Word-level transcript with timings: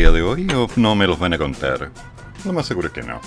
Día 0.00 0.12
de 0.12 0.22
hoy 0.22 0.46
o 0.54 0.66
no 0.76 0.94
me 0.94 1.06
los 1.06 1.18
van 1.18 1.34
a 1.34 1.38
contar? 1.38 1.90
Lo 2.46 2.54
más 2.54 2.64
seguro 2.64 2.86
es 2.86 2.94
que 2.94 3.02
no. 3.02 3.20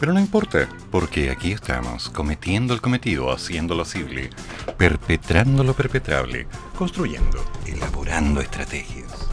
Pero 0.00 0.12
no 0.12 0.18
importa, 0.18 0.68
porque 0.90 1.30
aquí 1.30 1.52
estamos, 1.52 2.10
cometiendo 2.10 2.74
el 2.74 2.80
cometido, 2.80 3.30
haciendo 3.30 3.76
lo 3.76 3.84
posible, 3.84 4.30
perpetrando 4.76 5.62
lo 5.62 5.72
perpetrable, 5.72 6.48
construyendo, 6.76 7.44
elaborando 7.64 8.40
estrategias. 8.40 9.28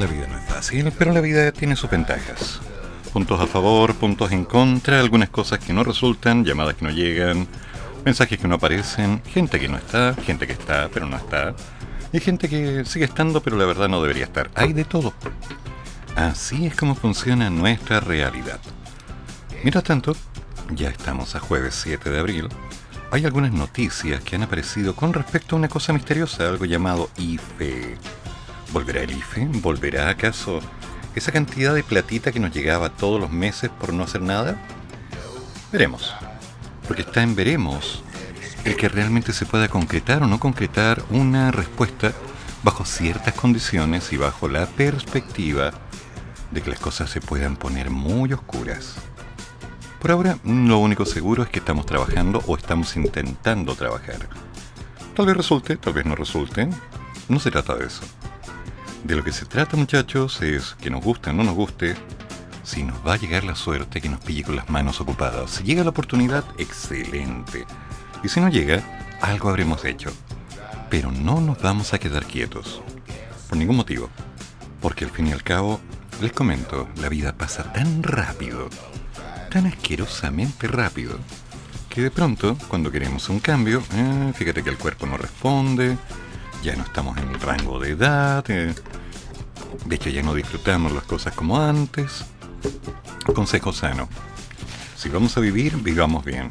La 0.00 0.06
vida 0.06 0.26
no 0.26 0.38
es 0.38 0.44
fácil, 0.46 0.92
pero 0.98 1.12
la 1.12 1.20
vida 1.20 1.52
tiene 1.52 1.76
sus 1.76 1.88
ventajas. 1.88 2.60
Puntos 3.12 3.40
a 3.40 3.46
favor, 3.46 3.94
puntos 3.94 4.32
en 4.32 4.44
contra, 4.44 4.98
algunas 4.98 5.28
cosas 5.28 5.60
que 5.60 5.72
no 5.72 5.84
resultan, 5.84 6.44
llamadas 6.44 6.74
que 6.74 6.84
no 6.84 6.90
llegan, 6.90 7.46
mensajes 8.04 8.40
que 8.40 8.48
no 8.48 8.56
aparecen, 8.56 9.22
gente 9.22 9.60
que 9.60 9.68
no 9.68 9.76
está, 9.76 10.14
gente 10.14 10.48
que 10.48 10.54
está, 10.54 10.90
pero 10.92 11.06
no 11.06 11.16
está 11.16 11.54
hay 12.12 12.20
gente 12.20 12.48
que 12.48 12.84
sigue 12.84 13.04
estando, 13.04 13.42
pero 13.42 13.56
la 13.56 13.66
verdad 13.66 13.88
no 13.88 14.00
debería 14.00 14.24
estar. 14.24 14.50
Hay 14.54 14.72
de 14.72 14.84
todo. 14.84 15.12
Así 16.16 16.66
es 16.66 16.74
como 16.74 16.94
funciona 16.94 17.50
nuestra 17.50 18.00
realidad. 18.00 18.60
Mientras 19.62 19.84
tanto, 19.84 20.16
ya 20.74 20.88
estamos 20.88 21.34
a 21.34 21.40
jueves 21.40 21.74
7 21.82 22.10
de 22.10 22.18
abril. 22.18 22.48
Hay 23.10 23.24
algunas 23.24 23.52
noticias 23.52 24.22
que 24.22 24.36
han 24.36 24.42
aparecido 24.42 24.94
con 24.94 25.12
respecto 25.12 25.54
a 25.54 25.58
una 25.58 25.68
cosa 25.68 25.92
misteriosa, 25.92 26.48
algo 26.48 26.64
llamado 26.64 27.10
IFE. 27.16 27.96
¿Volverá 28.72 29.02
el 29.02 29.10
IFE? 29.10 29.48
¿Volverá 29.60 30.08
acaso 30.10 30.60
esa 31.14 31.32
cantidad 31.32 31.74
de 31.74 31.82
platita 31.82 32.32
que 32.32 32.40
nos 32.40 32.52
llegaba 32.52 32.90
todos 32.90 33.20
los 33.20 33.30
meses 33.30 33.70
por 33.70 33.92
no 33.92 34.04
hacer 34.04 34.22
nada? 34.22 34.60
Veremos. 35.72 36.14
Porque 36.86 37.02
está 37.02 37.22
en 37.22 37.34
veremos 37.34 38.02
el 38.64 38.76
que 38.76 38.88
realmente 38.88 39.32
se 39.32 39.46
pueda 39.46 39.68
concretar 39.68 40.22
o 40.22 40.26
no 40.26 40.40
concretar 40.40 41.02
una 41.10 41.50
respuesta 41.50 42.12
bajo 42.62 42.84
ciertas 42.84 43.34
condiciones 43.34 44.12
y 44.12 44.16
bajo 44.16 44.48
la 44.48 44.66
perspectiva 44.66 45.72
de 46.50 46.62
que 46.62 46.70
las 46.70 46.80
cosas 46.80 47.10
se 47.10 47.20
puedan 47.20 47.56
poner 47.56 47.90
muy 47.90 48.32
oscuras. 48.32 48.96
Por 50.00 50.10
ahora, 50.10 50.38
lo 50.44 50.78
único 50.78 51.04
seguro 51.04 51.42
es 51.42 51.48
que 51.48 51.58
estamos 51.58 51.86
trabajando 51.86 52.42
o 52.46 52.56
estamos 52.56 52.96
intentando 52.96 53.74
trabajar. 53.74 54.28
Tal 55.14 55.26
vez 55.26 55.36
resulte, 55.36 55.76
tal 55.76 55.92
vez 55.92 56.06
no 56.06 56.14
resulte. 56.14 56.68
No 57.28 57.40
se 57.40 57.50
trata 57.50 57.74
de 57.74 57.86
eso. 57.86 58.02
De 59.04 59.16
lo 59.16 59.24
que 59.24 59.32
se 59.32 59.44
trata, 59.44 59.76
muchachos, 59.76 60.40
es 60.42 60.76
que 60.80 60.90
nos 60.90 61.02
guste 61.02 61.30
o 61.30 61.32
no 61.32 61.42
nos 61.42 61.54
guste, 61.54 61.96
si 62.62 62.84
nos 62.84 63.04
va 63.06 63.14
a 63.14 63.16
llegar 63.16 63.44
la 63.44 63.54
suerte 63.54 64.00
que 64.00 64.08
nos 64.08 64.20
pille 64.20 64.44
con 64.44 64.56
las 64.56 64.70
manos 64.70 65.00
ocupadas. 65.00 65.50
Si 65.50 65.64
llega 65.64 65.82
la 65.82 65.90
oportunidad, 65.90 66.44
excelente. 66.58 67.66
Y 68.22 68.28
si 68.28 68.40
no 68.40 68.48
llega, 68.48 68.82
algo 69.20 69.48
habremos 69.48 69.84
hecho. 69.84 70.10
Pero 70.90 71.12
no 71.12 71.40
nos 71.40 71.60
vamos 71.60 71.94
a 71.94 71.98
quedar 71.98 72.24
quietos. 72.24 72.82
Por 73.48 73.58
ningún 73.58 73.76
motivo. 73.76 74.10
Porque 74.80 75.04
al 75.04 75.10
fin 75.10 75.26
y 75.26 75.32
al 75.32 75.42
cabo, 75.42 75.80
les 76.20 76.32
comento, 76.32 76.88
la 76.96 77.08
vida 77.08 77.32
pasa 77.32 77.72
tan 77.72 78.02
rápido, 78.02 78.68
tan 79.50 79.66
asquerosamente 79.66 80.66
rápido, 80.66 81.16
que 81.88 82.02
de 82.02 82.10
pronto, 82.10 82.56
cuando 82.68 82.90
queremos 82.90 83.28
un 83.28 83.38
cambio, 83.38 83.82
eh, 83.92 84.32
fíjate 84.34 84.62
que 84.62 84.70
el 84.70 84.78
cuerpo 84.78 85.06
no 85.06 85.16
responde, 85.16 85.96
ya 86.62 86.74
no 86.74 86.82
estamos 86.82 87.16
en 87.18 87.28
el 87.28 87.40
rango 87.40 87.78
de 87.78 87.90
edad, 87.90 88.44
eh, 88.48 88.74
de 89.84 89.94
hecho 89.94 90.10
ya 90.10 90.22
no 90.22 90.34
disfrutamos 90.34 90.92
las 90.92 91.04
cosas 91.04 91.34
como 91.34 91.60
antes. 91.60 92.24
Consejo 93.34 93.72
sano. 93.72 94.08
Si 94.96 95.08
vamos 95.08 95.36
a 95.36 95.40
vivir, 95.40 95.76
vivamos 95.76 96.24
bien. 96.24 96.50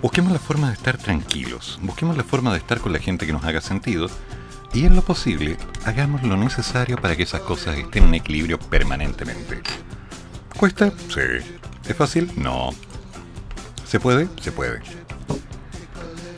Busquemos 0.00 0.32
la 0.32 0.38
forma 0.38 0.68
de 0.68 0.74
estar 0.74 0.96
tranquilos, 0.96 1.78
busquemos 1.82 2.16
la 2.16 2.22
forma 2.22 2.52
de 2.52 2.58
estar 2.58 2.80
con 2.80 2.92
la 2.92 3.00
gente 3.00 3.26
que 3.26 3.32
nos 3.32 3.42
haga 3.42 3.60
sentido 3.60 4.08
y 4.72 4.84
en 4.84 4.94
lo 4.94 5.02
posible 5.02 5.56
hagamos 5.84 6.22
lo 6.22 6.36
necesario 6.36 6.96
para 6.98 7.16
que 7.16 7.24
esas 7.24 7.40
cosas 7.40 7.76
estén 7.76 8.04
en 8.04 8.14
equilibrio 8.14 8.60
permanentemente. 8.60 9.60
¿Cuesta? 10.56 10.92
Sí. 11.08 11.44
¿Es 11.88 11.96
fácil? 11.96 12.30
No. 12.36 12.70
¿Se 13.84 13.98
puede? 13.98 14.28
Se 14.40 14.52
puede. 14.52 14.80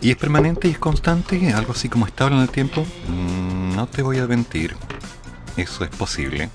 ¿Y 0.00 0.10
es 0.10 0.16
permanente 0.16 0.68
y 0.68 0.70
es 0.70 0.78
constante? 0.78 1.52
¿Algo 1.52 1.72
así 1.72 1.90
como 1.90 2.06
estable 2.06 2.36
en 2.36 2.42
el 2.42 2.48
tiempo? 2.48 2.86
Mm, 3.08 3.76
no 3.76 3.86
te 3.88 4.00
voy 4.00 4.18
a 4.20 4.26
mentir. 4.26 4.74
Eso 5.58 5.84
es 5.84 5.90
posible. 5.90 6.48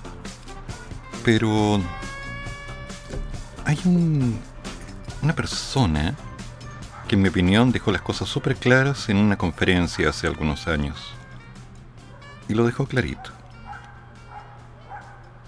Pero... 1.24 1.80
Hay 3.64 3.78
un... 3.84 4.40
una 5.22 5.34
persona 5.34 6.16
que 7.06 7.14
en 7.14 7.22
mi 7.22 7.28
opinión 7.28 7.72
dejó 7.72 7.92
las 7.92 8.02
cosas 8.02 8.28
súper 8.28 8.56
claras 8.56 9.08
en 9.08 9.16
una 9.16 9.36
conferencia 9.36 10.08
hace 10.08 10.26
algunos 10.26 10.66
años. 10.66 11.12
Y 12.48 12.54
lo 12.54 12.66
dejó 12.66 12.86
clarito. 12.86 13.30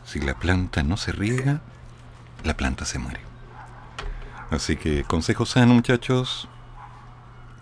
Si 0.05 0.21
la 0.21 0.35
planta 0.35 0.83
no 0.83 0.97
se 0.97 1.13
riega, 1.13 1.61
la 2.45 2.57
planta 2.57 2.85
se 2.85 2.99
muere. 2.99 3.21
Así 4.51 4.77
que 4.77 5.05
consejo 5.05 5.45
sano 5.45 5.75
muchachos, 5.75 6.49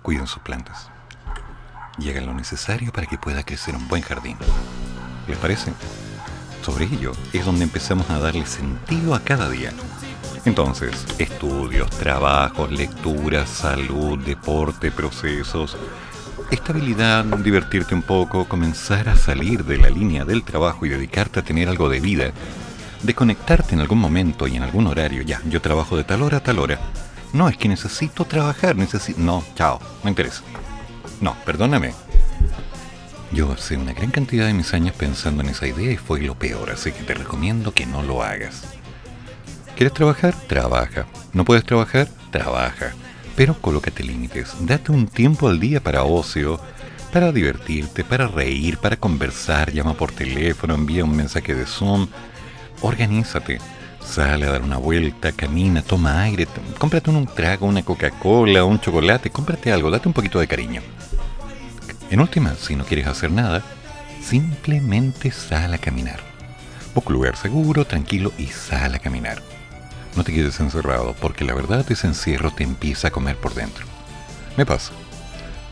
cuiden 0.02 0.26
sus 0.26 0.42
plantas 0.42 0.90
y 1.98 2.10
hagan 2.10 2.26
lo 2.26 2.34
necesario 2.34 2.92
para 2.92 3.06
que 3.06 3.18
pueda 3.18 3.42
crecer 3.42 3.74
un 3.74 3.88
buen 3.88 4.02
jardín. 4.02 4.36
¿Les 5.26 5.38
parece? 5.38 5.72
Sobre 6.62 6.84
ello 6.84 7.12
es 7.32 7.44
donde 7.44 7.64
empezamos 7.64 8.08
a 8.10 8.18
darle 8.18 8.46
sentido 8.46 9.14
a 9.14 9.20
cada 9.20 9.48
día. 9.48 9.72
Entonces, 10.46 11.04
estudios, 11.18 11.90
trabajos, 11.90 12.70
lecturas, 12.70 13.50
salud, 13.50 14.16
deporte, 14.20 14.92
procesos, 14.92 15.76
estabilidad, 16.52 17.24
divertirte 17.24 17.96
un 17.96 18.02
poco, 18.02 18.46
comenzar 18.46 19.08
a 19.08 19.16
salir 19.16 19.64
de 19.64 19.76
la 19.76 19.90
línea 19.90 20.24
del 20.24 20.44
trabajo 20.44 20.86
y 20.86 20.88
dedicarte 20.88 21.40
a 21.40 21.42
tener 21.42 21.68
algo 21.68 21.88
de 21.88 21.98
vida, 21.98 22.30
de 23.02 23.14
conectarte 23.14 23.74
en 23.74 23.80
algún 23.80 23.98
momento 23.98 24.46
y 24.46 24.54
en 24.54 24.62
algún 24.62 24.86
horario, 24.86 25.22
ya, 25.22 25.42
yo 25.46 25.60
trabajo 25.60 25.96
de 25.96 26.04
tal 26.04 26.22
hora 26.22 26.36
a 26.36 26.42
tal 26.42 26.60
hora. 26.60 26.78
No, 27.32 27.48
es 27.48 27.56
que 27.56 27.68
necesito 27.68 28.24
trabajar, 28.24 28.76
necesito... 28.76 29.20
No, 29.20 29.42
chao, 29.56 29.80
no 30.04 30.08
interesa. 30.08 30.42
No, 31.20 31.36
perdóname. 31.44 31.92
Yo 33.32 33.50
hace 33.50 33.76
una 33.76 33.92
gran 33.94 34.12
cantidad 34.12 34.46
de 34.46 34.54
mis 34.54 34.72
años 34.74 34.94
pensando 34.94 35.42
en 35.42 35.48
esa 35.48 35.66
idea 35.66 35.90
y 35.90 35.96
fue 35.96 36.20
lo 36.20 36.36
peor, 36.36 36.70
así 36.70 36.92
que 36.92 37.02
te 37.02 37.14
recomiendo 37.14 37.74
que 37.74 37.84
no 37.84 38.02
lo 38.02 38.22
hagas. 38.22 38.75
¿Quieres 39.76 39.92
trabajar? 39.92 40.34
Trabaja. 40.47 41.06
¿No 41.34 41.44
puedes 41.44 41.62
trabajar? 41.62 42.09
Trabaja. 42.31 42.94
Pero 43.37 43.60
colócate 43.60 44.03
límites. 44.03 44.54
Date 44.60 44.91
un 44.91 45.06
tiempo 45.06 45.48
al 45.48 45.60
día 45.60 45.82
para 45.82 46.03
ocio, 46.03 46.59
para 47.12 47.31
divertirte, 47.31 48.03
para 48.03 48.26
reír, 48.26 48.78
para 48.78 48.96
conversar. 48.96 49.70
Llama 49.73 49.93
por 49.93 50.12
teléfono, 50.12 50.75
envía 50.75 51.05
un 51.05 51.14
mensaje 51.14 51.55
de 51.55 51.67
Zoom. 51.67 52.08
Organízate. 52.81 53.58
Sale 54.02 54.46
a 54.46 54.52
dar 54.52 54.62
una 54.62 54.78
vuelta, 54.78 55.32
camina, 55.32 55.82
toma 55.82 56.23
aire, 56.23 56.49
cómprate 56.78 57.11
un 57.11 57.26
trago, 57.26 57.67
una 57.67 57.84
Coca-Cola, 57.84 58.64
un 58.64 58.81
chocolate, 58.81 59.28
cómprate 59.28 59.73
algo, 59.73 59.90
date 59.90 60.08
un 60.08 60.14
poquito 60.14 60.40
de 60.40 60.46
cariño. 60.46 60.81
En 62.08 62.20
última, 62.20 62.55
si 62.55 62.76
no 62.76 62.84
quieres 62.84 63.08
hacer 63.08 63.31
nada, 63.31 63.62
simplemente 64.23 65.31
sal 65.32 65.75
a 65.75 65.78
caminar. 65.78 66.20
Busca 66.94 67.11
un 67.11 67.14
lugar 67.14 67.37
seguro, 67.37 67.84
tranquilo 67.84 68.32
y 68.38 68.46
sal 68.46 68.94
a 68.94 69.00
caminar. 69.00 69.43
No 70.16 70.24
te 70.24 70.32
quedes 70.32 70.58
encerrado, 70.60 71.14
porque 71.20 71.44
la 71.44 71.54
verdad 71.54 71.84
ese 71.90 72.06
encierro 72.06 72.50
te 72.50 72.64
empieza 72.64 73.08
a 73.08 73.10
comer 73.10 73.36
por 73.36 73.54
dentro. 73.54 73.84
Me 74.56 74.64
pasa. 74.64 74.92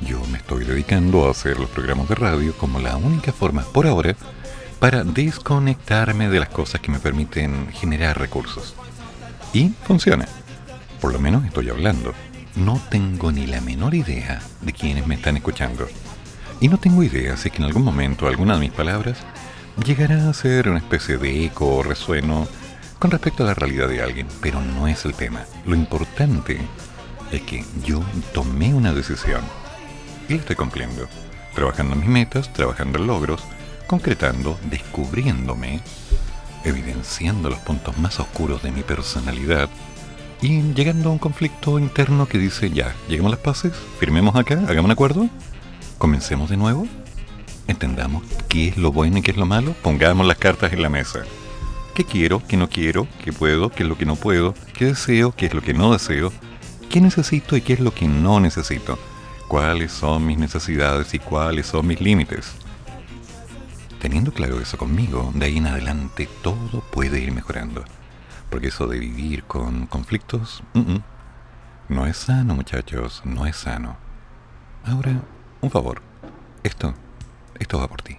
Yo 0.02 0.20
me 0.26 0.37
estoy 0.37 0.64
dedicando 0.64 1.26
a 1.26 1.31
hacer 1.31 1.58
los 1.58 1.70
programas 1.70 2.08
de 2.08 2.14
radio 2.14 2.55
como 2.58 2.79
la 2.79 2.96
única 2.96 3.32
forma 3.32 3.62
por 3.62 3.87
ahora 3.87 4.14
para 4.79 5.02
desconectarme 5.02 6.29
de 6.29 6.41
las 6.41 6.50
cosas 6.50 6.82
que 6.82 6.93
me 6.93 6.99
permiten 6.99 7.69
generar 7.73 8.19
recursos. 8.19 8.75
Y 9.55 9.70
funciona. 9.85 10.29
Por 11.00 11.12
lo 11.12 11.19
menos 11.19 11.44
estoy 11.46 11.70
hablando. 11.70 12.12
No 12.55 12.81
tengo 12.91 13.32
ni 13.32 13.46
la 13.46 13.62
menor 13.62 13.94
idea 13.94 14.43
de 14.61 14.73
quiénes 14.75 15.06
me 15.06 15.14
están 15.14 15.37
escuchando. 15.37 15.88
Y 16.61 16.69
no 16.69 16.76
tengo 16.76 17.02
idea 17.02 17.37
si 17.38 17.50
en 17.56 17.64
algún 17.64 17.82
momento 17.82 18.26
alguna 18.26 18.55
de 18.55 18.61
mis 18.61 18.73
palabras 18.73 19.19
llegará 19.85 20.29
a 20.29 20.35
ser 20.35 20.69
una 20.69 20.79
especie 20.79 21.17
de 21.17 21.46
eco 21.46 21.76
o 21.76 21.82
resueno 21.82 22.46
con 23.05 23.11
respecto 23.11 23.43
a 23.43 23.49
la 23.49 23.53
realidad 23.53 23.87
de 23.87 24.01
alguien, 24.01 24.27
pero 24.41 24.62
no 24.62 24.89
es 24.89 25.05
el 25.05 25.12
tema. 25.12 25.45
Lo 25.67 25.75
importante 25.75 26.59
es 27.33 27.43
que 27.43 27.62
yo 27.85 28.03
tomé 28.33 28.73
una 28.73 28.95
decisión 28.95 29.43
y 30.27 30.33
la 30.33 30.39
estoy 30.39 30.56
cumpliendo, 30.56 31.06
trabajando 31.55 31.93
en 31.93 32.01
mis 32.01 32.09
metas, 32.09 32.51
trabajando 32.55 32.99
en 32.99 33.06
logros, 33.06 33.43
concretando, 33.87 34.59
descubriéndome, 34.71 35.83
evidenciando 36.65 37.51
los 37.51 37.59
puntos 37.59 37.99
más 37.99 38.21
oscuros 38.21 38.62
de 38.62 38.73
mi 38.73 38.83
personalidad 38.83 39.69
y 40.41 40.62
llegando 40.73 41.11
a 41.11 41.12
un 41.12 41.19
conflicto 41.19 41.79
interno 41.79 42.27
que 42.27 42.39
dice 42.39 42.71
ya, 42.71 42.95
lleguemos 43.06 43.35
a 43.35 43.37
las 43.37 43.45
paces, 43.45 43.75
firmemos 44.01 44.35
acá, 44.35 44.55
hagamos 44.67 44.87
un 44.87 44.93
acuerdo, 44.93 45.29
comencemos 45.99 46.49
de 46.49 46.56
nuevo, 46.56 46.89
entendamos 47.69 48.23
qué 48.49 48.69
es 48.69 48.79
lo 48.79 48.93
bueno 48.93 49.19
y 49.19 49.21
qué 49.21 49.33
es 49.33 49.37
lo 49.37 49.45
malo, 49.45 49.75
pongamos 49.83 50.27
las 50.27 50.39
cartas 50.39 50.73
en 50.73 50.81
la 50.81 50.89
mesa. 50.89 51.25
¿Qué 51.94 52.05
quiero, 52.05 52.43
qué 52.44 52.56
no 52.56 52.69
quiero, 52.69 53.06
qué 53.23 53.32
puedo, 53.32 53.70
qué 53.70 53.85
es 53.85 53.88
lo 53.88 53.96
que 53.96 54.05
no 54.05 54.17
puedo, 54.17 54.55
qué 54.76 54.87
deseo, 54.87 55.31
qué 55.31 55.46
es 55.46 55.55
lo 55.55 55.62
que 55.62 55.75
no 55.75 55.93
deseo, 55.93 56.32
qué 56.91 57.00
necesito 57.00 57.56
y 57.56 57.61
qué 57.61 57.75
es 57.75 57.81
lo 57.81 57.94
que 57.94 58.08
no 58.08 58.41
necesito, 58.41 58.99
cuáles 59.46 59.93
son 59.93 60.26
mis 60.26 60.37
necesidades 60.37 61.14
y 61.14 61.20
cuáles 61.20 61.67
son 61.67 61.87
mis 61.87 62.00
límites? 62.00 62.56
Teniendo 64.00 64.32
claro 64.32 64.61
eso 64.61 64.76
conmigo, 64.76 65.31
de 65.37 65.46
ahí 65.46 65.58
en 65.58 65.69
adelante 65.69 66.29
todo 66.43 66.81
puede 66.91 67.20
ir 67.20 67.31
mejorando. 67.31 67.85
Porque 68.50 68.69
eso 68.69 68.88
de 68.88 68.99
vivir 68.99 69.44
con 69.44 69.87
conflictos, 69.87 70.64
no 71.88 72.06
es 72.06 72.17
sano, 72.17 72.56
muchachos, 72.56 73.23
no 73.25 73.46
es 73.46 73.56
sano. 73.56 73.96
Ahora, 74.85 75.23
un 75.61 75.70
favor. 75.70 76.02
Esto, 76.64 76.93
esto 77.58 77.79
va 77.79 77.88
por 77.88 78.02
ti. 78.02 78.19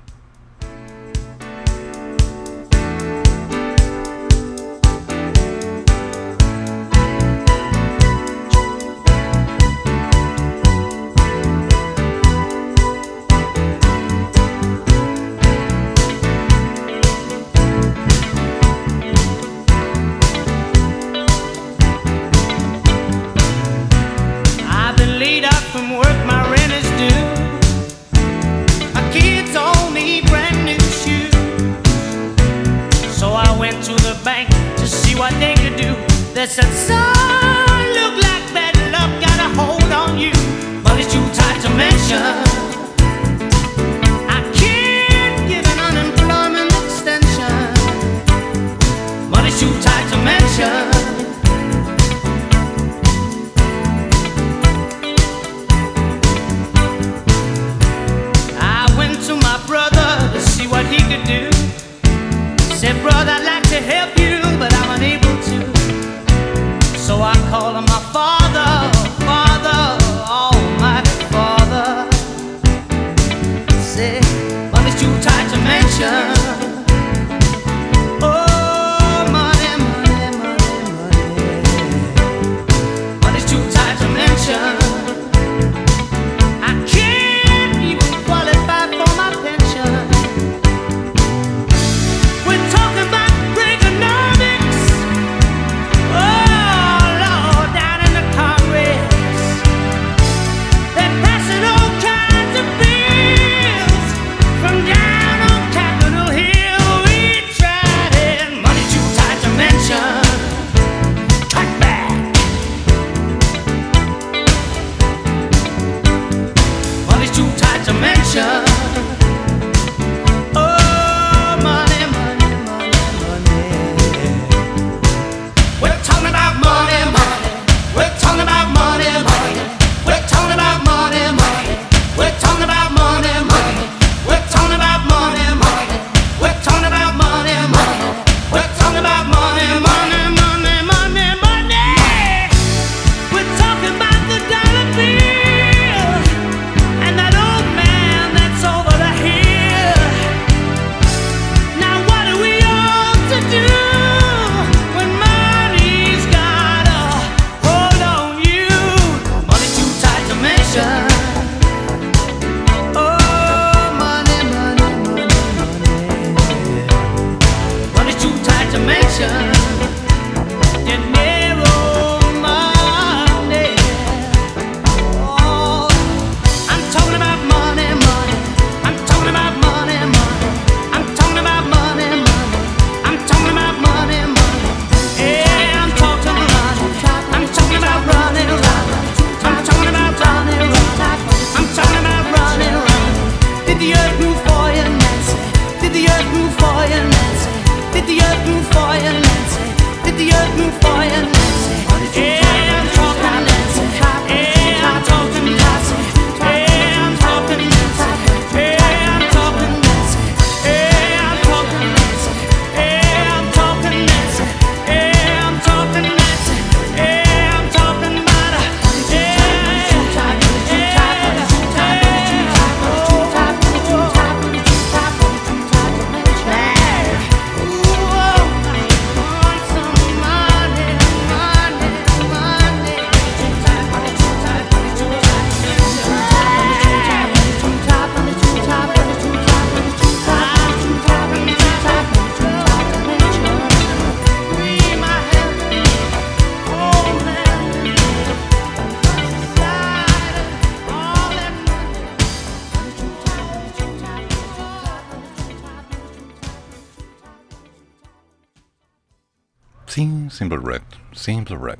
Simple 261.25 261.57
Red. 261.57 261.79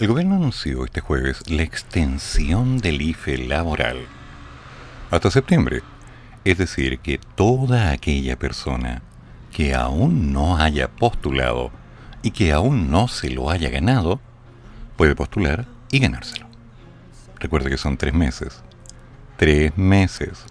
El 0.00 0.08
gobierno 0.08 0.34
anunció 0.34 0.84
este 0.84 1.00
jueves 1.00 1.48
la 1.48 1.62
extensión 1.62 2.78
del 2.78 3.00
IFE 3.00 3.38
laboral 3.46 4.08
hasta 5.12 5.30
septiembre. 5.30 5.82
Es 6.44 6.58
decir, 6.58 6.98
que 6.98 7.20
toda 7.36 7.92
aquella 7.92 8.36
persona 8.36 9.02
que 9.52 9.72
aún 9.72 10.32
no 10.32 10.56
haya 10.56 10.88
postulado 10.88 11.70
y 12.24 12.32
que 12.32 12.52
aún 12.52 12.90
no 12.90 13.06
se 13.06 13.30
lo 13.30 13.50
haya 13.50 13.70
ganado, 13.70 14.18
puede 14.96 15.14
postular 15.14 15.66
y 15.92 16.00
ganárselo. 16.00 16.48
Recuerde 17.38 17.70
que 17.70 17.78
son 17.78 17.96
tres 17.96 18.14
meses. 18.14 18.64
Tres 19.36 19.78
meses. 19.78 20.44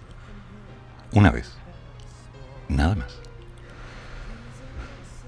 Una 1.12 1.30
vez. 1.30 1.52
Nada 2.66 2.94
más. 2.94 3.18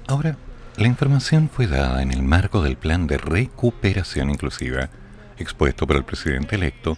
Ahora, 0.06 0.38
la 0.78 0.86
información 0.86 1.50
fue 1.52 1.66
dada 1.66 2.02
en 2.02 2.12
el 2.12 2.22
marco 2.22 2.62
del 2.62 2.76
plan 2.76 3.08
de 3.08 3.18
recuperación 3.18 4.30
inclusiva 4.30 4.90
expuesto 5.36 5.88
por 5.88 5.96
el 5.96 6.04
presidente 6.04 6.54
electo, 6.54 6.96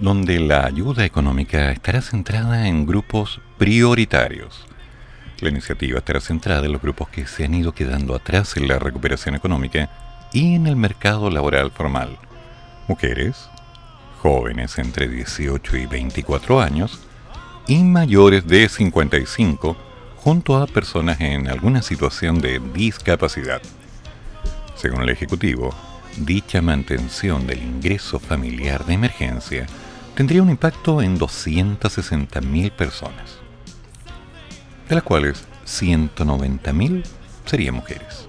donde 0.00 0.40
la 0.40 0.64
ayuda 0.66 1.04
económica 1.04 1.70
estará 1.70 2.00
centrada 2.00 2.66
en 2.66 2.84
grupos 2.84 3.40
prioritarios. 3.58 4.66
La 5.38 5.50
iniciativa 5.50 5.98
estará 5.98 6.20
centrada 6.20 6.66
en 6.66 6.72
los 6.72 6.82
grupos 6.82 7.08
que 7.10 7.26
se 7.26 7.44
han 7.44 7.54
ido 7.54 7.72
quedando 7.72 8.16
atrás 8.16 8.56
en 8.56 8.66
la 8.66 8.80
recuperación 8.80 9.36
económica 9.36 10.28
y 10.32 10.56
en 10.56 10.66
el 10.66 10.74
mercado 10.74 11.30
laboral 11.30 11.70
formal. 11.70 12.18
Mujeres, 12.88 13.48
jóvenes 14.20 14.78
entre 14.78 15.06
18 15.06 15.76
y 15.76 15.86
24 15.86 16.60
años 16.60 17.00
y 17.68 17.84
mayores 17.84 18.48
de 18.48 18.68
55 18.68 19.91
junto 20.22 20.56
a 20.56 20.66
personas 20.66 21.20
en 21.20 21.48
alguna 21.48 21.82
situación 21.82 22.40
de 22.40 22.60
discapacidad. 22.72 23.60
Según 24.76 25.02
el 25.02 25.08
Ejecutivo, 25.08 25.74
dicha 26.16 26.62
mantención 26.62 27.46
del 27.46 27.62
ingreso 27.62 28.20
familiar 28.20 28.84
de 28.86 28.94
emergencia 28.94 29.66
tendría 30.14 30.42
un 30.42 30.50
impacto 30.50 31.02
en 31.02 31.18
260.000 31.18 32.70
personas, 32.70 33.38
de 34.88 34.94
las 34.94 35.04
cuales 35.04 35.44
190.000 35.66 37.02
serían 37.44 37.74
mujeres. 37.74 38.28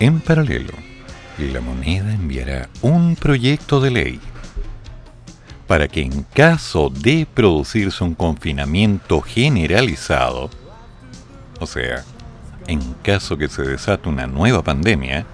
En 0.00 0.20
paralelo, 0.20 0.72
la 1.38 1.60
moneda 1.60 2.12
enviará 2.12 2.68
un 2.82 3.14
proyecto 3.14 3.80
de 3.80 3.90
ley 3.90 4.20
para 5.68 5.86
que 5.86 6.02
en 6.02 6.24
caso 6.24 6.90
de 6.90 7.28
producirse 7.32 8.02
un 8.02 8.16
confinamiento 8.16 9.20
generalizado, 9.20 10.50
o 11.60 11.66
sea, 11.66 12.04
en 12.66 12.94
caso 13.02 13.36
que 13.36 13.48
se 13.48 13.62
desate 13.62 14.08
una 14.08 14.26
nueva 14.26 14.64
pandemia, 14.64 15.26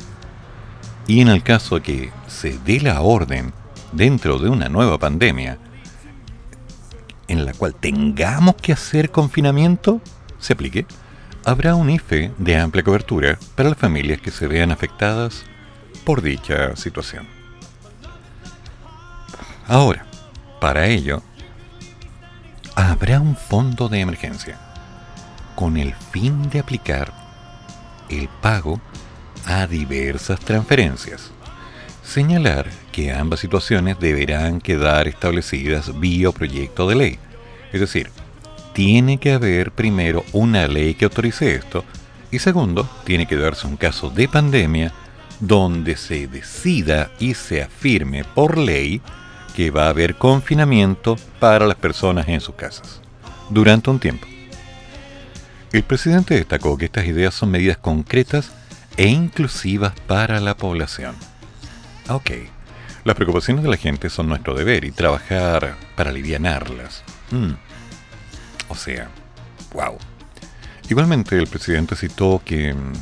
y 1.06 1.20
en 1.20 1.28
el 1.28 1.42
caso 1.42 1.80
que 1.80 2.10
se 2.26 2.58
dé 2.58 2.80
la 2.80 3.00
orden 3.00 3.52
dentro 3.92 4.38
de 4.38 4.50
una 4.50 4.68
nueva 4.68 4.98
pandemia, 4.98 5.58
en 7.28 7.44
la 7.44 7.54
cual 7.54 7.74
tengamos 7.74 8.56
que 8.56 8.72
hacer 8.72 9.10
confinamiento, 9.10 10.00
se 10.38 10.52
aplique, 10.52 10.84
habrá 11.44 11.76
un 11.76 11.90
IFE 11.90 12.32
de 12.38 12.56
amplia 12.56 12.82
cobertura 12.82 13.38
para 13.54 13.70
las 13.70 13.78
familias 13.78 14.20
que 14.20 14.32
se 14.32 14.48
vean 14.48 14.72
afectadas 14.72 15.44
por 16.04 16.22
dicha 16.22 16.74
situación. 16.74 17.26
Ahora, 19.68 20.06
para 20.60 20.86
ello, 20.86 21.22
habrá 22.74 23.20
un 23.20 23.36
fondo 23.36 23.88
de 23.88 24.00
emergencia 24.00 24.65
con 25.56 25.76
el 25.76 25.94
fin 26.12 26.48
de 26.50 26.60
aplicar 26.60 27.12
el 28.08 28.28
pago 28.28 28.80
a 29.46 29.66
diversas 29.66 30.38
transferencias. 30.38 31.32
Señalar 32.04 32.70
que 32.92 33.12
ambas 33.12 33.40
situaciones 33.40 33.98
deberán 33.98 34.60
quedar 34.60 35.08
establecidas 35.08 35.98
vía 35.98 36.30
proyecto 36.30 36.88
de 36.88 36.94
ley. 36.94 37.18
Es 37.72 37.80
decir, 37.80 38.10
tiene 38.74 39.18
que 39.18 39.32
haber 39.32 39.72
primero 39.72 40.24
una 40.32 40.68
ley 40.68 40.94
que 40.94 41.06
autorice 41.06 41.56
esto 41.56 41.84
y 42.30 42.38
segundo, 42.38 42.88
tiene 43.04 43.26
que 43.26 43.36
darse 43.36 43.66
un 43.66 43.76
caso 43.76 44.10
de 44.10 44.28
pandemia 44.28 44.92
donde 45.40 45.96
se 45.96 46.26
decida 46.26 47.10
y 47.18 47.34
se 47.34 47.62
afirme 47.62 48.24
por 48.24 48.58
ley 48.58 49.00
que 49.54 49.70
va 49.70 49.86
a 49.86 49.90
haber 49.90 50.16
confinamiento 50.16 51.16
para 51.40 51.66
las 51.66 51.76
personas 51.76 52.28
en 52.28 52.40
sus 52.40 52.54
casas 52.54 53.00
durante 53.48 53.90
un 53.90 53.98
tiempo. 53.98 54.35
El 55.72 55.82
presidente 55.82 56.34
destacó 56.34 56.78
que 56.78 56.86
estas 56.86 57.06
ideas 57.06 57.34
son 57.34 57.50
medidas 57.50 57.76
concretas 57.76 58.50
e 58.96 59.08
inclusivas 59.08 59.92
para 60.06 60.40
la 60.40 60.56
población. 60.56 61.14
Ok, 62.08 62.30
las 63.04 63.16
preocupaciones 63.16 63.64
de 63.64 63.70
la 63.70 63.76
gente 63.76 64.08
son 64.08 64.28
nuestro 64.28 64.54
deber 64.54 64.84
y 64.84 64.92
trabajar 64.92 65.76
para 65.96 66.10
alivianarlas. 66.10 67.02
Mm. 67.30 67.52
O 68.68 68.74
sea, 68.74 69.08
wow. 69.72 69.98
Igualmente 70.88 71.36
el 71.36 71.48
presidente 71.48 71.96
citó 71.96 72.40
que 72.44 72.72
mm, 72.74 72.92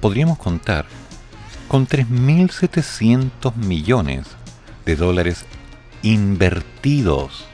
podríamos 0.00 0.38
contar 0.38 0.86
con 1.68 1.86
3.700 1.86 3.54
millones 3.56 4.26
de 4.84 4.96
dólares 4.96 5.44
invertidos 6.02 7.44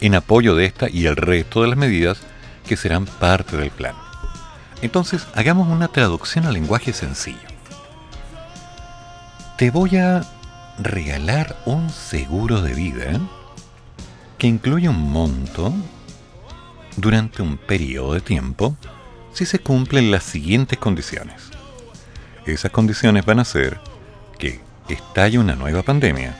en 0.00 0.14
apoyo 0.14 0.54
de 0.54 0.66
esta 0.66 0.88
y 0.90 1.06
el 1.06 1.16
resto 1.16 1.62
de 1.62 1.68
las 1.68 1.78
medidas 1.78 2.20
que 2.66 2.76
serán 2.76 3.06
parte 3.06 3.56
del 3.56 3.70
plan. 3.70 3.94
Entonces, 4.82 5.26
hagamos 5.34 5.68
una 5.68 5.88
traducción 5.88 6.46
al 6.46 6.54
lenguaje 6.54 6.92
sencillo. 6.92 7.48
Te 9.56 9.70
voy 9.70 9.96
a 9.96 10.22
regalar 10.78 11.56
un 11.64 11.90
seguro 11.90 12.60
de 12.60 12.74
vida 12.74 13.20
que 14.38 14.46
incluye 14.46 14.88
un 14.88 15.12
monto 15.12 15.72
durante 16.96 17.42
un 17.42 17.56
periodo 17.56 18.14
de 18.14 18.20
tiempo 18.20 18.76
si 19.32 19.46
se 19.46 19.58
cumplen 19.58 20.10
las 20.10 20.24
siguientes 20.24 20.78
condiciones. 20.78 21.50
Esas 22.46 22.70
condiciones 22.70 23.24
van 23.24 23.40
a 23.40 23.44
ser 23.44 23.80
que 24.38 24.60
estalle 24.88 25.38
una 25.38 25.56
nueva 25.56 25.82
pandemia, 25.82 26.36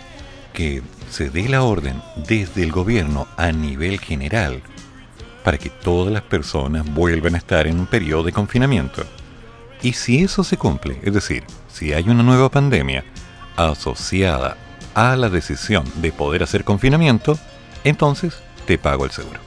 que 0.52 0.83
se 1.11 1.31
dé 1.31 1.49
la 1.49 1.62
orden 1.62 2.02
desde 2.28 2.62
el 2.62 2.73
gobierno 2.73 3.26
a 3.37 3.52
nivel 3.52 3.99
general 4.00 4.62
para 5.45 5.59
que 5.59 5.71
todas 5.71 6.13
las 6.13 6.23
personas 6.23 6.85
vuelvan 6.93 7.35
a 7.35 7.39
estar 7.39 7.67
en 7.67 7.79
un 7.79 7.87
periodo 7.87 8.25
de 8.25 8.33
confinamiento. 8.33 9.05
Y 9.83 9.93
si 9.93 10.25
eso 10.25 10.43
se 10.43 10.57
cumple, 10.57 10.99
es 11.03 11.13
decir, 11.13 11.45
si 11.71 11.93
hay 11.93 12.09
una 12.09 12.23
nueva 12.23 12.51
pandemia 12.51 13.05
asociada 13.55 14.57
a 14.95 15.15
la 15.17 15.29
decisión 15.29 15.85
de 15.97 16.11
poder 16.11 16.43
hacer 16.43 16.65
confinamiento, 16.65 17.39
entonces 17.85 18.35
te 18.67 18.79
pago 18.79 19.05
el 19.05 19.11
seguro. 19.11 19.41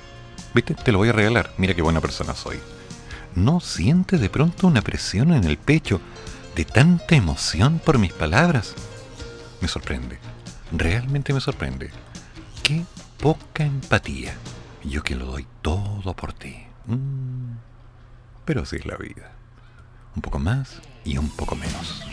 ¿Viste? 0.53 0.75
Te 0.75 0.91
lo 0.91 0.99
voy 0.99 1.09
a 1.09 1.13
regalar. 1.13 1.51
Mira 1.57 1.73
qué 1.73 1.81
buena 1.81 2.01
persona 2.01 2.35
soy. 2.35 2.59
¿No 3.35 3.59
sientes 3.59 4.21
de 4.21 4.29
pronto 4.29 4.67
una 4.67 4.81
presión 4.81 5.33
en 5.33 5.43
el 5.43 5.57
pecho 5.57 5.99
de 6.55 6.65
tanta 6.65 7.15
emoción 7.15 7.79
por 7.83 7.97
mis 7.97 8.13
palabras? 8.13 8.75
Me 9.61 9.67
sorprende. 9.67 10.19
Realmente 10.71 11.33
me 11.33 11.41
sorprende. 11.41 11.89
Qué 12.61 12.83
poca 13.19 13.63
empatía. 13.63 14.33
Yo 14.83 15.03
que 15.03 15.15
lo 15.15 15.25
doy 15.25 15.47
todo 15.61 16.15
por 16.15 16.33
ti. 16.33 16.65
Mm. 16.85 17.57
Pero 18.45 18.61
así 18.61 18.77
es 18.77 18.85
la 18.85 18.97
vida. 18.97 19.31
Un 20.15 20.21
poco 20.21 20.39
más 20.39 20.81
y 21.03 21.17
un 21.17 21.29
poco 21.29 21.55
menos. 21.55 22.03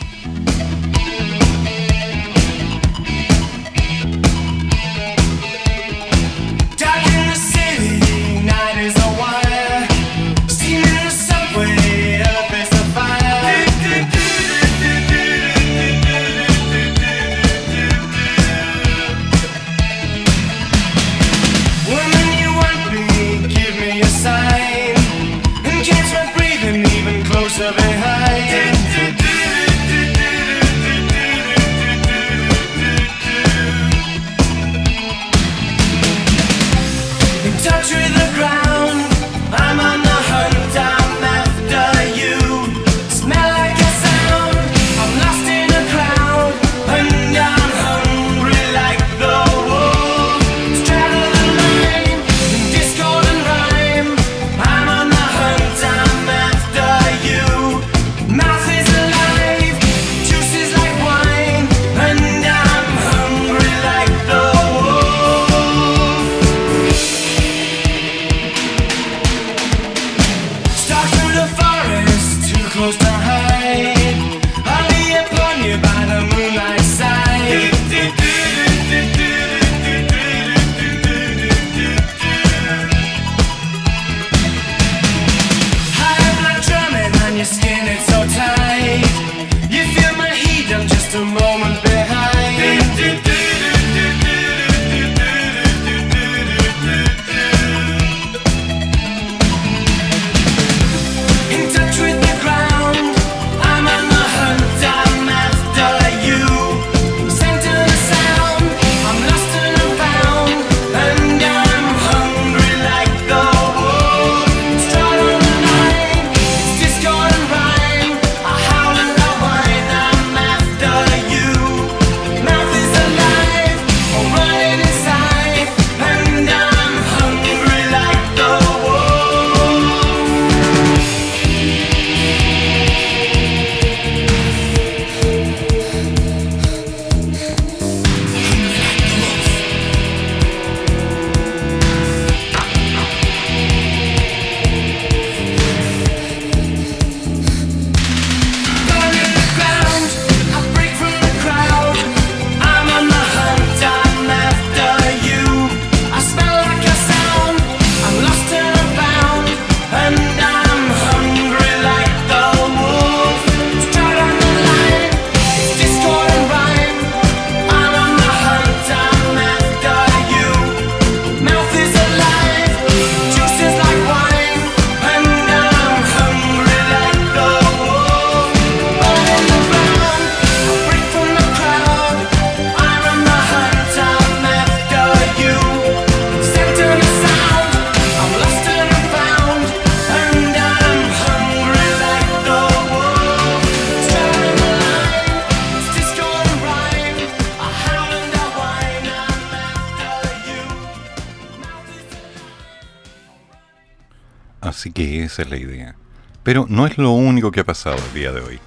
El 207.93 208.13
día 208.13 208.31
de 208.31 208.41
hoy. 208.41 208.59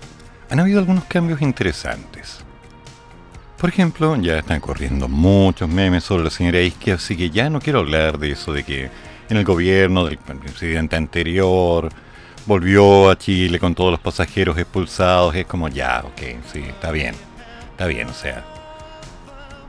Han 0.51 0.61
habido 0.61 0.79
algunos 0.79 1.05
cambios 1.05 1.43
interesantes. 1.43 2.39
Por 3.59 3.71
ejemplo, 3.71 4.15
ya 4.17 4.39
están 4.39 4.61
corriendo 4.61 5.09
muchos 5.09 5.69
memes 5.69 6.05
sobre 6.05 6.25
la 6.25 6.31
señora 6.31 6.61
Isquia, 6.61 6.95
así 6.95 7.17
que 7.17 7.31
ya 7.31 7.51
no 7.51 7.61
quiero 7.61 7.81
hablar 7.81 8.19
de 8.19 8.31
eso 8.31 8.53
de 8.53 8.63
que 8.63 8.91
en 9.29 9.37
el 9.37 9.45
gobierno 9.45 10.05
del 10.05 10.19
presidente 10.19 10.95
anterior 10.95 11.89
volvió 12.47 13.11
a 13.11 13.19
Chile 13.19 13.59
con 13.59 13.75
todos 13.75 13.91
los 13.91 14.01
pasajeros 14.01 14.57
expulsados. 14.57 15.35
Es 15.35 15.47
como 15.47 15.69
ya, 15.69 16.05
ok, 16.05 16.21
sí, 16.53 16.61
está 16.61 16.93
bien, 16.93 17.15
está 17.73 17.87
bien, 17.87 18.09
o 18.09 18.15
sea. 18.15 18.45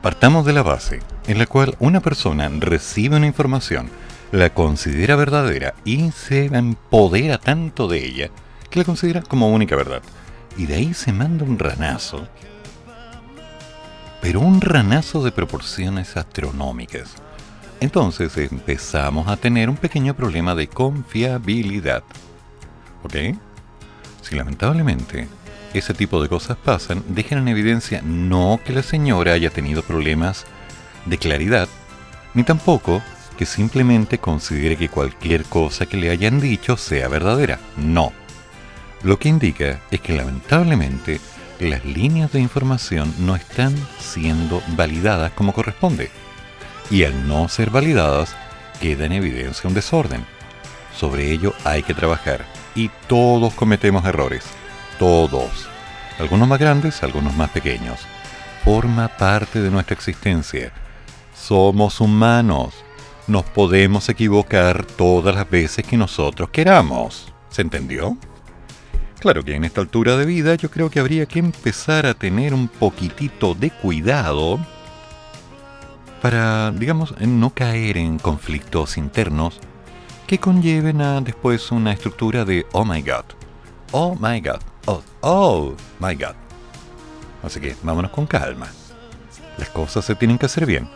Partamos 0.00 0.46
de 0.46 0.52
la 0.52 0.62
base 0.62 1.00
en 1.26 1.38
la 1.38 1.46
cual 1.46 1.74
una 1.80 2.00
persona 2.00 2.48
recibe 2.60 3.16
una 3.16 3.26
información, 3.26 3.90
la 4.30 4.50
considera 4.50 5.16
verdadera 5.16 5.74
y 5.84 6.12
se 6.12 6.46
empodera 6.46 7.36
tanto 7.36 7.88
de 7.88 8.06
ella 8.06 8.30
que 8.70 8.78
la 8.78 8.84
considera 8.84 9.22
como 9.22 9.48
única 9.48 9.76
verdad. 9.76 10.02
Y 10.56 10.66
de 10.66 10.74
ahí 10.74 10.94
se 10.94 11.12
manda 11.12 11.44
un 11.44 11.58
ranazo. 11.58 12.26
Pero 14.20 14.40
un 14.40 14.60
ranazo 14.60 15.22
de 15.22 15.32
proporciones 15.32 16.16
astronómicas. 16.16 17.14
Entonces 17.80 18.36
empezamos 18.36 19.28
a 19.28 19.36
tener 19.36 19.70
un 19.70 19.76
pequeño 19.76 20.14
problema 20.14 20.54
de 20.54 20.68
confiabilidad. 20.68 22.02
¿Ok? 23.02 23.14
Si 24.22 24.34
lamentablemente 24.36 25.28
ese 25.72 25.94
tipo 25.94 26.20
de 26.20 26.28
cosas 26.28 26.56
pasan, 26.58 27.02
dejan 27.08 27.38
en 27.38 27.48
evidencia 27.48 28.02
no 28.02 28.60
que 28.64 28.72
la 28.72 28.82
señora 28.82 29.32
haya 29.32 29.50
tenido 29.50 29.82
problemas 29.82 30.44
de 31.06 31.16
claridad, 31.16 31.68
ni 32.34 32.42
tampoco 32.42 33.02
que 33.38 33.46
simplemente 33.46 34.18
considere 34.18 34.76
que 34.76 34.90
cualquier 34.90 35.44
cosa 35.44 35.86
que 35.86 35.96
le 35.96 36.10
hayan 36.10 36.40
dicho 36.40 36.76
sea 36.76 37.08
verdadera. 37.08 37.58
No. 37.76 38.12
Lo 39.02 39.18
que 39.18 39.28
indica 39.28 39.80
es 39.90 40.00
que 40.00 40.14
lamentablemente 40.14 41.20
las 41.58 41.84
líneas 41.84 42.32
de 42.32 42.40
información 42.40 43.14
no 43.18 43.34
están 43.34 43.74
siendo 43.98 44.62
validadas 44.76 45.32
como 45.32 45.52
corresponde. 45.52 46.10
Y 46.90 47.04
al 47.04 47.26
no 47.26 47.48
ser 47.48 47.70
validadas, 47.70 48.34
queda 48.80 49.06
en 49.06 49.12
evidencia 49.12 49.68
un 49.68 49.74
desorden. 49.74 50.24
Sobre 50.94 51.30
ello 51.30 51.54
hay 51.64 51.82
que 51.82 51.94
trabajar 51.94 52.44
y 52.74 52.90
todos 53.08 53.54
cometemos 53.54 54.04
errores. 54.04 54.44
Todos. 54.98 55.68
Algunos 56.18 56.48
más 56.48 56.58
grandes, 56.58 57.02
algunos 57.02 57.34
más 57.34 57.50
pequeños. 57.50 58.00
Forma 58.64 59.08
parte 59.08 59.62
de 59.62 59.70
nuestra 59.70 59.94
existencia. 59.94 60.72
Somos 61.34 62.00
humanos. 62.00 62.74
Nos 63.26 63.44
podemos 63.44 64.08
equivocar 64.10 64.84
todas 64.84 65.34
las 65.34 65.48
veces 65.48 65.86
que 65.86 65.96
nosotros 65.96 66.50
queramos. 66.50 67.32
¿Se 67.48 67.62
entendió? 67.62 68.18
Claro 69.20 69.44
que 69.44 69.54
en 69.54 69.64
esta 69.64 69.82
altura 69.82 70.16
de 70.16 70.24
vida 70.24 70.54
yo 70.54 70.70
creo 70.70 70.88
que 70.88 70.98
habría 70.98 71.26
que 71.26 71.38
empezar 71.38 72.06
a 72.06 72.14
tener 72.14 72.54
un 72.54 72.68
poquitito 72.68 73.54
de 73.54 73.70
cuidado 73.70 74.58
para, 76.22 76.70
digamos, 76.70 77.14
no 77.20 77.50
caer 77.50 77.98
en 77.98 78.18
conflictos 78.18 78.96
internos 78.96 79.60
que 80.26 80.38
conlleven 80.38 81.02
a 81.02 81.20
después 81.20 81.70
una 81.70 81.92
estructura 81.92 82.46
de 82.46 82.64
oh 82.72 82.86
my 82.86 83.02
god, 83.02 83.24
oh 83.92 84.16
my 84.18 84.40
god, 84.40 84.60
oh, 84.86 85.02
oh 85.20 85.74
my 85.98 86.14
god. 86.14 86.34
Así 87.42 87.60
que 87.60 87.76
vámonos 87.82 88.12
con 88.12 88.26
calma. 88.26 88.68
Las 89.58 89.68
cosas 89.68 90.06
se 90.06 90.14
tienen 90.14 90.38
que 90.38 90.46
hacer 90.46 90.64
bien. 90.64 90.88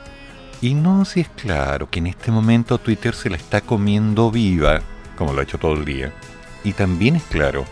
Y 0.62 0.72
no 0.72 1.04
si 1.04 1.20
es 1.20 1.28
claro 1.28 1.90
que 1.90 1.98
en 1.98 2.06
este 2.06 2.30
momento 2.30 2.78
Twitter 2.78 3.14
se 3.14 3.28
la 3.28 3.36
está 3.36 3.60
comiendo 3.60 4.30
viva, 4.30 4.80
como 5.18 5.34
lo 5.34 5.40
ha 5.40 5.44
hecho 5.44 5.58
todo 5.58 5.74
el 5.74 5.84
día. 5.84 6.10
Y 6.64 6.72
también 6.72 7.16
es 7.16 7.24
claro 7.24 7.66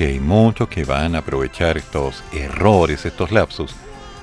que 0.00 0.06
hay 0.06 0.18
muchos 0.18 0.66
que 0.70 0.86
van 0.86 1.14
a 1.14 1.18
aprovechar 1.18 1.76
estos 1.76 2.24
errores, 2.32 3.04
estos 3.04 3.30
lapsus, 3.30 3.74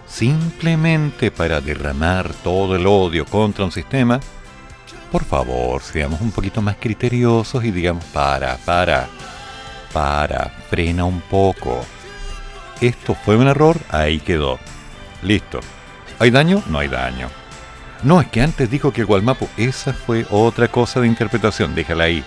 simplemente 0.08 1.30
para 1.30 1.62
derramar 1.62 2.34
todo 2.44 2.76
el 2.76 2.88
odio 2.88 3.26
contra 3.26 3.64
un 3.64 3.72
sistema 3.72 4.20
por 5.12 5.24
favor, 5.24 5.84
seamos 5.84 6.20
un 6.20 6.32
poquito 6.32 6.64
más 6.64 6.78
criteriosos 6.78 7.64
y 7.64 7.70
digamos, 7.70 8.04
para, 8.06 8.58
para, 8.58 9.08
para, 9.94 10.50
frena 10.68 11.06
un 11.06 11.22
poco. 11.22 11.86
Esto 12.82 13.14
fue 13.14 13.38
un 13.38 13.48
error, 13.48 13.78
ahí 13.90 14.20
quedó. 14.20 14.58
Listo. 15.22 15.60
¿Hay 16.18 16.32
daño? 16.32 16.64
No 16.72 16.80
hay 16.80 16.88
daño. 16.88 17.30
No, 18.02 18.20
es 18.20 18.30
que 18.30 18.42
antes 18.42 18.68
dijo 18.72 18.92
que 18.92 19.02
el 19.02 19.08
Gualmapo, 19.08 19.48
esa 19.58 19.94
fue 19.94 20.26
otra 20.32 20.70
cosa 20.70 21.02
de 21.02 21.08
interpretación, 21.08 21.76
déjala 21.76 22.06
ahí. 22.06 22.24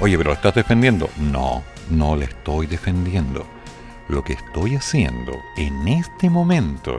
Oye, 0.00 0.18
pero 0.18 0.30
¿lo 0.30 0.34
estás 0.34 0.56
defendiendo? 0.56 1.08
No, 1.18 1.62
no 1.90 2.16
le 2.16 2.26
estoy 2.26 2.66
defendiendo. 2.66 3.46
Lo 4.08 4.22
que 4.24 4.34
estoy 4.34 4.76
haciendo 4.76 5.32
en 5.56 5.88
este 5.88 6.28
momento 6.28 6.98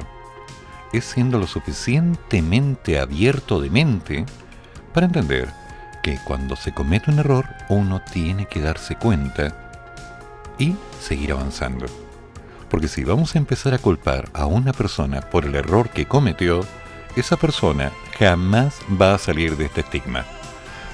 es 0.94 1.06
siendo 1.06 1.40
lo 1.40 1.48
suficientemente 1.48 3.00
abierto 3.00 3.60
de 3.60 3.70
mente 3.70 4.26
para 4.94 5.08
entender 5.08 5.50
que 6.04 6.20
cuando 6.24 6.56
se 6.56 6.74
comete 6.74 7.12
un 7.12 7.20
error 7.20 7.46
uno 7.70 8.02
tiene 8.12 8.46
que 8.46 8.62
darse 8.62 8.96
cuenta 8.96 9.56
y 10.58 10.76
seguir 11.00 11.32
avanzando. 11.32 11.86
Porque 12.70 12.88
si 12.88 13.04
vamos 13.04 13.36
a 13.36 13.38
empezar 13.40 13.74
a 13.74 13.80
culpar 13.80 14.30
a 14.34 14.46
una 14.46 14.74
persona 14.74 15.22
por 15.22 15.46
el 15.46 15.56
error 15.56 15.90
que 15.90 16.08
cometió, 16.08 16.66
esa 17.16 17.38
persona 17.38 17.92
jamás 18.18 18.80
va 19.00 19.14
a 19.14 19.20
salir 19.20 19.56
de 19.58 19.66
este 19.66 19.82
estigma. 19.82 20.26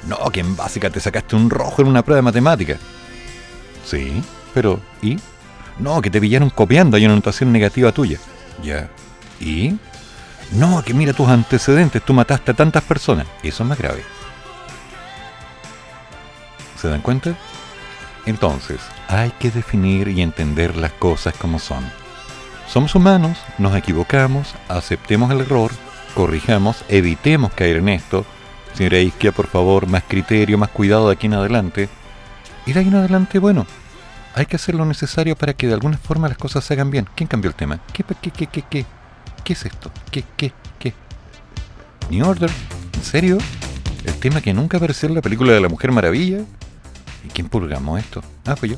No, 0.07 0.17
que 0.31 0.41
en 0.41 0.55
básica 0.55 0.89
te 0.89 0.99
sacaste 0.99 1.35
un 1.35 1.49
rojo 1.49 1.81
en 1.81 1.87
una 1.87 2.03
prueba 2.03 2.17
de 2.17 2.23
matemática. 2.23 2.77
Sí, 3.89 4.21
pero 4.53 4.79
¿y? 5.01 5.17
No, 5.79 5.99
que 5.99 6.11
te 6.11 6.21
pillaron 6.21 6.51
copiando, 6.51 6.95
hay 6.95 7.05
una 7.05 7.13
anotación 7.13 7.51
negativa 7.51 7.91
tuya. 7.91 8.19
Ya. 8.61 8.87
¿Y? 9.39 9.79
No, 10.51 10.83
que 10.83 10.93
mira 10.93 11.13
tus 11.13 11.27
antecedentes, 11.27 12.03
tú 12.03 12.13
mataste 12.13 12.51
a 12.51 12.53
tantas 12.53 12.83
personas. 12.83 13.25
Eso 13.41 13.63
es 13.63 13.69
más 13.69 13.79
grave. 13.79 14.03
¿Se 16.79 16.87
dan 16.87 17.01
cuenta? 17.01 17.35
Entonces, 18.27 18.79
hay 19.07 19.31
que 19.39 19.49
definir 19.49 20.07
y 20.07 20.21
entender 20.21 20.77
las 20.77 20.91
cosas 20.91 21.33
como 21.33 21.57
son. 21.57 21.83
Somos 22.67 22.93
humanos, 22.93 23.39
nos 23.57 23.75
equivocamos, 23.75 24.53
aceptemos 24.67 25.31
el 25.31 25.41
error, 25.41 25.71
corrijamos, 26.13 26.85
evitemos 26.89 27.53
caer 27.53 27.77
en 27.77 27.89
esto. 27.89 28.23
Señora 28.75 28.99
Isquia, 28.99 29.31
por 29.31 29.47
favor, 29.47 29.87
más 29.87 30.03
criterio, 30.07 30.59
más 30.59 30.69
cuidado 30.69 31.07
de 31.07 31.13
aquí 31.13 31.25
en 31.25 31.33
adelante. 31.33 31.89
Y 32.67 32.73
de 32.73 32.81
ahí 32.81 32.87
en 32.87 32.95
adelante, 32.95 33.39
bueno, 33.39 33.65
hay 34.39 34.45
que 34.45 34.55
hacer 34.55 34.73
lo 34.73 34.85
necesario 34.85 35.35
para 35.35 35.53
que 35.53 35.67
de 35.67 35.73
alguna 35.73 35.97
forma 35.97 36.29
las 36.29 36.37
cosas 36.37 36.63
se 36.63 36.73
hagan 36.73 36.89
bien. 36.89 37.05
¿Quién 37.13 37.27
cambió 37.27 37.49
el 37.49 37.55
tema? 37.55 37.81
¿Qué, 37.91 38.05
qué, 38.21 38.31
qué, 38.31 38.47
qué, 38.47 38.63
qué? 38.69 38.85
¿Qué 39.43 39.53
es 39.53 39.65
esto? 39.65 39.91
¿Qué, 40.09 40.23
qué, 40.37 40.53
qué? 40.79 40.93
New 42.09 42.25
Order, 42.25 42.49
¿en 42.93 43.03
serio? 43.03 43.37
¿El 44.05 44.13
tema 44.15 44.39
que 44.39 44.53
nunca 44.53 44.77
apareció 44.77 45.09
en 45.09 45.15
la 45.15 45.21
película 45.21 45.51
de 45.51 45.59
la 45.59 45.67
Mujer 45.67 45.91
Maravilla? 45.91 46.39
¿Y 47.25 47.27
quién 47.33 47.49
programó 47.49 47.97
esto? 47.97 48.23
Ah, 48.45 48.55
fue 48.55 48.69
yo. 48.69 48.77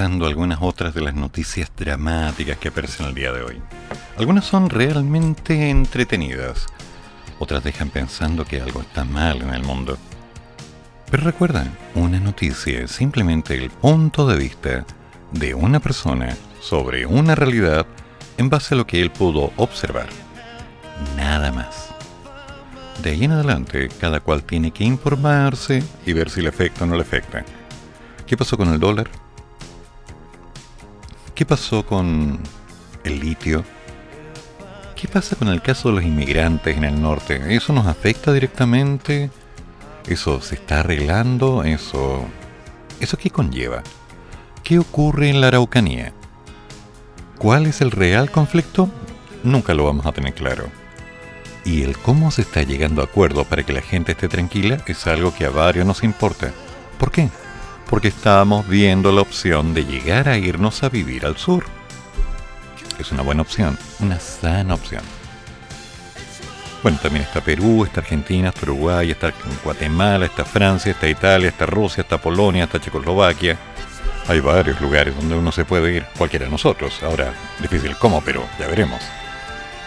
Algunas 0.00 0.58
otras 0.60 0.92
de 0.92 1.00
las 1.00 1.14
noticias 1.14 1.70
dramáticas 1.76 2.58
que 2.58 2.68
aparecen 2.68 3.06
el 3.06 3.14
día 3.14 3.32
de 3.32 3.42
hoy. 3.42 3.62
Algunas 4.18 4.44
son 4.44 4.68
realmente 4.68 5.70
entretenidas, 5.70 6.66
otras 7.38 7.62
dejan 7.62 7.90
pensando 7.90 8.44
que 8.44 8.60
algo 8.60 8.80
está 8.80 9.04
mal 9.04 9.42
en 9.42 9.54
el 9.54 9.62
mundo. 9.62 9.96
Pero 11.10 11.22
recuerden, 11.22 11.70
una 11.94 12.18
noticia 12.18 12.80
es 12.80 12.90
simplemente 12.90 13.54
el 13.54 13.70
punto 13.70 14.26
de 14.26 14.36
vista 14.36 14.84
de 15.30 15.54
una 15.54 15.78
persona 15.78 16.36
sobre 16.60 17.06
una 17.06 17.36
realidad 17.36 17.86
en 18.36 18.50
base 18.50 18.74
a 18.74 18.78
lo 18.78 18.86
que 18.86 19.00
él 19.00 19.10
pudo 19.10 19.52
observar. 19.56 20.08
Nada 21.16 21.52
más. 21.52 21.90
De 23.00 23.10
ahí 23.10 23.24
en 23.24 23.32
adelante, 23.32 23.88
cada 24.00 24.20
cual 24.20 24.42
tiene 24.42 24.72
que 24.72 24.84
informarse 24.84 25.84
y 26.04 26.12
ver 26.14 26.30
si 26.30 26.40
le 26.40 26.48
afecta 26.48 26.82
o 26.84 26.86
no 26.86 26.96
le 26.96 27.02
afecta. 27.02 27.44
¿Qué 28.26 28.36
pasó 28.36 28.56
con 28.56 28.72
el 28.72 28.80
dólar? 28.80 29.08
¿Qué 31.34 31.44
pasó 31.44 31.84
con 31.84 32.38
el 33.02 33.18
litio? 33.18 33.64
¿Qué 34.94 35.08
pasa 35.08 35.34
con 35.34 35.48
el 35.48 35.62
caso 35.62 35.88
de 35.88 35.96
los 35.96 36.04
inmigrantes 36.04 36.76
en 36.76 36.84
el 36.84 37.02
norte? 37.02 37.56
¿Eso 37.56 37.72
nos 37.72 37.88
afecta 37.88 38.32
directamente? 38.32 39.30
¿Eso 40.06 40.40
se 40.40 40.54
está 40.54 40.80
arreglando? 40.80 41.64
¿Eso, 41.64 42.24
¿Eso 43.00 43.16
qué 43.16 43.30
conlleva? 43.30 43.82
¿Qué 44.62 44.78
ocurre 44.78 45.28
en 45.28 45.40
la 45.40 45.48
Araucanía? 45.48 46.12
¿Cuál 47.36 47.66
es 47.66 47.80
el 47.80 47.90
real 47.90 48.30
conflicto? 48.30 48.88
Nunca 49.42 49.74
lo 49.74 49.86
vamos 49.86 50.06
a 50.06 50.12
tener 50.12 50.34
claro. 50.34 50.68
Y 51.64 51.82
el 51.82 51.98
cómo 51.98 52.30
se 52.30 52.42
está 52.42 52.62
llegando 52.62 53.02
a 53.02 53.06
acuerdo 53.06 53.44
para 53.44 53.64
que 53.64 53.72
la 53.72 53.82
gente 53.82 54.12
esté 54.12 54.28
tranquila 54.28 54.78
es 54.86 55.04
algo 55.08 55.34
que 55.34 55.46
a 55.46 55.50
varios 55.50 55.84
nos 55.84 56.04
importa. 56.04 56.52
¿Por 56.98 57.10
qué? 57.10 57.28
Porque 57.88 58.08
estamos 58.08 58.66
viendo 58.68 59.12
la 59.12 59.20
opción 59.20 59.74
de 59.74 59.84
llegar 59.84 60.28
a 60.28 60.38
irnos 60.38 60.82
a 60.82 60.88
vivir 60.88 61.26
al 61.26 61.36
sur. 61.36 61.64
Es 62.98 63.12
una 63.12 63.22
buena 63.22 63.42
opción, 63.42 63.78
una 64.00 64.18
sana 64.20 64.74
opción. 64.74 65.02
Bueno, 66.82 66.98
también 67.02 67.24
está 67.24 67.40
Perú, 67.40 67.84
está 67.84 68.00
Argentina, 68.00 68.50
está 68.50 68.62
Uruguay, 68.64 69.10
está 69.10 69.32
Guatemala, 69.64 70.26
está 70.26 70.44
Francia, 70.44 70.92
está 70.92 71.08
Italia, 71.08 71.48
está 71.48 71.64
Rusia, 71.64 72.02
está 72.02 72.18
Polonia, 72.18 72.64
está 72.64 72.78
Checoslovaquia. 72.78 73.56
Hay 74.28 74.40
varios 74.40 74.80
lugares 74.80 75.16
donde 75.16 75.34
uno 75.34 75.50
se 75.50 75.64
puede 75.64 75.94
ir, 75.94 76.06
cualquiera 76.18 76.44
de 76.44 76.50
nosotros. 76.50 77.02
Ahora, 77.02 77.32
difícil 77.60 77.96
cómo, 77.96 78.20
pero 78.22 78.46
ya 78.58 78.66
veremos. 78.66 79.00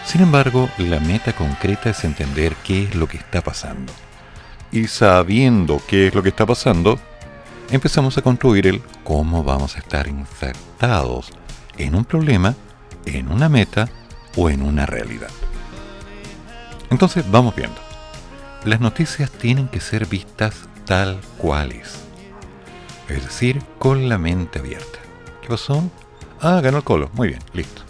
Sin 0.04 0.22
embargo, 0.22 0.68
la 0.78 1.00
meta 1.00 1.32
concreta 1.34 1.90
es 1.90 2.02
entender 2.02 2.56
qué 2.64 2.84
es 2.84 2.94
lo 2.94 3.06
que 3.06 3.18
está 3.18 3.42
pasando. 3.42 3.92
Y 4.72 4.88
sabiendo 4.88 5.80
qué 5.86 6.08
es 6.08 6.14
lo 6.14 6.22
que 6.22 6.30
está 6.30 6.46
pasando, 6.46 6.98
empezamos 7.70 8.16
a 8.18 8.22
construir 8.22 8.66
el 8.66 8.82
cómo 9.04 9.44
vamos 9.44 9.76
a 9.76 9.78
estar 9.78 10.08
insertados 10.08 11.30
en 11.76 11.94
un 11.94 12.04
problema, 12.04 12.54
en 13.06 13.30
una 13.30 13.48
meta 13.48 13.88
o 14.36 14.50
en 14.50 14.62
una 14.62 14.86
realidad. 14.86 15.30
Entonces, 16.90 17.30
vamos 17.30 17.54
viendo. 17.54 17.80
Las 18.64 18.80
noticias 18.80 19.30
tienen 19.30 19.68
que 19.68 19.80
ser 19.80 20.06
vistas 20.06 20.54
tal 20.84 21.20
cuales. 21.36 22.00
Es 23.08 23.24
decir, 23.24 23.62
con 23.78 24.08
la 24.08 24.18
mente 24.18 24.58
abierta. 24.58 24.98
¿Qué 25.42 25.48
pasó? 25.48 25.82
Ah, 26.40 26.60
ganó 26.60 26.78
el 26.78 26.84
colo. 26.84 27.10
Muy 27.14 27.28
bien, 27.28 27.40
listo 27.52 27.88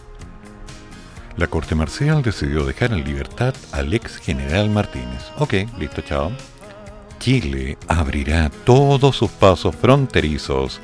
la 1.38 1.46
Corte 1.46 1.76
Marcial 1.76 2.20
decidió 2.22 2.64
dejar 2.64 2.92
en 2.92 3.04
libertad 3.04 3.54
al 3.70 3.94
ex 3.94 4.16
general 4.18 4.70
Martínez. 4.70 5.30
Ok, 5.38 5.54
listo, 5.78 6.02
chao. 6.02 6.32
Chile 7.18 7.78
abrirá 7.88 8.50
todos 8.64 9.16
sus 9.16 9.30
pasos 9.30 9.74
fronterizos 9.74 10.80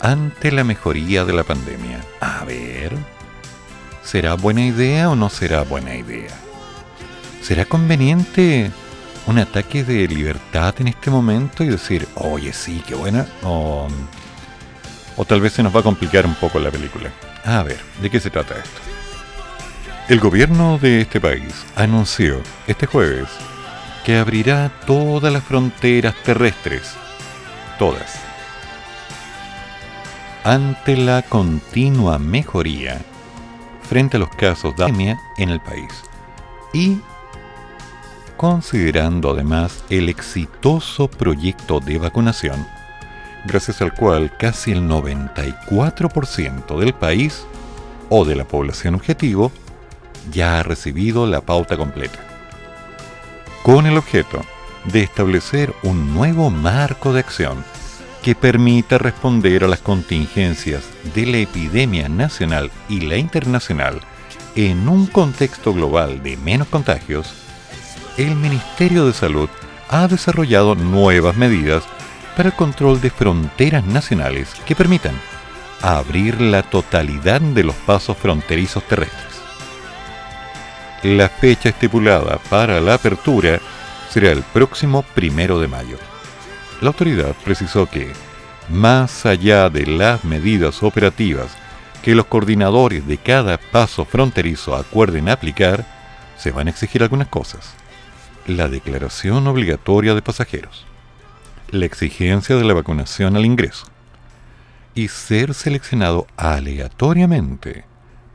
ante 0.00 0.52
la 0.52 0.64
mejoría 0.64 1.24
de 1.24 1.32
la 1.32 1.44
pandemia. 1.44 2.00
A 2.20 2.44
ver, 2.44 2.92
¿será 4.02 4.34
buena 4.34 4.64
idea 4.64 5.10
o 5.10 5.16
no 5.16 5.28
será 5.28 5.62
buena 5.62 5.94
idea? 5.94 6.34
¿Será 7.42 7.64
conveniente 7.64 8.70
un 9.26 9.38
ataque 9.38 9.84
de 9.84 10.08
libertad 10.08 10.74
en 10.78 10.88
este 10.88 11.10
momento 11.10 11.62
y 11.62 11.68
decir, 11.68 12.08
oye, 12.14 12.52
sí, 12.52 12.82
qué 12.86 12.94
buena? 12.94 13.26
O, 13.42 13.88
o 15.16 15.24
tal 15.24 15.40
vez 15.40 15.52
se 15.52 15.62
nos 15.62 15.74
va 15.74 15.80
a 15.80 15.84
complicar 15.84 16.24
un 16.26 16.34
poco 16.34 16.58
la 16.58 16.70
película. 16.70 17.10
A 17.44 17.62
ver, 17.62 17.78
¿de 18.00 18.10
qué 18.10 18.20
se 18.20 18.30
trata 18.30 18.54
esto? 18.54 18.80
El 20.08 20.20
gobierno 20.20 20.78
de 20.78 21.02
este 21.02 21.20
país 21.20 21.66
anunció 21.76 22.40
este 22.66 22.86
jueves 22.86 23.28
que 24.08 24.16
abrirá 24.16 24.72
todas 24.86 25.30
las 25.30 25.44
fronteras 25.44 26.14
terrestres, 26.24 26.94
todas, 27.78 28.18
ante 30.44 30.96
la 30.96 31.20
continua 31.20 32.18
mejoría 32.18 33.02
frente 33.82 34.16
a 34.16 34.20
los 34.20 34.30
casos 34.30 34.74
de 34.76 34.84
pandemia 34.84 35.20
en 35.36 35.50
el 35.50 35.60
país 35.60 35.90
y 36.72 37.02
considerando 38.38 39.32
además 39.32 39.84
el 39.90 40.08
exitoso 40.08 41.08
proyecto 41.08 41.78
de 41.78 41.98
vacunación, 41.98 42.66
gracias 43.44 43.82
al 43.82 43.92
cual 43.92 44.34
casi 44.38 44.72
el 44.72 44.88
94% 44.88 46.78
del 46.78 46.94
país 46.94 47.44
o 48.08 48.24
de 48.24 48.36
la 48.36 48.44
población 48.44 48.94
objetivo 48.94 49.52
ya 50.32 50.60
ha 50.60 50.62
recibido 50.62 51.26
la 51.26 51.42
pauta 51.42 51.76
completa, 51.76 52.27
con 53.62 53.86
el 53.86 53.96
objeto 53.96 54.40
de 54.84 55.02
establecer 55.02 55.74
un 55.82 56.14
nuevo 56.14 56.50
marco 56.50 57.12
de 57.12 57.20
acción 57.20 57.64
que 58.22 58.34
permita 58.34 58.98
responder 58.98 59.64
a 59.64 59.68
las 59.68 59.80
contingencias 59.80 60.84
de 61.14 61.26
la 61.26 61.38
epidemia 61.38 62.08
nacional 62.08 62.70
y 62.88 63.00
la 63.00 63.16
internacional 63.16 64.00
en 64.54 64.88
un 64.88 65.06
contexto 65.06 65.72
global 65.72 66.22
de 66.22 66.36
menos 66.36 66.68
contagios, 66.68 67.32
el 68.16 68.34
Ministerio 68.34 69.06
de 69.06 69.12
Salud 69.12 69.48
ha 69.88 70.08
desarrollado 70.08 70.74
nuevas 70.74 71.36
medidas 71.36 71.84
para 72.36 72.48
el 72.48 72.56
control 72.56 73.00
de 73.00 73.10
fronteras 73.10 73.84
nacionales 73.84 74.48
que 74.66 74.74
permitan 74.74 75.14
abrir 75.80 76.40
la 76.40 76.62
totalidad 76.62 77.40
de 77.40 77.62
los 77.62 77.74
pasos 77.76 78.16
fronterizos 78.16 78.82
terrestres. 78.84 79.27
La 81.04 81.28
fecha 81.28 81.68
estipulada 81.68 82.38
para 82.50 82.80
la 82.80 82.94
apertura 82.94 83.60
será 84.10 84.32
el 84.32 84.42
próximo 84.42 85.04
primero 85.14 85.60
de 85.60 85.68
mayo. 85.68 85.96
La 86.80 86.88
autoridad 86.88 87.36
precisó 87.44 87.86
que, 87.86 88.12
más 88.68 89.24
allá 89.24 89.70
de 89.70 89.86
las 89.86 90.24
medidas 90.24 90.82
operativas 90.82 91.56
que 92.02 92.16
los 92.16 92.26
coordinadores 92.26 93.06
de 93.06 93.16
cada 93.16 93.58
paso 93.58 94.04
fronterizo 94.04 94.74
acuerden 94.74 95.28
aplicar, 95.28 95.86
se 96.36 96.50
van 96.50 96.66
a 96.66 96.70
exigir 96.70 97.04
algunas 97.04 97.28
cosas. 97.28 97.74
La 98.48 98.66
declaración 98.66 99.46
obligatoria 99.46 100.16
de 100.16 100.22
pasajeros, 100.22 100.84
la 101.70 101.86
exigencia 101.86 102.56
de 102.56 102.64
la 102.64 102.74
vacunación 102.74 103.36
al 103.36 103.46
ingreso 103.46 103.86
y 104.96 105.06
ser 105.06 105.54
seleccionado 105.54 106.26
aleatoriamente 106.36 107.87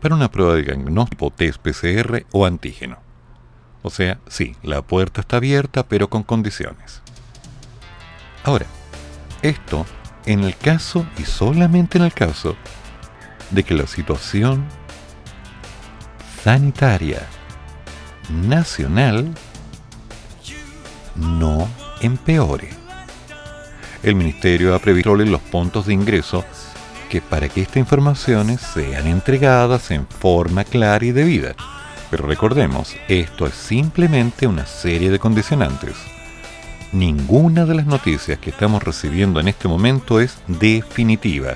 para 0.03 0.15
una 0.15 0.29
prueba 0.29 0.55
de 0.55 0.63
diagnóstico 0.63 1.31
test 1.31 1.61
PCR 1.61 2.25
o 2.33 2.45
antígeno. 2.45 2.97
O 3.83 3.89
sea, 3.89 4.19
sí, 4.27 4.53
la 4.61 4.81
puerta 4.81 5.21
está 5.21 5.37
abierta, 5.37 5.83
pero 5.87 6.09
con 6.09 6.23
condiciones. 6.23 7.01
Ahora, 8.43 8.65
esto 9.41 9.85
en 10.25 10.43
el 10.43 10.57
caso 10.57 11.05
y 11.17 11.23
solamente 11.23 11.97
en 11.97 12.03
el 12.03 12.13
caso 12.13 12.57
de 13.51 13.63
que 13.63 13.75
la 13.75 13.87
situación 13.87 14.65
sanitaria 16.43 17.25
nacional 18.29 19.33
no 21.15 21.69
empeore. 22.01 22.71
El 24.03 24.15
Ministerio 24.15 24.75
ha 24.75 24.79
previsto 24.79 25.15
los 25.15 25.41
puntos 25.43 25.85
de 25.85 25.93
ingreso 25.93 26.43
para 27.21 27.49
que 27.49 27.62
estas 27.62 27.78
informaciones 27.78 28.62
sean 28.62 29.08
entregadas 29.08 29.91
en 29.91 30.08
forma 30.08 30.63
clara 30.63 31.06
y 31.06 31.12
debida. 31.12 31.56
Pero 32.10 32.28
recordemos, 32.28 32.95
esto 33.08 33.47
es 33.47 33.54
simplemente 33.54 34.45
una 34.47 34.65
serie 34.65 35.10
de 35.10 35.19
condicionantes. 35.19 35.95
Ninguna 36.91 37.65
de 37.65 37.73
las 37.73 37.88
noticias 37.88 38.38
que 38.38 38.52
estamos 38.52 38.84
recibiendo 38.84 39.39
en 39.39 39.47
este 39.47 39.67
momento 39.67 40.19
es 40.19 40.38
definitiva. 40.47 41.56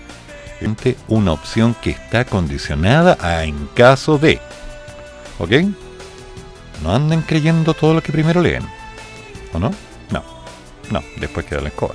Una 1.08 1.34
opción 1.34 1.76
que 1.82 1.92
está 1.92 2.26
condicionada 2.26 3.18
a 3.22 3.44
en 3.44 3.68
caso 3.76 4.18
de. 4.18 4.40
¿Ok? 5.38 5.52
No 6.84 6.96
anden 6.96 7.22
creyendo 7.22 7.76
todo 7.76 7.94
lo 7.94 8.02
que 8.02 8.12
primero 8.12 8.42
leen. 8.42 8.64
¿O 9.54 9.60
no? 9.60 9.72
No. 10.10 10.24
No, 10.90 11.04
después 11.20 11.46
queda 11.46 11.62
la 11.62 11.68
escoba. 11.68 11.94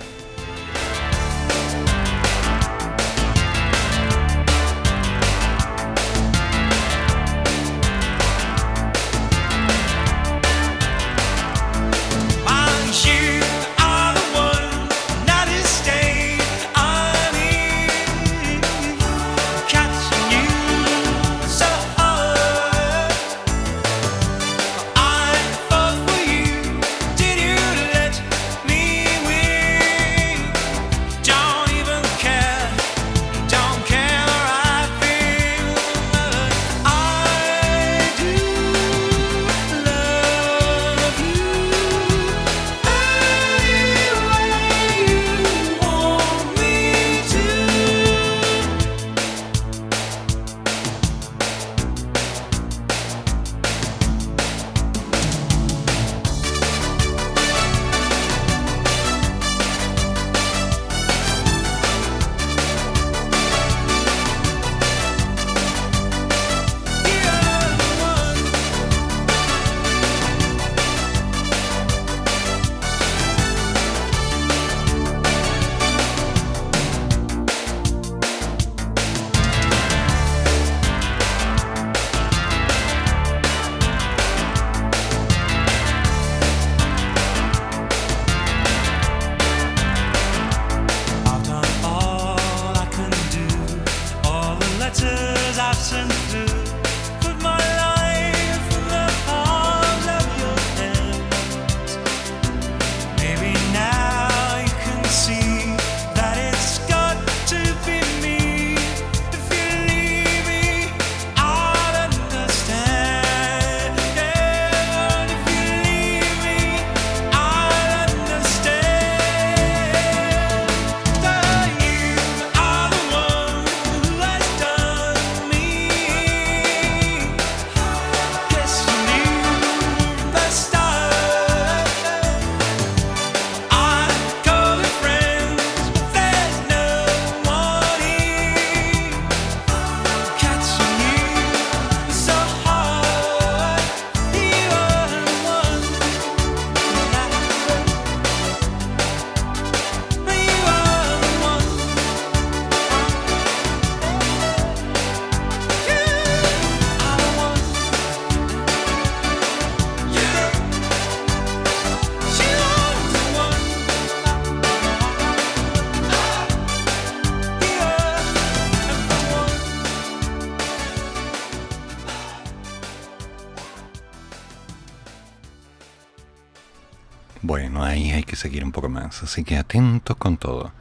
Así 179.23 179.45
que 179.45 179.57
atentos 179.57 180.17
con 180.17 180.37
todo. 180.37 180.73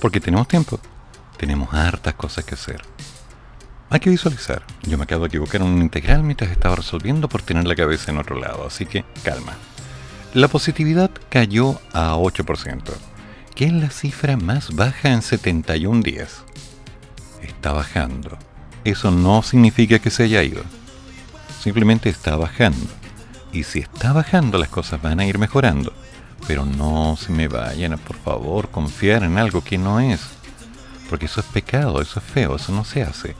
Porque 0.00 0.20
tenemos 0.20 0.48
tiempo, 0.48 0.80
tenemos 1.38 1.72
hartas 1.72 2.14
cosas 2.14 2.44
que 2.44 2.54
hacer. 2.54 2.82
Hay 3.88 4.00
que 4.00 4.10
visualizar. 4.10 4.62
Yo 4.82 4.98
me 4.98 5.04
acabo 5.04 5.22
de 5.22 5.28
equivocar 5.28 5.62
en 5.62 5.68
un 5.68 5.82
integral 5.82 6.22
mientras 6.22 6.50
estaba 6.50 6.76
resolviendo 6.76 7.28
por 7.28 7.42
tener 7.42 7.66
la 7.66 7.74
cabeza 7.74 8.10
en 8.10 8.18
otro 8.18 8.38
lado, 8.38 8.66
así 8.66 8.86
que 8.86 9.04
calma. 9.24 9.54
La 10.32 10.46
positividad 10.46 11.10
cayó 11.28 11.80
a 11.92 12.14
8%, 12.14 12.92
que 13.56 13.64
es 13.64 13.72
la 13.72 13.90
cifra 13.90 14.36
más 14.36 14.76
baja 14.76 15.10
en 15.10 15.22
71 15.22 16.02
días. 16.02 16.44
Está 17.42 17.72
bajando. 17.72 18.38
Eso 18.84 19.10
no 19.10 19.42
significa 19.42 19.98
que 19.98 20.10
se 20.10 20.22
haya 20.22 20.42
ido. 20.42 20.62
Simplemente 21.60 22.08
está 22.08 22.36
bajando. 22.36 22.86
Y 23.52 23.64
si 23.64 23.80
está 23.80 24.12
bajando 24.12 24.56
las 24.56 24.68
cosas 24.68 25.02
van 25.02 25.18
a 25.18 25.26
ir 25.26 25.38
mejorando. 25.38 25.92
Pero 26.50 26.66
no 26.66 27.16
se 27.16 27.30
me 27.30 27.46
vayan 27.46 27.92
a 27.92 27.96
por 27.96 28.16
favor 28.16 28.70
confiar 28.70 29.22
en 29.22 29.38
algo 29.38 29.62
que 29.62 29.78
no 29.78 30.00
es. 30.00 30.20
Porque 31.08 31.26
eso 31.26 31.38
es 31.38 31.46
pecado, 31.46 32.02
eso 32.02 32.18
es 32.18 32.24
feo, 32.24 32.56
eso 32.56 32.72
no 32.72 32.84
se 32.84 33.04
hace. 33.04 33.36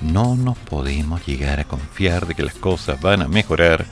No 0.00 0.36
nos 0.36 0.56
podemos 0.56 1.26
llegar 1.26 1.58
a 1.58 1.64
confiar 1.64 2.28
de 2.28 2.36
que 2.36 2.44
las 2.44 2.54
cosas 2.54 3.00
van 3.00 3.22
a 3.22 3.26
mejorar 3.26 3.84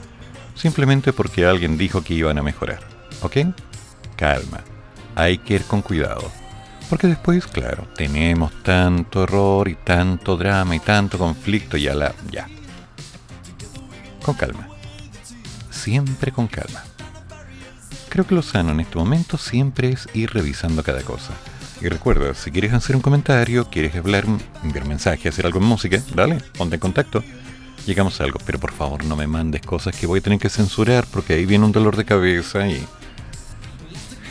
simplemente 0.55 1.11
porque 1.11 1.45
alguien 1.45 1.77
dijo 1.77 2.01
que 2.01 2.13
iban 2.13 2.37
a 2.37 2.41
mejorar. 2.41 2.79
¿Ok? 3.23 3.39
Calma. 4.15 4.61
Hay 5.15 5.39
que 5.39 5.55
ir 5.55 5.63
con 5.65 5.81
cuidado. 5.81 6.31
Porque 6.89 7.07
después, 7.07 7.45
claro, 7.45 7.89
tenemos 7.97 8.53
tanto 8.63 9.23
error 9.23 9.67
y 9.67 9.75
tanto 9.75 10.37
drama 10.37 10.77
y 10.77 10.79
tanto 10.79 11.17
conflicto 11.17 11.75
y 11.75 11.89
a 11.89 11.93
la... 11.93 12.15
ya. 12.31 12.47
Con 14.23 14.35
calma. 14.35 14.69
Siempre 15.71 16.31
con 16.31 16.47
calma. 16.47 16.83
Creo 18.19 18.27
que 18.27 18.35
lo 18.35 18.41
sano 18.41 18.71
en 18.71 18.81
este 18.81 18.97
momento 18.97 19.37
siempre 19.37 19.91
es 19.91 20.09
ir 20.13 20.31
revisando 20.31 20.83
cada 20.83 21.03
cosa. 21.03 21.31
Y 21.79 21.87
recuerda, 21.87 22.33
si 22.33 22.51
quieres 22.51 22.73
hacer 22.73 22.97
un 22.97 23.01
comentario, 23.01 23.69
quieres 23.69 23.95
hablar, 23.95 24.25
enviar 24.61 24.85
mensaje, 24.85 25.29
hacer 25.29 25.45
algo 25.45 25.59
en 25.59 25.65
música, 25.65 26.03
dale, 26.13 26.39
ponte 26.57 26.75
en 26.75 26.81
contacto 26.81 27.23
llegamos 27.85 28.19
a 28.19 28.25
algo. 28.25 28.37
Pero 28.45 28.59
por 28.59 28.73
favor 28.73 29.05
no 29.05 29.15
me 29.15 29.25
mandes 29.25 29.61
cosas 29.61 29.95
que 29.95 30.05
voy 30.05 30.19
a 30.19 30.21
tener 30.21 30.37
que 30.37 30.49
censurar 30.49 31.05
porque 31.09 31.35
ahí 31.35 31.45
viene 31.45 31.63
un 31.63 31.71
dolor 31.71 31.95
de 31.95 32.03
cabeza 32.03 32.67
y... 32.67 32.85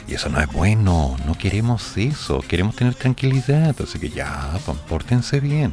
Y 0.07 0.12
eso 0.12 0.28
no 0.28 0.39
es 0.39 0.53
bueno, 0.53 1.16
no 1.24 1.39
queremos 1.39 1.97
eso, 1.97 2.45
queremos 2.47 2.76
tener 2.76 2.95
tranquilidad, 2.95 3.74
así 3.82 3.99
que 3.99 4.11
ya, 4.11 4.51
compórtense 4.66 5.41
bien, 5.41 5.72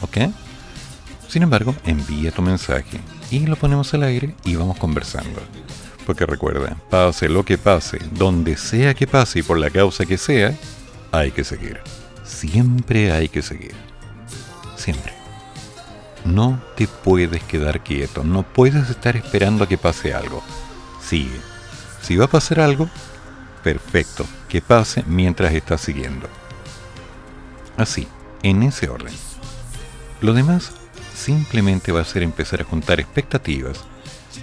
¿ok? 0.00 0.32
Sin 1.28 1.42
embargo, 1.42 1.74
envía 1.84 2.32
tu 2.32 2.40
mensaje 2.40 2.98
y 3.30 3.40
lo 3.40 3.56
ponemos 3.56 3.92
al 3.92 4.04
aire 4.04 4.34
y 4.46 4.56
vamos 4.56 4.78
conversando. 4.78 5.42
Porque 6.06 6.26
recuerda, 6.26 6.76
pase 6.88 7.28
lo 7.28 7.44
que 7.44 7.58
pase, 7.58 7.98
donde 8.12 8.56
sea 8.56 8.94
que 8.94 9.06
pase 9.06 9.40
y 9.40 9.42
por 9.42 9.58
la 9.58 9.70
causa 9.70 10.06
que 10.06 10.18
sea, 10.18 10.56
hay 11.12 11.30
que 11.30 11.44
seguir. 11.44 11.80
Siempre 12.24 13.12
hay 13.12 13.28
que 13.28 13.42
seguir. 13.42 13.74
Siempre. 14.76 15.12
No 16.24 16.62
te 16.76 16.86
puedes 16.86 17.42
quedar 17.44 17.82
quieto, 17.82 18.24
no 18.24 18.42
puedes 18.42 18.90
estar 18.90 19.16
esperando 19.16 19.64
a 19.64 19.68
que 19.68 19.78
pase 19.78 20.12
algo. 20.14 20.42
Sigue. 21.02 21.40
Si 22.02 22.16
va 22.16 22.26
a 22.26 22.30
pasar 22.30 22.60
algo, 22.60 22.88
perfecto, 23.62 24.26
que 24.48 24.60
pase 24.60 25.04
mientras 25.06 25.52
estás 25.52 25.80
siguiendo. 25.80 26.28
Así, 27.76 28.06
en 28.42 28.62
ese 28.62 28.88
orden. 28.88 29.14
Lo 30.20 30.34
demás 30.34 30.72
simplemente 31.14 31.92
va 31.92 32.00
a 32.00 32.04
ser 32.04 32.22
empezar 32.22 32.60
a 32.60 32.64
juntar 32.64 33.00
expectativas 33.00 33.84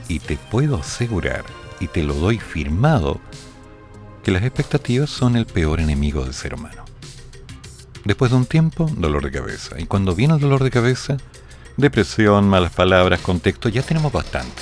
y 0.08 0.20
te 0.20 0.38
puedo 0.38 0.78
asegurar, 0.78 1.46
y 1.80 1.88
te 1.88 2.04
lo 2.04 2.14
doy 2.14 2.40
firmado, 2.40 3.20
que 4.24 4.32
las 4.32 4.44
expectativas 4.44 5.10
son 5.10 5.36
el 5.36 5.46
peor 5.46 5.80
enemigo 5.80 6.24
del 6.24 6.34
ser 6.34 6.54
humano. 6.54 6.84
Después 8.04 8.32
de 8.32 8.38
un 8.38 8.46
tiempo, 8.46 8.90
dolor 8.98 9.24
de 9.24 9.32
cabeza. 9.32 9.80
Y 9.80 9.86
cuando 9.86 10.16
viene 10.16 10.36
el 10.36 10.40
dolor 10.40 10.64
de 10.64 10.72
cabeza, 10.72 11.18
depresión, 11.76 12.48
malas 12.48 12.74
palabras, 12.74 13.20
contexto, 13.20 13.70
ya 13.70 13.82
tenemos 13.84 14.12
bastante. 14.12 14.62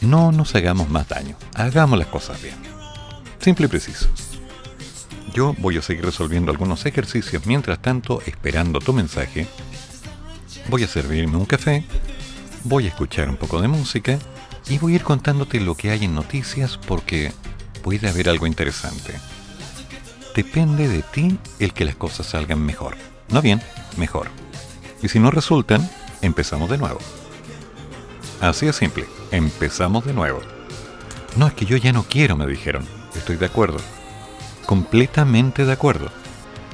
No 0.00 0.30
nos 0.30 0.54
hagamos 0.54 0.88
más 0.90 1.08
daño, 1.08 1.36
hagamos 1.54 1.98
las 1.98 2.08
cosas 2.08 2.40
bien. 2.42 2.56
Simple 3.40 3.66
y 3.66 3.68
preciso. 3.68 4.08
Yo 5.34 5.54
voy 5.58 5.78
a 5.78 5.82
seguir 5.82 6.04
resolviendo 6.04 6.50
algunos 6.50 6.84
ejercicios 6.86 7.46
mientras 7.46 7.80
tanto, 7.80 8.22
esperando 8.26 8.78
tu 8.78 8.92
mensaje. 8.92 9.46
Voy 10.68 10.84
a 10.84 10.88
servirme 10.88 11.36
un 11.36 11.46
café, 11.46 11.84
voy 12.64 12.86
a 12.86 12.88
escuchar 12.88 13.28
un 13.28 13.36
poco 13.36 13.60
de 13.60 13.68
música 13.68 14.18
y 14.68 14.78
voy 14.78 14.92
a 14.92 14.96
ir 14.96 15.02
contándote 15.02 15.60
lo 15.60 15.74
que 15.74 15.90
hay 15.90 16.04
en 16.04 16.14
noticias 16.14 16.78
porque 16.78 17.32
puede 17.82 18.08
haber 18.08 18.28
algo 18.28 18.46
interesante. 18.46 19.14
Depende 20.34 20.88
de 20.88 21.02
ti 21.02 21.38
el 21.58 21.72
que 21.72 21.84
las 21.84 21.96
cosas 21.96 22.26
salgan 22.26 22.64
mejor. 22.64 22.96
No 23.30 23.42
bien, 23.42 23.62
mejor. 23.96 24.28
Y 25.02 25.08
si 25.08 25.18
no 25.18 25.30
resultan, 25.30 25.88
empezamos 26.22 26.70
de 26.70 26.78
nuevo. 26.78 26.98
Así 28.40 28.66
es 28.66 28.76
simple, 28.76 29.06
empezamos 29.30 30.04
de 30.04 30.12
nuevo. 30.12 30.40
No, 31.36 31.46
es 31.46 31.54
que 31.54 31.66
yo 31.66 31.76
ya 31.76 31.92
no 31.92 32.04
quiero, 32.04 32.36
me 32.36 32.46
dijeron. 32.46 32.86
Estoy 33.14 33.36
de 33.36 33.46
acuerdo. 33.46 33.78
Completamente 34.66 35.64
de 35.64 35.72
acuerdo. 35.72 36.10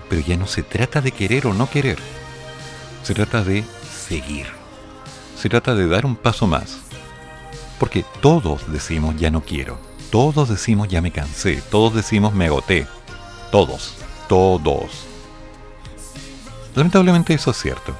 Pero 0.09 0.21
ya 0.21 0.37
no 0.37 0.47
se 0.47 0.63
trata 0.63 1.01
de 1.01 1.13
querer 1.13 1.47
o 1.47 1.55
no 1.55 1.71
querer. 1.71 1.99
Se 3.03 3.15
trata 3.15 3.45
de 3.45 3.65
seguir. 4.09 4.64
Se 5.45 5.51
trata 5.51 5.75
de 5.75 5.87
dar 5.87 6.07
un 6.07 6.17
paso 6.17 6.47
más. 6.47 6.79
Porque 7.79 8.03
todos 8.23 8.73
decimos 8.73 9.15
ya 9.19 9.29
no 9.31 9.43
quiero. 9.43 9.79
Todos 10.11 10.49
decimos 10.49 10.89
ya 10.89 11.03
me 11.03 11.11
cansé. 11.11 11.63
Todos 11.71 11.95
decimos 11.95 12.33
me 12.33 12.47
agoté. 12.47 12.87
Todos. 13.51 13.93
Todos. 14.27 15.05
Lamentablemente 16.75 17.35
eso 17.35 17.51
es 17.51 17.59
cierto. 17.59 17.95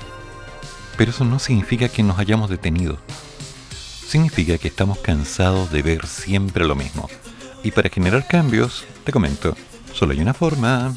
Pero 0.97 1.11
eso 1.11 1.27
no 1.27 1.39
significa 1.39 1.91
que 1.91 2.03
nos 2.03 2.19
hayamos 2.19 2.49
detenido. 2.49 2.97
Significa 4.09 4.57
que 4.57 4.69
estamos 4.69 4.97
cansados 5.01 5.71
de 5.71 5.83
ver 5.83 6.07
siempre 6.07 6.65
lo 6.65 6.75
mismo. 6.75 7.11
Y 7.63 7.73
para 7.73 7.91
generar 7.91 8.27
cambios, 8.27 8.87
te 9.05 9.13
comento, 9.13 9.55
solo 9.93 10.13
hay 10.15 10.21
una 10.23 10.33
forma. 10.33 10.95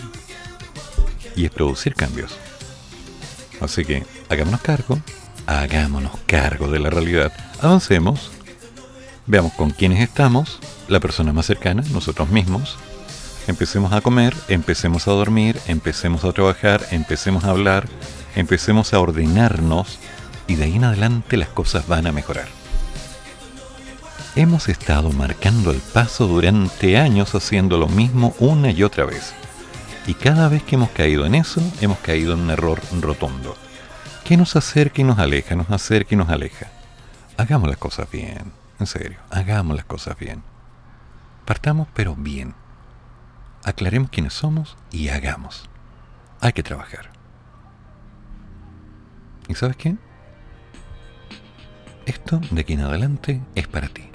Y 1.35 1.43
es 1.43 1.51
producir 1.51 1.93
cambios. 1.93 2.37
Así 3.59 3.83
que 3.83 4.05
hagámonos 4.29 4.61
cargo, 4.61 4.97
hagámonos 5.47 6.11
cargo 6.25 6.67
de 6.67 6.79
la 6.79 6.89
realidad, 6.89 7.31
avancemos, 7.61 8.31
veamos 9.25 9.53
con 9.53 9.71
quiénes 9.71 10.01
estamos, 10.01 10.59
la 10.87 10.99
persona 10.99 11.33
más 11.33 11.45
cercana, 11.45 11.83
nosotros 11.91 12.29
mismos, 12.29 12.77
empecemos 13.47 13.93
a 13.93 14.01
comer, 14.01 14.35
empecemos 14.49 15.07
a 15.07 15.11
dormir, 15.11 15.59
empecemos 15.67 16.25
a 16.25 16.33
trabajar, 16.33 16.85
empecemos 16.91 17.45
a 17.45 17.51
hablar, 17.51 17.87
empecemos 18.35 18.93
a 18.93 18.99
ordenarnos 18.99 19.99
y 20.47 20.55
de 20.55 20.65
ahí 20.65 20.75
en 20.75 20.83
adelante 20.83 21.37
las 21.37 21.49
cosas 21.49 21.87
van 21.87 22.07
a 22.07 22.11
mejorar. 22.11 22.47
Hemos 24.35 24.69
estado 24.69 25.11
marcando 25.11 25.71
el 25.71 25.79
paso 25.79 26.27
durante 26.27 26.97
años 26.97 27.33
haciendo 27.33 27.77
lo 27.77 27.87
mismo 27.87 28.35
una 28.37 28.69
y 28.69 28.83
otra 28.83 29.05
vez. 29.05 29.33
Y 30.05 30.13
cada 30.13 30.47
vez 30.47 30.61
que 30.61 30.75
hemos 30.75 30.91
caído 30.91 31.25
en 31.25 31.35
eso, 31.35 31.61
hemos 31.81 31.97
caído 31.99 32.33
en 32.33 32.41
un 32.41 32.51
error 32.51 32.79
rotundo. 33.01 33.57
Que 34.27 34.35
nos 34.35 34.57
acerca 34.57 34.99
y 34.99 35.05
nos 35.05 35.19
aleja, 35.19 35.55
nos 35.55 35.71
acerca 35.71 36.13
y 36.13 36.17
nos 36.17 36.27
aleja. 36.27 36.67
Hagamos 37.37 37.69
las 37.69 37.77
cosas 37.77 38.11
bien, 38.11 38.51
en 38.77 38.85
serio, 38.85 39.19
hagamos 39.29 39.73
las 39.73 39.85
cosas 39.85 40.19
bien. 40.19 40.43
Partamos 41.45 41.87
pero 41.93 42.13
bien. 42.13 42.53
Aclaremos 43.63 44.09
quiénes 44.09 44.33
somos 44.33 44.75
y 44.91 45.07
hagamos. 45.07 45.69
Hay 46.41 46.51
que 46.51 46.61
trabajar. 46.61 47.09
¿Y 49.47 49.55
sabes 49.55 49.77
qué? 49.77 49.95
Esto 52.05 52.41
de 52.51 52.59
aquí 52.59 52.73
en 52.73 52.81
adelante 52.81 53.41
es 53.55 53.69
para 53.69 53.87
ti. 53.87 54.09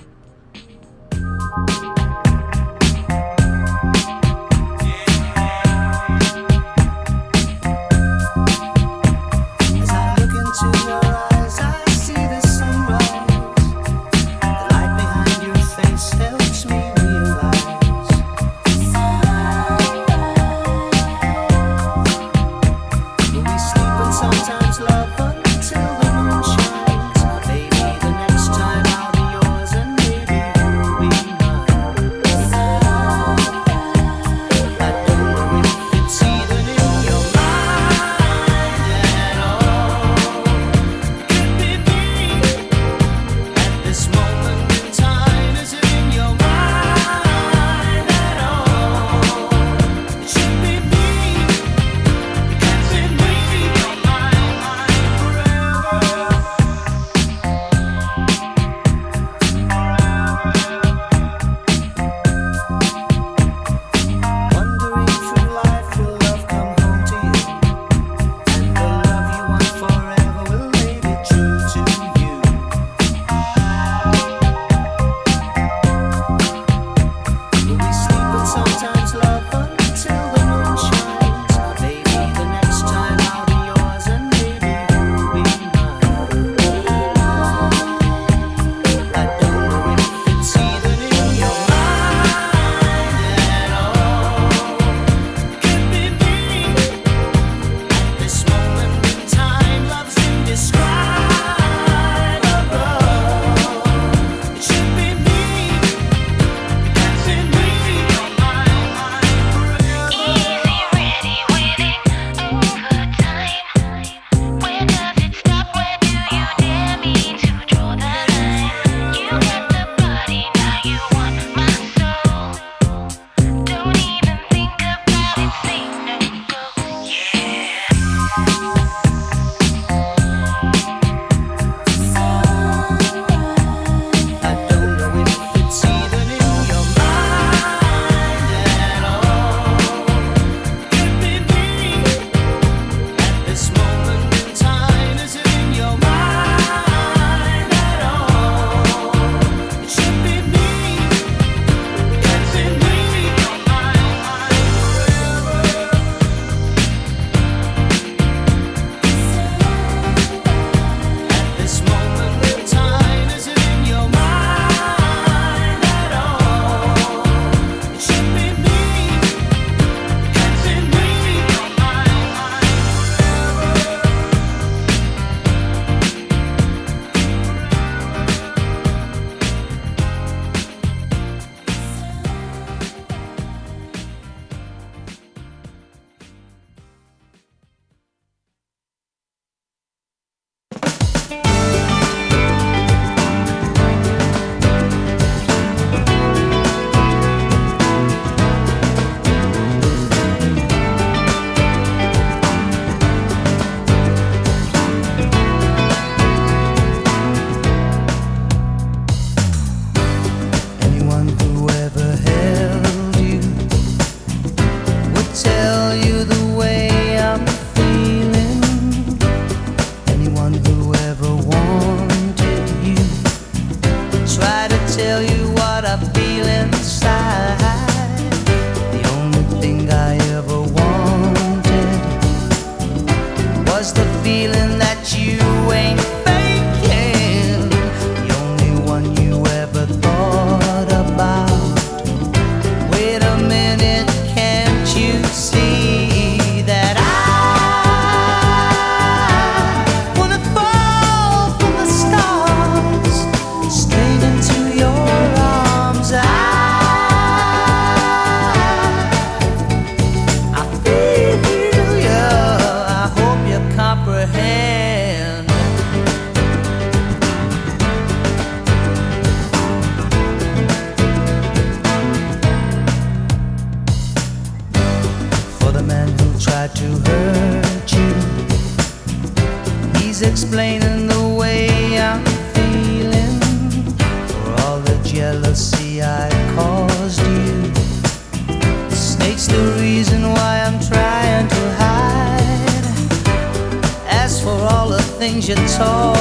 It's 295.54 295.76
talk. 295.76 296.11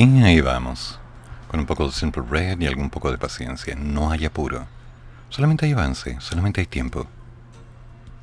Sí, 0.00 0.22
ahí 0.22 0.40
vamos. 0.40 0.98
Con 1.46 1.60
un 1.60 1.66
poco 1.66 1.84
de 1.84 1.92
Simple 1.92 2.22
Red 2.22 2.58
y 2.58 2.66
algún 2.66 2.88
poco 2.88 3.10
de 3.10 3.18
paciencia. 3.18 3.74
No 3.76 4.10
hay 4.10 4.24
apuro. 4.24 4.66
Solamente 5.28 5.66
hay 5.66 5.72
avance, 5.72 6.16
solamente 6.20 6.62
hay 6.62 6.66
tiempo. 6.66 7.06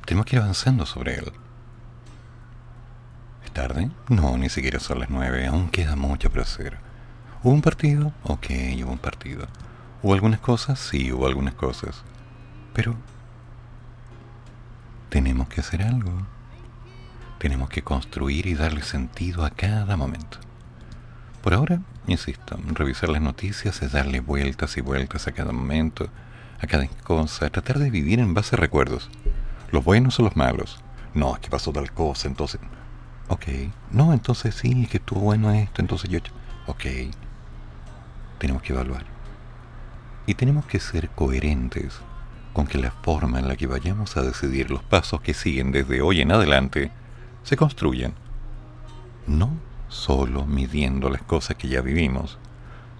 Tenemos 0.04 0.26
que 0.26 0.34
ir 0.34 0.42
avanzando 0.42 0.86
sobre 0.86 1.14
él. 1.14 1.32
¿Es 3.44 3.52
tarde? 3.52 3.92
No, 4.08 4.36
ni 4.36 4.48
siquiera 4.48 4.80
son 4.80 4.98
las 4.98 5.08
nueve. 5.08 5.46
Aún 5.46 5.70
queda 5.70 5.94
mucho 5.94 6.30
por 6.30 6.40
hacer. 6.40 6.78
¿Hubo 7.44 7.52
un 7.52 7.62
partido? 7.62 8.12
Ok, 8.24 8.46
hubo 8.82 8.90
un 8.90 8.98
partido. 8.98 9.46
¿Hubo 10.02 10.14
algunas 10.14 10.40
cosas? 10.40 10.80
Sí, 10.80 11.12
hubo 11.12 11.28
algunas 11.28 11.54
cosas. 11.54 12.02
Pero 12.74 12.96
tenemos 15.10 15.46
que 15.46 15.60
hacer 15.60 15.84
algo. 15.84 16.10
Tenemos 17.38 17.70
que 17.70 17.84
construir 17.84 18.48
y 18.48 18.54
darle 18.54 18.82
sentido 18.82 19.44
a 19.44 19.50
cada 19.50 19.96
momento. 19.96 20.27
Por 21.48 21.54
ahora, 21.54 21.80
insisto, 22.06 22.58
revisar 22.74 23.08
las 23.08 23.22
noticias 23.22 23.80
es 23.80 23.92
darle 23.92 24.20
vueltas 24.20 24.76
y 24.76 24.82
vueltas 24.82 25.28
a 25.28 25.32
cada 25.32 25.50
momento, 25.50 26.10
a 26.60 26.66
cada 26.66 26.86
cosa, 27.04 27.48
tratar 27.48 27.78
de 27.78 27.88
vivir 27.88 28.18
en 28.18 28.34
base 28.34 28.54
a 28.54 28.58
recuerdos. 28.58 29.08
Los 29.72 29.82
buenos 29.82 30.20
o 30.20 30.24
los 30.24 30.36
malos. 30.36 30.78
No, 31.14 31.32
es 31.32 31.40
que 31.40 31.48
pasó 31.48 31.72
tal 31.72 31.90
cosa, 31.90 32.28
entonces... 32.28 32.60
Ok. 33.28 33.46
No, 33.90 34.12
entonces 34.12 34.56
sí, 34.56 34.82
es 34.82 34.90
que 34.90 34.98
estuvo 34.98 35.20
bueno 35.20 35.50
esto, 35.50 35.80
entonces 35.80 36.10
yo... 36.10 36.18
Ok. 36.66 36.84
Tenemos 38.36 38.60
que 38.60 38.74
evaluar. 38.74 39.06
Y 40.26 40.34
tenemos 40.34 40.66
que 40.66 40.80
ser 40.80 41.08
coherentes 41.08 41.98
con 42.52 42.66
que 42.66 42.76
la 42.76 42.90
forma 42.90 43.38
en 43.38 43.48
la 43.48 43.56
que 43.56 43.66
vayamos 43.66 44.18
a 44.18 44.22
decidir 44.22 44.70
los 44.70 44.82
pasos 44.82 45.22
que 45.22 45.32
siguen 45.32 45.72
desde 45.72 46.02
hoy 46.02 46.20
en 46.20 46.30
adelante 46.30 46.90
se 47.42 47.56
construyen. 47.56 48.12
No 49.26 49.66
solo 49.88 50.46
midiendo 50.46 51.10
las 51.10 51.22
cosas 51.22 51.56
que 51.56 51.68
ya 51.68 51.80
vivimos, 51.80 52.38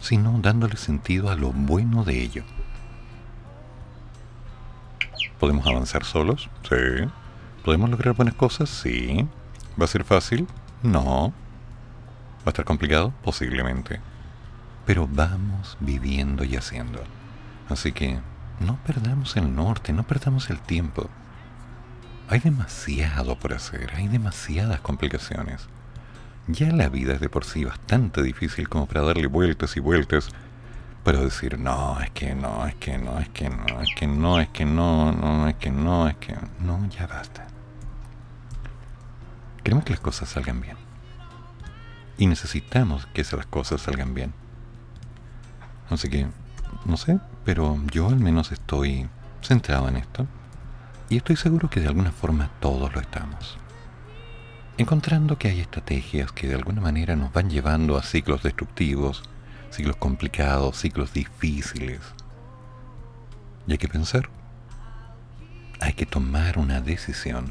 sino 0.01 0.39
dándole 0.41 0.77
sentido 0.77 1.31
a 1.31 1.37
lo 1.37 1.53
bueno 1.53 2.05
de 2.05 2.23
ello. 2.23 2.45
¿Podemos 5.39 5.67
avanzar 5.67 6.05
solos? 6.05 6.51
Sí. 6.69 6.77
¿Podemos 7.65 7.91
lograr 7.91 8.15
buenas 8.15 8.35
cosas? 8.35 8.69
Sí. 8.69 9.27
¿Va 9.81 9.85
a 9.85 9.89
ser 9.89 10.05
fácil? 10.05 10.47
No. 10.83 11.33
¿Va 12.41 12.47
a 12.47 12.51
estar 12.51 12.65
complicado? 12.65 13.13
Posiblemente. 13.23 14.01
Pero 14.87 15.07
vamos 15.07 15.77
viviendo 15.81 16.45
y 16.45 16.57
haciendo. 16.57 17.03
Así 17.69 17.93
que 17.93 18.19
no 18.61 18.79
perdamos 18.85 19.37
el 19.37 19.55
norte, 19.55 19.93
no 19.93 20.03
perdamos 20.05 20.51
el 20.51 20.59
tiempo. 20.61 21.09
Hay 22.29 22.41
demasiado 22.41 23.39
por 23.39 23.55
hacer, 23.55 23.93
hay 23.95 24.09
demasiadas 24.09 24.81
complicaciones. 24.81 25.69
Ya 26.49 26.73
la 26.73 26.89
vida 26.89 27.13
es 27.13 27.21
de 27.21 27.29
por 27.29 27.45
sí 27.45 27.65
bastante 27.65 28.23
difícil 28.23 28.71
como 28.71 28.87
para 28.87 29.03
darle 29.03 29.27
vueltas 29.27 29.77
y 29.77 29.81
vueltas 29.81 30.31
para 31.05 31.21
decir, 31.21 31.59
no, 31.59 32.01
es 32.01 32.11
que 32.11 32.35
no, 32.35 32.67
es 32.67 32.75
que 32.77 32.97
no, 32.97 33.19
es 33.19 33.29
que 33.29 33.51
no, 33.51 33.83
es 33.83 33.95
que 33.95 34.07
no, 34.07 34.41
es 34.41 34.49
que 34.49 34.65
no, 34.65 35.13
no, 35.13 35.49
es 35.49 35.57
que 35.57 35.71
no, 35.71 36.09
es 36.09 36.17
que 36.17 36.35
no, 36.61 36.89
ya 36.89 37.07
basta. 37.07 37.47
Queremos 39.63 39.85
que 39.85 39.91
las 39.91 40.01
cosas 40.01 40.31
salgan 40.31 40.63
bien. 40.63 40.79
Y 42.17 42.27
necesitamos 42.27 43.07
que 43.09 43.21
esas 43.21 43.45
cosas 43.45 43.83
salgan 43.83 44.15
bien. 44.15 44.33
Así 45.91 46.09
que, 46.09 46.27
no 46.87 46.97
sé, 46.97 47.21
pero 47.45 47.79
yo 47.91 48.09
al 48.09 48.21
menos 48.21 48.53
estoy 48.53 49.07
centrado 49.43 49.89
en 49.89 49.97
esto 49.97 50.27
y 51.11 51.19
estoy 51.19 51.37
seguro 51.37 51.69
que 51.69 51.81
de 51.81 51.89
alguna 51.89 52.11
forma 52.11 52.51
todos 52.61 52.95
lo 52.95 53.01
estamos. 53.01 53.59
Encontrando 54.79 55.39
que 55.39 55.49
hay 55.49 55.59
estrategias 55.59 56.31
que 56.31 56.47
de 56.47 56.55
alguna 56.55 56.81
manera 56.81 57.17
nos 57.17 57.33
van 57.33 57.51
llevando 57.51 57.97
a 57.97 58.03
ciclos 58.05 58.45
destructivos, 58.45 59.25
ciclos 59.71 59.97
complicados, 59.97 60.79
ciclos 60.79 61.13
difíciles. 61.13 61.99
Y 63.67 63.73
hay 63.73 63.79
que 63.79 63.89
pensar, 63.89 64.31
hay 65.81 65.95
que 65.95 66.07
tomar 66.07 66.59
una 66.61 66.81
decisión 66.81 67.51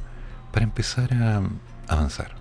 para 0.54 0.64
empezar 0.64 1.14
a 1.14 1.42
avanzar. 1.90 2.32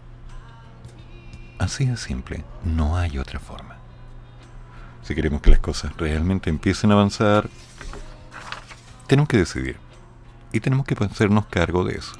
Así 1.58 1.86
de 1.86 1.96
simple, 1.96 2.44
no 2.64 2.96
hay 2.96 3.18
otra 3.18 3.40
forma. 3.40 3.78
Si 5.02 5.16
queremos 5.16 5.42
que 5.42 5.50
las 5.50 5.58
cosas 5.58 5.96
realmente 5.96 6.48
empiecen 6.48 6.92
a 6.92 6.94
avanzar, 6.94 7.50
tenemos 9.08 9.28
que 9.28 9.38
decidir 9.38 9.78
y 10.52 10.60
tenemos 10.60 10.86
que 10.86 10.94
hacernos 11.04 11.46
cargo 11.46 11.82
de 11.82 11.96
eso. 11.96 12.12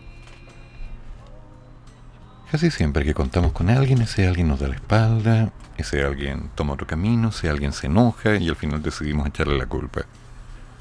Casi 2.57 2.70
siempre 2.70 3.04
que 3.04 3.12
contamos 3.12 3.52
con 3.52 3.68
alguien, 3.68 4.00
ese 4.00 4.26
alguien 4.26 4.48
nos 4.48 4.59
da 4.59 4.68
la 4.68 4.76
espalda, 4.76 5.52
ese 5.76 6.02
alguien 6.02 6.48
toma 6.54 6.72
otro 6.72 6.86
camino, 6.86 7.28
ese 7.28 7.50
alguien 7.50 7.74
se 7.74 7.86
enoja 7.86 8.36
y 8.36 8.48
al 8.48 8.57
final 8.57 8.82
decidimos 8.82 9.26
echarle 9.26 9.59
la 9.59 9.66
culpa. 9.66 10.07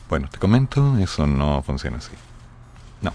Bueno, 0.08 0.30
te 0.30 0.38
comento, 0.38 0.98
eso 1.00 1.28
no 1.28 1.62
funciona 1.64 1.98
así. 1.98 2.14
No. 3.02 3.12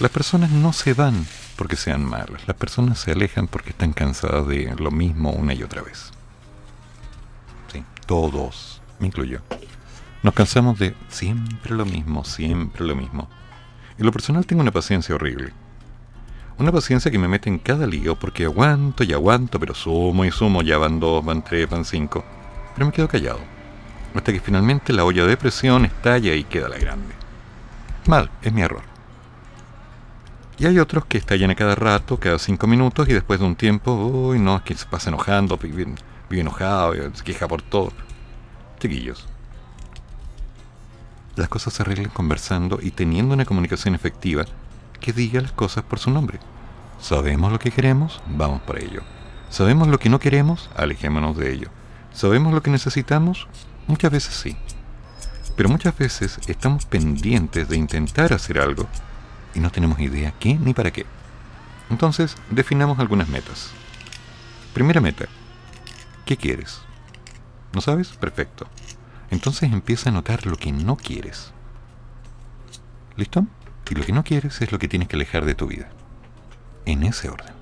Las 0.00 0.10
personas 0.10 0.50
no 0.50 0.74
se 0.74 0.92
van 0.92 1.26
porque 1.56 1.76
sean 1.76 2.04
malas, 2.04 2.46
las 2.46 2.58
personas 2.58 2.98
se 2.98 3.12
alejan 3.12 3.48
porque 3.48 3.70
están 3.70 3.94
cansadas 3.94 4.46
de 4.46 4.74
lo 4.78 4.90
mismo 4.90 5.30
una 5.30 5.54
y 5.54 5.62
otra 5.62 5.80
vez. 5.80 6.10
Sí, 7.72 7.82
todos, 8.04 8.82
me 8.98 9.06
incluyo. 9.06 9.40
Nos 10.22 10.34
cansamos 10.34 10.78
de 10.78 10.94
siempre 11.08 11.74
lo 11.74 11.86
mismo, 11.86 12.22
siempre 12.22 12.84
lo 12.84 12.94
mismo. 12.94 13.30
Y 13.98 14.02
lo 14.02 14.12
personal 14.12 14.44
tengo 14.44 14.60
una 14.60 14.72
paciencia 14.72 15.14
horrible. 15.14 15.54
Una 16.58 16.72
paciencia 16.72 17.10
que 17.10 17.18
me 17.18 17.28
mete 17.28 17.50
en 17.50 17.58
cada 17.58 17.86
lío 17.86 18.16
porque 18.16 18.44
aguanto 18.44 19.04
y 19.04 19.12
aguanto, 19.12 19.60
pero 19.60 19.74
sumo 19.74 20.24
y 20.24 20.30
sumo, 20.30 20.62
ya 20.62 20.78
van 20.78 20.98
dos, 20.98 21.22
van 21.22 21.44
tres, 21.44 21.68
van 21.68 21.84
cinco. 21.84 22.24
Pero 22.74 22.86
me 22.86 22.92
quedo 22.92 23.08
callado. 23.08 23.40
Hasta 24.14 24.32
que 24.32 24.40
finalmente 24.40 24.94
la 24.94 25.04
olla 25.04 25.26
de 25.26 25.36
presión 25.36 25.84
estalla 25.84 26.34
y 26.34 26.44
queda 26.44 26.70
la 26.70 26.78
grande. 26.78 27.14
Mal, 28.06 28.30
es 28.40 28.52
mi 28.54 28.62
error. 28.62 28.82
Y 30.58 30.64
hay 30.64 30.78
otros 30.78 31.04
que 31.04 31.18
estallan 31.18 31.50
a 31.50 31.54
cada 31.54 31.74
rato, 31.74 32.18
cada 32.18 32.38
cinco 32.38 32.66
minutos, 32.66 33.06
y 33.10 33.12
después 33.12 33.38
de 33.38 33.44
un 33.44 33.56
tiempo, 33.56 33.92
uy, 33.92 34.38
no, 34.38 34.56
es 34.56 34.62
que 34.62 34.74
se 34.74 34.86
pasa 34.86 35.10
enojando, 35.10 35.58
vive, 35.58 35.94
vive 36.30 36.40
enojado, 36.40 36.94
se 37.12 37.22
queja 37.22 37.46
por 37.46 37.60
todo. 37.60 37.92
Chiquillos, 38.78 39.28
las 41.34 41.50
cosas 41.50 41.74
se 41.74 41.82
arreglan 41.82 42.10
conversando 42.10 42.78
y 42.80 42.92
teniendo 42.92 43.34
una 43.34 43.44
comunicación 43.44 43.94
efectiva 43.94 44.46
que 44.98 45.12
diga 45.12 45.40
las 45.40 45.52
cosas 45.52 45.84
por 45.84 45.98
su 45.98 46.10
nombre. 46.10 46.38
Sabemos 47.00 47.52
lo 47.52 47.58
que 47.58 47.70
queremos, 47.70 48.20
vamos 48.26 48.62
por 48.62 48.78
ello. 48.78 49.02
Sabemos 49.50 49.88
lo 49.88 49.98
que 49.98 50.08
no 50.08 50.18
queremos, 50.18 50.70
alejémonos 50.76 51.36
de 51.36 51.52
ello. 51.52 51.68
¿Sabemos 52.12 52.52
lo 52.52 52.62
que 52.62 52.70
necesitamos? 52.70 53.46
Muchas 53.86 54.10
veces 54.10 54.34
sí. 54.34 54.56
Pero 55.56 55.68
muchas 55.68 55.96
veces 55.96 56.38
estamos 56.46 56.84
pendientes 56.86 57.68
de 57.68 57.76
intentar 57.76 58.32
hacer 58.32 58.58
algo 58.58 58.86
y 59.54 59.60
no 59.60 59.70
tenemos 59.70 59.98
idea 60.00 60.34
qué 60.38 60.54
ni 60.54 60.74
para 60.74 60.90
qué. 60.90 61.06
Entonces, 61.90 62.36
definamos 62.50 62.98
algunas 62.98 63.28
metas. 63.28 63.70
Primera 64.74 65.00
meta. 65.00 65.26
¿Qué 66.24 66.36
quieres? 66.36 66.80
¿No 67.72 67.80
sabes? 67.80 68.08
Perfecto. 68.08 68.66
Entonces 69.30 69.72
empieza 69.72 70.10
a 70.10 70.12
notar 70.12 70.46
lo 70.46 70.56
que 70.56 70.72
no 70.72 70.96
quieres. 70.96 71.52
¿Listo? 73.16 73.46
Y 73.88 73.94
lo 73.94 74.04
que 74.04 74.12
no 74.12 74.24
quieres 74.24 74.60
es 74.62 74.72
lo 74.72 74.78
que 74.78 74.88
tienes 74.88 75.08
que 75.08 75.16
alejar 75.16 75.44
de 75.44 75.54
tu 75.54 75.68
vida. 75.68 75.88
En 76.84 77.02
ese 77.02 77.28
orden. 77.28 77.54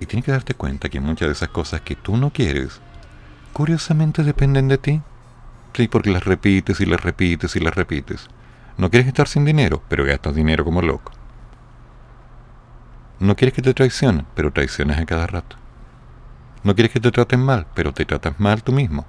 Y 0.00 0.06
tienes 0.06 0.24
que 0.24 0.32
darte 0.32 0.54
cuenta 0.54 0.88
que 0.88 1.00
muchas 1.00 1.28
de 1.28 1.32
esas 1.32 1.48
cosas 1.48 1.80
que 1.80 1.96
tú 1.96 2.16
no 2.16 2.30
quieres, 2.30 2.80
curiosamente 3.52 4.22
dependen 4.22 4.68
de 4.68 4.78
ti. 4.78 5.02
Sí, 5.74 5.88
porque 5.88 6.10
las 6.10 6.24
repites 6.24 6.80
y 6.80 6.86
las 6.86 7.02
repites 7.02 7.54
y 7.56 7.60
las 7.60 7.74
repites. 7.74 8.28
No 8.76 8.90
quieres 8.90 9.08
estar 9.08 9.28
sin 9.28 9.44
dinero, 9.44 9.82
pero 9.88 10.04
gastas 10.04 10.34
dinero 10.34 10.64
como 10.64 10.82
loco. 10.82 11.12
No 13.20 13.34
quieres 13.34 13.54
que 13.54 13.62
te 13.62 13.74
traicionen, 13.74 14.26
pero 14.34 14.52
traicionas 14.52 14.98
a 14.98 15.06
cada 15.06 15.26
rato. 15.26 15.56
No 16.62 16.74
quieres 16.74 16.92
que 16.92 17.00
te 17.00 17.10
traten 17.10 17.40
mal, 17.40 17.66
pero 17.74 17.92
te 17.92 18.04
tratas 18.04 18.38
mal 18.38 18.62
tú 18.62 18.72
mismo. 18.72 19.06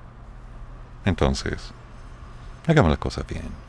Entonces, 1.05 1.71
hagamos 2.67 2.89
las 2.89 2.99
cosas 2.99 3.25
bien. 3.27 3.68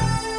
Vamos 0.00 0.29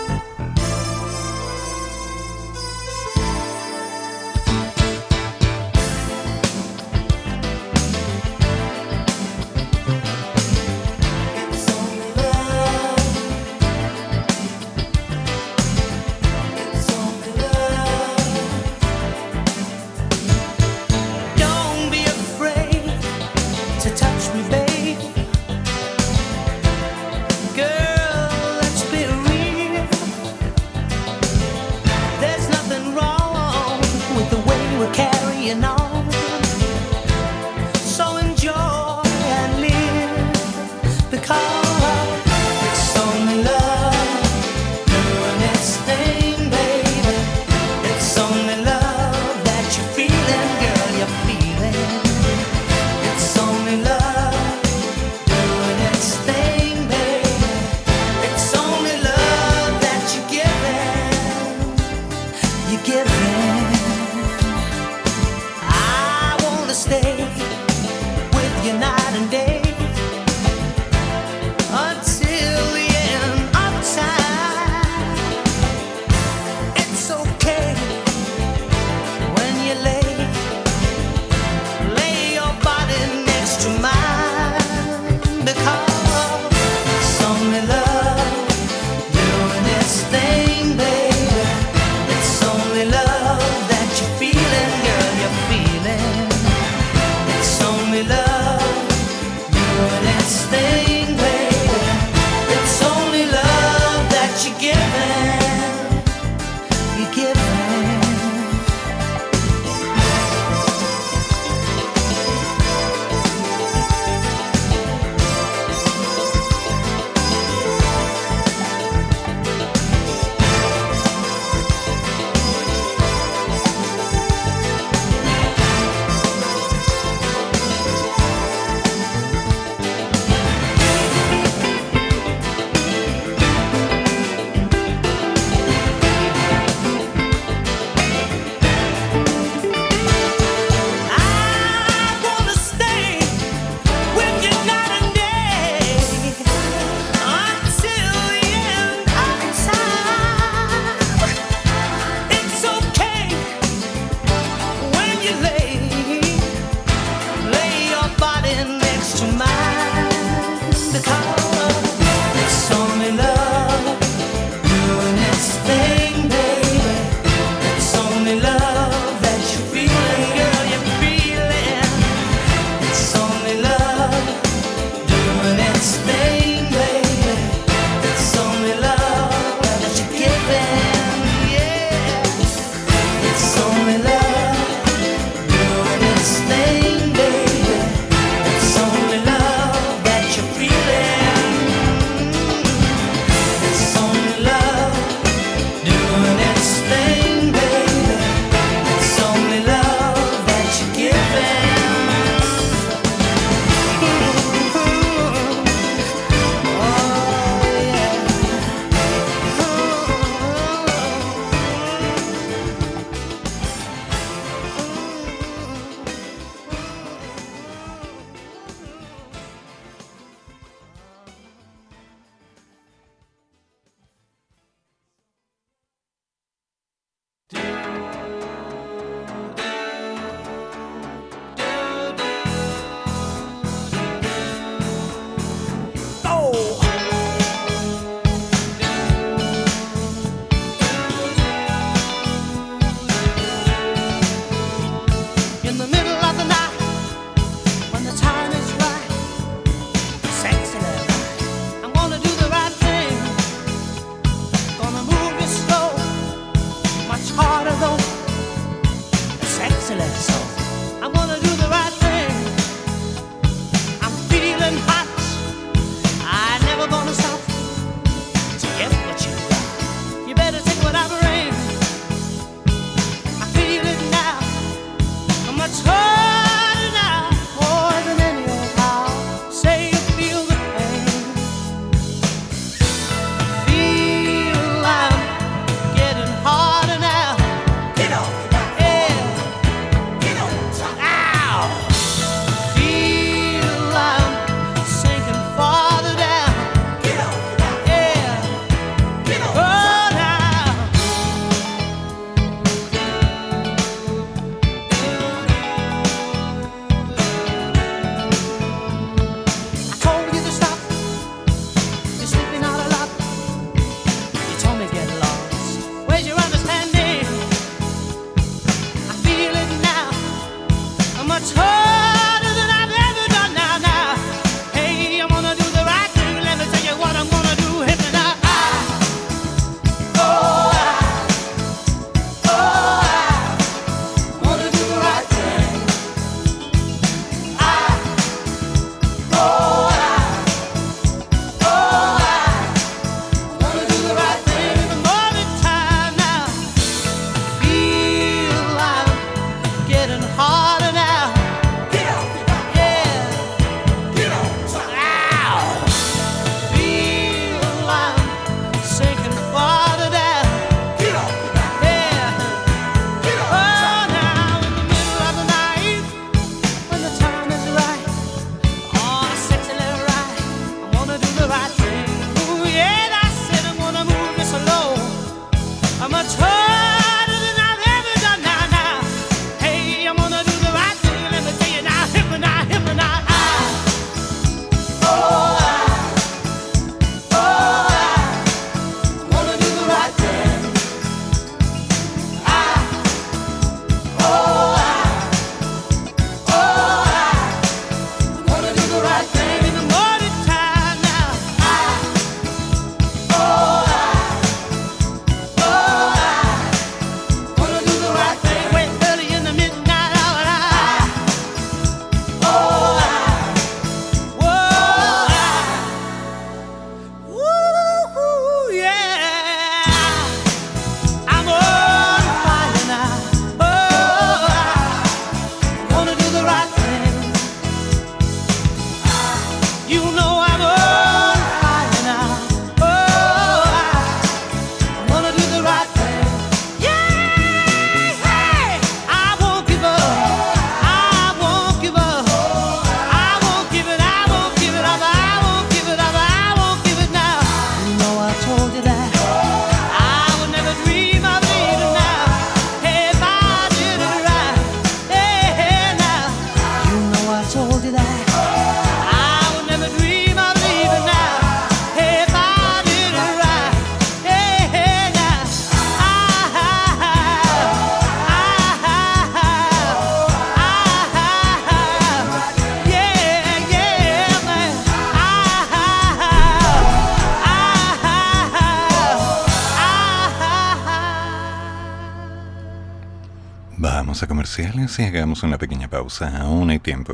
comerciales 484.52 485.00
y 485.00 485.04
hagamos 485.04 485.44
una 485.44 485.58
pequeña 485.58 485.90
pausa. 485.90 486.38
Aún 486.38 486.70
hay 486.70 486.80
tiempo. 486.80 487.14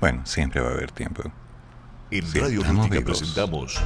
Bueno, 0.00 0.22
siempre 0.24 0.60
va 0.60 0.70
a 0.70 0.72
haber 0.72 0.90
tiempo. 0.90 1.22
En 2.10 2.34
Radio 2.34 2.62
Rústica 2.62 3.00
presentamos 3.02 3.80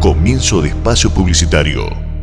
Comienzo 0.00 0.62
de 0.62 0.68
Espacio 0.68 1.10
Publicitario. 1.10 2.14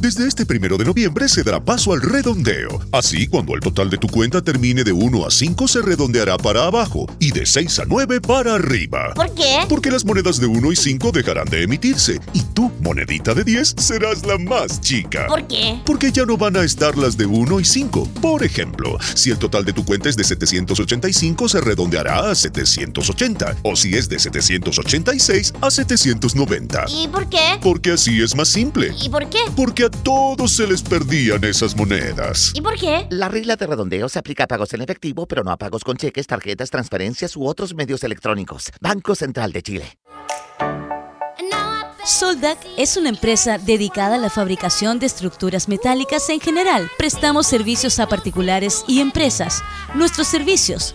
Desde 0.00 0.28
este 0.28 0.46
primero 0.46 0.76
de 0.76 0.84
noviembre 0.84 1.28
se 1.28 1.42
dará 1.42 1.64
paso 1.64 1.92
al 1.92 2.00
redondeo. 2.00 2.80
Así, 2.92 3.26
cuando 3.26 3.54
el 3.54 3.60
total 3.60 3.90
de 3.90 3.98
tu 3.98 4.06
cuenta 4.06 4.40
termine 4.40 4.84
de 4.84 4.92
1 4.92 5.26
a 5.26 5.30
5, 5.30 5.66
se 5.66 5.82
redondeará 5.82 6.38
para 6.38 6.66
abajo 6.66 7.06
y 7.18 7.32
de 7.32 7.44
6 7.44 7.80
a 7.80 7.84
9 7.84 8.20
para 8.20 8.54
arriba. 8.54 9.12
¿Por 9.14 9.34
qué? 9.34 9.58
Porque 9.68 9.90
las 9.90 10.04
monedas 10.04 10.38
de 10.38 10.46
1 10.46 10.70
y 10.70 10.76
5 10.76 11.10
dejarán 11.10 11.48
de 11.48 11.64
emitirse 11.64 12.20
y 12.32 12.42
tu 12.58 12.72
monedita 12.80 13.34
de 13.34 13.44
10 13.44 13.76
serás 13.78 14.26
la 14.26 14.36
más 14.36 14.80
chica. 14.80 15.28
¿Por 15.28 15.46
qué? 15.46 15.80
Porque 15.86 16.10
ya 16.10 16.24
no 16.24 16.36
van 16.36 16.56
a 16.56 16.64
estar 16.64 16.98
las 16.98 17.16
de 17.16 17.24
1 17.24 17.60
y 17.60 17.64
5. 17.64 18.08
Por 18.20 18.42
ejemplo, 18.42 18.98
si 19.14 19.30
el 19.30 19.38
total 19.38 19.64
de 19.64 19.72
tu 19.72 19.84
cuenta 19.84 20.08
es 20.08 20.16
de 20.16 20.24
785, 20.24 21.48
se 21.48 21.60
redondeará 21.60 22.30
a 22.30 22.34
780. 22.34 23.58
O 23.62 23.76
si 23.76 23.94
es 23.94 24.08
de 24.08 24.18
786, 24.18 25.54
a 25.60 25.70
790. 25.70 26.86
¿Y 26.88 27.06
por 27.06 27.28
qué? 27.28 27.60
Porque 27.62 27.92
así 27.92 28.20
es 28.20 28.34
más 28.34 28.48
simple. 28.48 28.92
¿Y 29.00 29.08
por 29.08 29.30
qué? 29.30 29.38
Porque 29.54 29.84
a 29.84 29.90
todos 29.90 30.50
se 30.50 30.66
les 30.66 30.82
perdían 30.82 31.44
esas 31.44 31.76
monedas. 31.76 32.50
¿Y 32.56 32.60
por 32.60 32.74
qué? 32.74 33.06
La 33.10 33.28
regla 33.28 33.54
de 33.54 33.68
redondeo 33.68 34.08
se 34.08 34.18
aplica 34.18 34.42
a 34.42 34.46
pagos 34.48 34.74
en 34.74 34.82
efectivo, 34.82 35.28
pero 35.28 35.44
no 35.44 35.52
a 35.52 35.58
pagos 35.58 35.84
con 35.84 35.96
cheques, 35.96 36.26
tarjetas, 36.26 36.70
transferencias 36.70 37.36
u 37.36 37.46
otros 37.46 37.76
medios 37.76 38.02
electrónicos. 38.02 38.72
Banco 38.80 39.14
Central 39.14 39.52
de 39.52 39.62
Chile. 39.62 39.98
Soldac 42.08 42.58
es 42.78 42.96
una 42.96 43.10
empresa 43.10 43.58
dedicada 43.58 44.14
a 44.14 44.18
la 44.18 44.30
fabricación 44.30 44.98
de 44.98 45.04
estructuras 45.04 45.68
metálicas 45.68 46.30
en 46.30 46.40
general. 46.40 46.90
Prestamos 46.96 47.46
servicios 47.46 48.00
a 48.00 48.08
particulares 48.08 48.82
y 48.88 49.00
empresas. 49.00 49.62
Nuestros 49.94 50.26
servicios, 50.26 50.94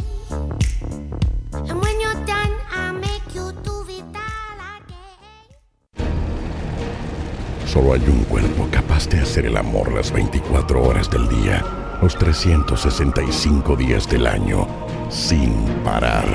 Solo 7.71 7.93
hay 7.93 8.01
un 8.01 8.25
cuerpo 8.25 8.67
capaz 8.69 9.07
de 9.07 9.21
hacer 9.21 9.45
el 9.45 9.55
amor 9.55 9.93
las 9.93 10.11
24 10.11 10.83
horas 10.83 11.09
del 11.09 11.25
día, 11.29 11.63
los 12.01 12.17
365 12.17 13.77
días 13.77 14.09
del 14.09 14.27
año, 14.27 14.67
sin 15.09 15.53
parar. 15.81 16.25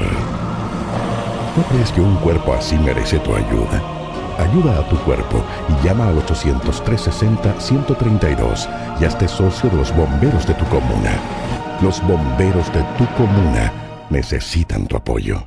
¿No 1.55 1.63
crees 1.65 1.93
que 1.93 2.01
un 2.01 2.17
cuerpo 2.21 2.55
así 2.55 2.79
merece 2.79 3.19
tu 3.19 3.35
ayuda? 3.35 3.83
Ayuda 4.39 4.79
a 4.79 4.89
tu 4.89 4.97
cuerpo 5.05 5.45
y 5.69 5.75
llama 5.87 6.09
al 6.09 6.17
800-360-132 6.25 8.67
y 8.99 9.05
hazte 9.05 9.29
socio 9.29 9.69
de 9.69 9.77
los 9.77 9.95
bomberos 9.95 10.47
de 10.47 10.55
tu 10.55 10.65
comuna. 10.65 11.21
Los 11.83 12.01
bomberos 12.07 12.73
de 12.73 12.83
tu 12.97 13.07
comuna 13.15 13.71
necesitan 14.09 14.87
tu 14.87 14.97
apoyo. 14.97 15.47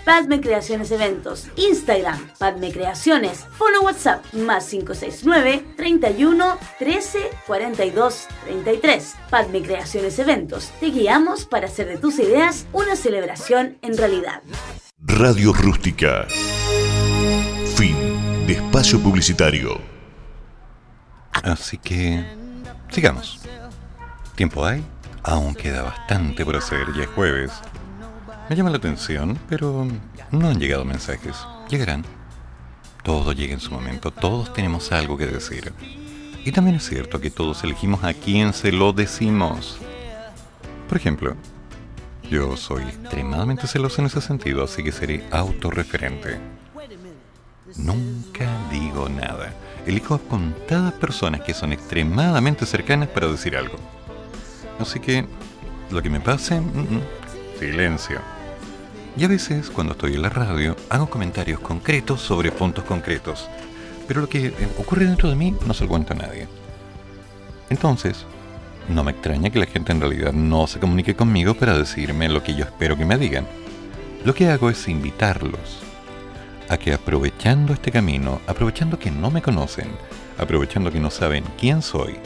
Padme 0.05 0.41
Creaciones 0.41 0.91
Eventos, 0.91 1.47
Instagram, 1.55 2.31
Padme 2.37 2.71
Creaciones, 2.71 3.45
Fono 3.57 3.81
WhatsApp, 3.81 4.23
más 4.33 4.67
569 4.67 5.63
31 5.77 6.57
13 6.79 7.29
42 7.47 8.27
33. 8.45 9.15
Padme 9.29 9.61
Creaciones 9.61 10.17
Eventos, 10.19 10.71
te 10.79 10.87
guiamos 10.87 11.45
para 11.45 11.67
hacer 11.67 11.87
de 11.87 11.97
tus 11.97 12.19
ideas 12.19 12.65
una 12.73 12.95
celebración 12.95 13.77
en 13.81 13.97
realidad. 13.97 14.41
Radio 14.99 15.53
Rústica. 15.53 16.25
Fin 17.75 18.45
de 18.47 18.53
espacio 18.53 18.99
publicitario. 18.99 19.79
Así 21.43 21.77
que 21.77 22.23
sigamos. 22.89 23.41
¿Tiempo 24.35 24.65
hay? 24.65 24.83
Aún 25.23 25.53
queda 25.53 25.83
bastante 25.83 26.43
por 26.43 26.55
hacer, 26.55 26.87
ya 26.95 27.03
es 27.03 27.09
jueves. 27.09 27.51
Me 28.51 28.57
llama 28.57 28.69
la 28.69 28.79
atención, 28.79 29.39
pero 29.47 29.87
no 30.29 30.49
han 30.49 30.59
llegado 30.59 30.83
mensajes. 30.83 31.37
Llegarán. 31.69 32.03
Todo 33.01 33.31
llega 33.31 33.53
en 33.53 33.61
su 33.61 33.71
momento, 33.71 34.11
todos 34.11 34.51
tenemos 34.51 34.91
algo 34.91 35.17
que 35.17 35.25
decir. 35.25 35.71
Y 36.43 36.51
también 36.51 36.75
es 36.75 36.83
cierto 36.83 37.21
que 37.21 37.31
todos 37.31 37.63
elegimos 37.63 38.03
a 38.03 38.13
quién 38.13 38.51
se 38.51 38.73
lo 38.73 38.91
decimos. 38.91 39.77
Por 40.89 40.97
ejemplo, 40.97 41.37
yo 42.29 42.57
soy 42.57 42.83
extremadamente 42.83 43.67
celoso 43.67 44.01
en 44.01 44.07
ese 44.07 44.19
sentido, 44.19 44.65
así 44.65 44.83
que 44.83 44.91
seré 44.91 45.25
autorreferente. 45.31 46.37
Nunca 47.77 48.49
digo 48.69 49.07
nada. 49.07 49.53
Elijo 49.85 50.15
a 50.15 50.19
contadas 50.19 50.91
personas 50.95 51.39
que 51.39 51.53
son 51.53 51.71
extremadamente 51.71 52.65
cercanas 52.65 53.07
para 53.07 53.27
decir 53.27 53.55
algo. 53.55 53.77
Así 54.77 54.99
que, 54.99 55.25
lo 55.89 56.01
que 56.01 56.09
me 56.09 56.19
pase, 56.19 56.59
mm, 56.59 56.65
mm, 56.65 57.01
silencio. 57.57 58.40
Y 59.17 59.25
a 59.25 59.27
veces, 59.27 59.69
cuando 59.69 59.93
estoy 59.93 60.15
en 60.15 60.21
la 60.21 60.29
radio, 60.29 60.75
hago 60.89 61.09
comentarios 61.09 61.59
concretos 61.59 62.21
sobre 62.21 62.51
puntos 62.51 62.85
concretos. 62.85 63.49
Pero 64.07 64.21
lo 64.21 64.29
que 64.29 64.47
eh, 64.47 64.53
ocurre 64.77 65.05
dentro 65.05 65.29
de 65.29 65.35
mí 65.35 65.55
no 65.65 65.73
se 65.73 65.83
lo 65.83 65.89
cuento 65.89 66.13
a 66.13 66.17
nadie. 66.17 66.47
Entonces, 67.69 68.25
no 68.89 69.03
me 69.03 69.11
extraña 69.11 69.49
que 69.49 69.59
la 69.59 69.65
gente 69.65 69.91
en 69.91 69.99
realidad 69.99 70.33
no 70.33 70.65
se 70.67 70.79
comunique 70.79 71.15
conmigo 71.15 71.53
para 71.53 71.77
decirme 71.77 72.29
lo 72.29 72.41
que 72.41 72.55
yo 72.55 72.63
espero 72.63 72.97
que 72.97 73.05
me 73.05 73.17
digan. 73.17 73.45
Lo 74.23 74.33
que 74.33 74.49
hago 74.49 74.69
es 74.69 74.87
invitarlos 74.87 75.81
a 76.69 76.77
que 76.77 76.93
aprovechando 76.93 77.73
este 77.73 77.91
camino, 77.91 78.39
aprovechando 78.47 78.97
que 78.97 79.11
no 79.11 79.29
me 79.29 79.41
conocen, 79.41 79.89
aprovechando 80.37 80.91
que 80.91 80.99
no 80.99 81.11
saben 81.11 81.43
quién 81.57 81.81
soy, 81.81 82.17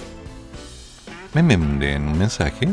me 1.33 1.41
manden 1.41 2.07
un 2.07 2.17
mensaje, 2.17 2.67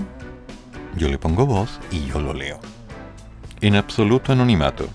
yo 0.97 1.09
le 1.09 1.19
pongo 1.19 1.47
voz 1.47 1.81
y 1.91 2.07
yo 2.07 2.21
lo 2.21 2.35
leo. 2.35 2.61
En 3.63 3.77
absoluto 3.77 4.33
anonimato. 4.33 4.89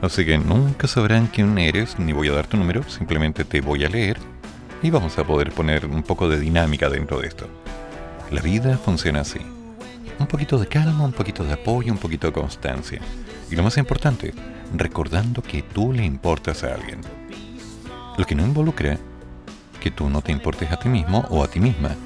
Así 0.00 0.24
que 0.24 0.38
nunca 0.38 0.86
sabrán 0.86 1.26
quién 1.26 1.58
eres, 1.58 1.98
ni 1.98 2.12
voy 2.12 2.28
a 2.28 2.32
dar 2.32 2.46
tu 2.46 2.56
número, 2.56 2.84
simplemente 2.88 3.44
te 3.44 3.60
voy 3.60 3.84
a 3.84 3.88
leer 3.88 4.16
y 4.80 4.90
vamos 4.90 5.18
a 5.18 5.24
poder 5.24 5.50
poner 5.50 5.86
un 5.86 6.04
poco 6.04 6.28
de 6.28 6.38
dinámica 6.38 6.88
dentro 6.88 7.20
de 7.20 7.26
esto. 7.26 7.48
La 8.30 8.40
vida 8.40 8.78
funciona 8.78 9.22
así. 9.22 9.40
Un 10.20 10.28
poquito 10.28 10.56
de 10.56 10.68
calma, 10.68 11.04
un 11.04 11.12
poquito 11.12 11.42
de 11.42 11.52
apoyo, 11.52 11.92
un 11.92 11.98
poquito 11.98 12.28
de 12.28 12.32
constancia. 12.32 13.00
Y 13.50 13.56
lo 13.56 13.64
más 13.64 13.76
importante, 13.76 14.32
recordando 14.72 15.42
que 15.42 15.62
tú 15.62 15.92
le 15.92 16.04
importas 16.04 16.62
a 16.62 16.74
alguien. 16.74 17.00
Lo 18.16 18.24
que 18.24 18.36
no 18.36 18.44
involucra 18.44 18.98
que 19.80 19.90
tú 19.90 20.08
no 20.08 20.22
te 20.22 20.30
importes 20.30 20.70
a 20.70 20.78
ti 20.78 20.88
mismo 20.88 21.26
o 21.28 21.42
a 21.42 21.48
ti 21.48 21.58
misma. 21.58 21.96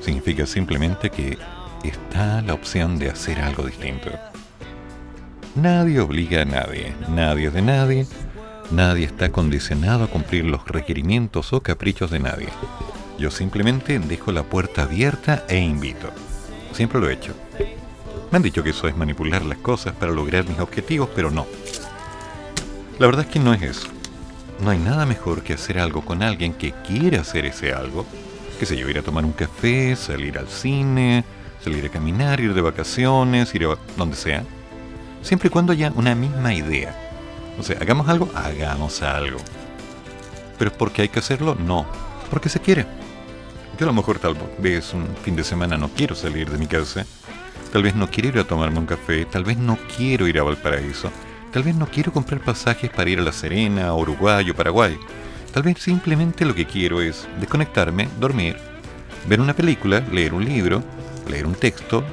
Significa 0.00 0.46
simplemente 0.46 1.10
que 1.10 1.36
está 1.82 2.42
la 2.42 2.54
opción 2.54 2.96
de 2.98 3.10
hacer 3.10 3.40
algo 3.40 3.64
distinto. 3.64 4.10
Nadie 5.56 6.00
obliga 6.00 6.42
a 6.42 6.44
nadie, 6.44 6.94
nadie 7.08 7.46
es 7.46 7.54
de 7.54 7.62
nadie, 7.62 8.06
nadie 8.70 9.06
está 9.06 9.32
condicionado 9.32 10.04
a 10.04 10.08
cumplir 10.08 10.44
los 10.44 10.68
requerimientos 10.68 11.54
o 11.54 11.62
caprichos 11.62 12.10
de 12.10 12.18
nadie. 12.18 12.48
Yo 13.18 13.30
simplemente 13.30 13.98
dejo 13.98 14.32
la 14.32 14.42
puerta 14.42 14.82
abierta 14.82 15.46
e 15.48 15.56
invito. 15.56 16.10
Siempre 16.72 17.00
lo 17.00 17.08
he 17.08 17.14
hecho. 17.14 17.32
Me 18.30 18.36
han 18.36 18.42
dicho 18.42 18.62
que 18.62 18.70
eso 18.70 18.86
es 18.86 18.98
manipular 18.98 19.46
las 19.46 19.56
cosas 19.56 19.94
para 19.94 20.12
lograr 20.12 20.46
mis 20.46 20.58
objetivos, 20.58 21.08
pero 21.14 21.30
no. 21.30 21.46
La 22.98 23.06
verdad 23.06 23.24
es 23.24 23.30
que 23.30 23.40
no 23.40 23.54
es 23.54 23.62
eso. 23.62 23.88
No 24.60 24.68
hay 24.68 24.78
nada 24.78 25.06
mejor 25.06 25.42
que 25.42 25.54
hacer 25.54 25.78
algo 25.78 26.02
con 26.02 26.22
alguien 26.22 26.52
que 26.52 26.74
quiere 26.86 27.16
hacer 27.16 27.46
ese 27.46 27.72
algo. 27.72 28.04
Que 28.60 28.66
se 28.66 28.76
yo, 28.76 28.90
ir 28.90 28.98
a 28.98 29.02
tomar 29.02 29.24
un 29.24 29.32
café, 29.32 29.96
salir 29.96 30.38
al 30.38 30.48
cine, 30.48 31.24
salir 31.64 31.86
a 31.86 31.88
caminar, 31.88 32.40
ir 32.40 32.52
de 32.52 32.60
vacaciones, 32.60 33.54
ir 33.54 33.64
a 33.64 33.78
donde 33.96 34.16
sea. 34.16 34.44
Siempre 35.26 35.48
y 35.48 35.50
cuando 35.50 35.72
haya 35.72 35.90
una 35.96 36.14
misma 36.14 36.54
idea. 36.54 36.94
O 37.58 37.62
sea, 37.64 37.78
hagamos 37.80 38.08
algo, 38.08 38.30
hagamos 38.32 39.02
algo. 39.02 39.38
¿Pero 40.56 40.70
es 40.70 40.76
porque 40.76 41.02
hay 41.02 41.08
que 41.08 41.18
hacerlo? 41.18 41.56
No. 41.56 41.84
Porque 42.30 42.48
se 42.48 42.60
quiere. 42.60 42.86
Yo 43.76 43.86
a 43.86 43.88
lo 43.88 43.92
mejor 43.92 44.20
tal 44.20 44.36
vez 44.58 44.94
un 44.94 45.04
fin 45.24 45.34
de 45.34 45.42
semana 45.42 45.76
no 45.76 45.88
quiero 45.88 46.14
salir 46.14 46.48
de 46.48 46.58
mi 46.58 46.68
casa. 46.68 47.04
Tal 47.72 47.82
vez 47.82 47.96
no 47.96 48.08
quiero 48.08 48.28
ir 48.28 48.38
a 48.38 48.44
tomarme 48.44 48.78
un 48.78 48.86
café. 48.86 49.24
Tal 49.24 49.42
vez 49.42 49.58
no 49.58 49.76
quiero 49.96 50.28
ir 50.28 50.38
a 50.38 50.44
Valparaíso. 50.44 51.10
Tal 51.52 51.64
vez 51.64 51.74
no 51.74 51.88
quiero 51.88 52.12
comprar 52.12 52.40
pasajes 52.40 52.88
para 52.90 53.10
ir 53.10 53.18
a 53.18 53.22
La 53.22 53.32
Serena, 53.32 53.92
Uruguay 53.94 54.48
o 54.48 54.54
Paraguay. 54.54 54.96
Tal 55.52 55.64
vez 55.64 55.78
simplemente 55.80 56.44
lo 56.44 56.54
que 56.54 56.66
quiero 56.66 57.00
es 57.00 57.26
desconectarme, 57.40 58.08
dormir, 58.20 58.58
ver 59.28 59.40
una 59.40 59.56
película, 59.56 60.04
leer 60.12 60.34
un 60.34 60.44
libro, 60.44 60.84
leer 61.28 61.46
un 61.46 61.56
texto, 61.56 62.04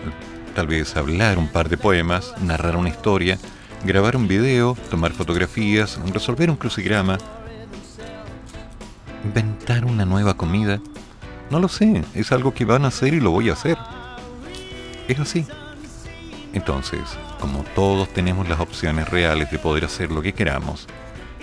tal 0.53 0.67
vez 0.67 0.95
hablar 0.95 1.37
un 1.37 1.47
par 1.47 1.69
de 1.69 1.77
poemas, 1.77 2.33
narrar 2.41 2.77
una 2.77 2.89
historia, 2.89 3.37
grabar 3.83 4.15
un 4.15 4.27
video, 4.27 4.77
tomar 4.89 5.11
fotografías, 5.11 5.99
resolver 6.13 6.49
un 6.49 6.55
crucigrama, 6.55 7.17
inventar 9.23 9.85
una 9.85 10.05
nueva 10.05 10.35
comida. 10.35 10.79
No 11.49 11.59
lo 11.59 11.67
sé, 11.67 12.03
es 12.13 12.31
algo 12.31 12.53
que 12.53 12.65
van 12.65 12.85
a 12.85 12.89
hacer 12.89 13.13
y 13.13 13.19
lo 13.19 13.31
voy 13.31 13.49
a 13.49 13.53
hacer. 13.53 13.77
Es 15.07 15.19
así. 15.19 15.45
Entonces, 16.53 17.01
como 17.39 17.63
todos 17.75 18.09
tenemos 18.09 18.47
las 18.47 18.59
opciones 18.59 19.09
reales 19.09 19.49
de 19.51 19.59
poder 19.59 19.85
hacer 19.85 20.11
lo 20.11 20.21
que 20.21 20.33
queramos, 20.33 20.87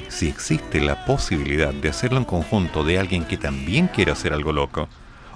si 0.08 0.28
existe 0.28 0.80
la 0.80 1.04
posibilidad 1.04 1.72
de 1.72 1.88
hacerlo 1.88 2.18
en 2.18 2.24
conjunto 2.24 2.84
de 2.84 2.98
alguien 2.98 3.24
que 3.24 3.36
también 3.36 3.88
quiera 3.88 4.12
hacer 4.12 4.32
algo 4.32 4.52
loco, 4.52 4.88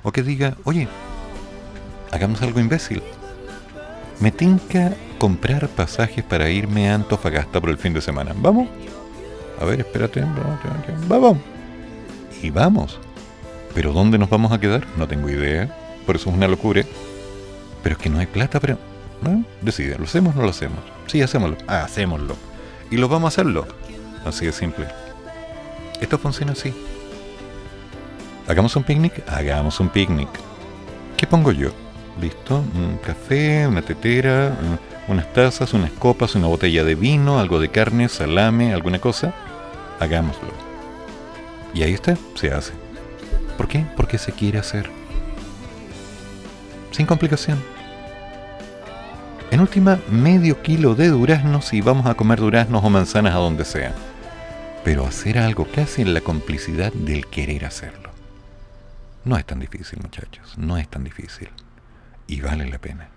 o 0.03 0.13
que 0.13 0.23
diga, 0.23 0.57
oye, 0.65 0.89
hagamos 2.13 2.41
algo 2.43 2.61
imbécil. 2.61 3.03
Me 4.21 4.31
tinca 4.31 4.95
comprar 5.19 5.69
pasajes 5.69 6.25
para 6.25 6.51
irme 6.51 6.91
a 6.91 6.95
Antofagasta 6.95 7.61
por 7.61 7.71
el 7.71 7.79
fin 7.79 7.93
de 7.93 8.01
semana. 8.01 8.33
¿Vamos? 8.37 8.69
A 9.61 9.65
ver, 9.65 9.81
espérate. 9.81 10.25
Vamos. 11.09 11.39
Y 12.43 12.51
vamos. 12.51 12.99
Pero 13.75 13.93
¿dónde 13.93 14.19
nos 14.19 14.31
vamos 14.31 14.53
a 14.53 14.61
quedar? 14.61 14.87
No 14.97 15.09
tengo 15.09 15.29
idea. 15.29 15.75
Por 16.07 16.17
eso 16.17 16.31
es 16.31 16.37
una 16.37 16.49
locura. 16.49 16.83
Pero 17.83 17.97
es 17.97 18.03
que 18.03 18.09
no 18.09 18.19
hay 18.19 18.27
plata, 18.27 18.61
pero... 18.61 18.79
¿no? 19.23 19.45
¿lo 19.63 20.05
hacemos 20.05 20.35
o 20.35 20.39
no 20.39 20.45
lo 20.45 20.51
hacemos? 20.51 20.79
Sí, 21.07 21.23
hacémoslo. 21.23 21.57
Ah, 21.67 21.83
hacémoslo. 21.83 22.37
Y 22.91 22.97
lo 22.97 23.09
vamos 23.09 23.27
a 23.27 23.29
hacerlo. 23.29 23.67
Así 24.25 24.47
de 24.47 24.53
simple. 24.53 24.87
Esto 26.01 26.19
funciona 26.19 26.53
así. 26.53 26.75
¿Hagamos 28.47 28.77
un 28.77 28.85
picnic? 28.85 29.23
Hagamos 29.29 29.81
un 29.81 29.89
picnic. 29.89 30.29
¿Qué 31.17 31.27
pongo 31.27 31.53
yo? 31.53 31.71
¿Listo? 32.21 32.65
Un 32.75 32.99
café, 32.99 33.67
una 33.67 33.83
tetera, 33.83 34.57
unas 35.09 35.33
tazas, 35.33 35.75
unas 35.75 35.91
copas, 35.91 36.35
una 36.35 36.47
botella 36.47 36.85
de 36.85 36.95
vino, 36.95 37.39
algo 37.39 37.61
de 37.61 37.71
carne, 37.71 38.09
salame, 38.09 38.73
alguna 38.73 39.01
cosa. 39.01 39.35
Hagámoslo. 40.01 40.49
Y 41.75 41.83
ahí 41.83 41.93
está, 41.93 42.17
se 42.35 42.53
hace. 42.53 42.73
¿Por 43.57 43.69
qué? 43.69 43.85
Porque 43.97 44.19
se 44.19 44.33
quiere 44.33 44.59
hacer. 44.59 44.89
Sin 46.93 47.07
complicación. 47.07 47.59
En 49.51 49.61
última, 49.61 50.01
medio 50.09 50.63
kilo 50.63 50.95
de 50.95 51.09
duraznos 51.09 51.73
y 51.73 51.81
vamos 51.81 52.07
a 52.07 52.15
comer 52.15 52.41
duraznos 52.41 52.83
o 52.85 52.91
manzanas 52.91 53.35
a 53.35 53.39
donde 53.39 53.65
sea. 53.65 53.95
Pero 54.85 55.07
hacer 55.07 55.39
algo 55.39 55.67
casi 55.73 56.03
en 56.03 56.15
la 56.15 56.21
complicidad 56.21 56.93
del 56.93 57.27
querer 57.27 57.65
hacerlo. 57.65 58.11
No 59.25 59.37
es 59.37 59.45
tan 59.45 59.61
difícil, 59.61 60.01
muchachos, 60.03 60.59
no 60.59 60.77
es 60.77 60.89
tan 60.89 61.05
difícil. 61.05 61.49
Y 62.27 62.41
vale 62.41 62.69
la 62.69 62.79
pena. 62.79 63.14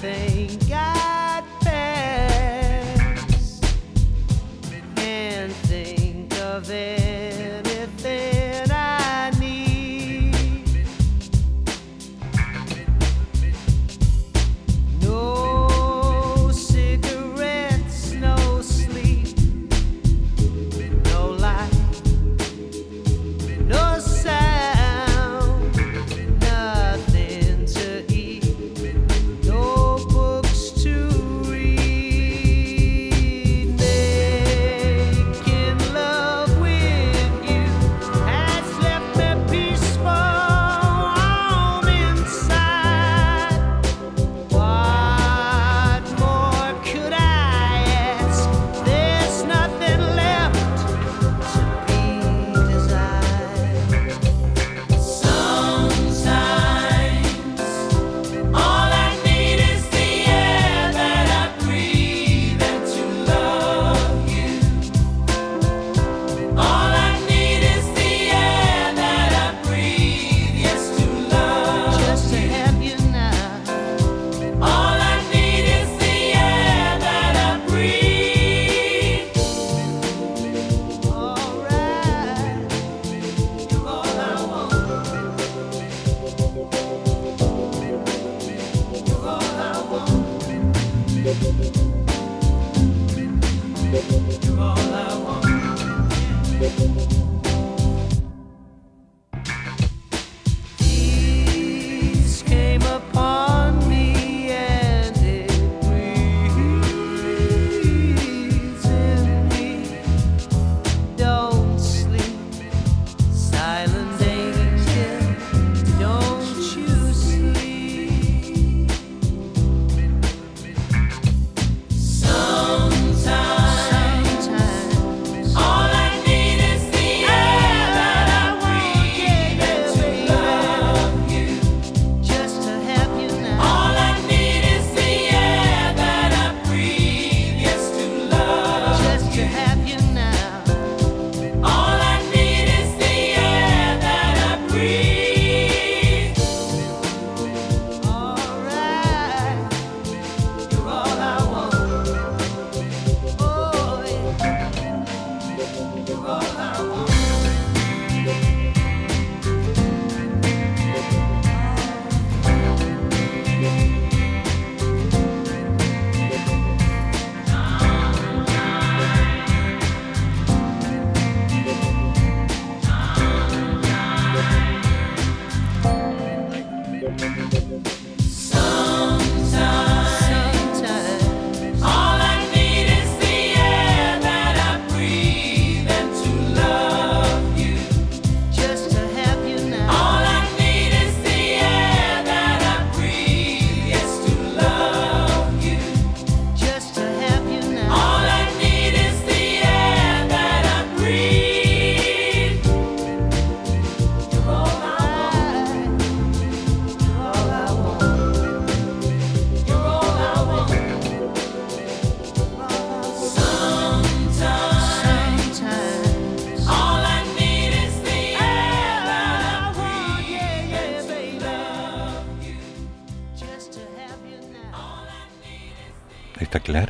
thank 0.00 0.66
God. 0.66 0.99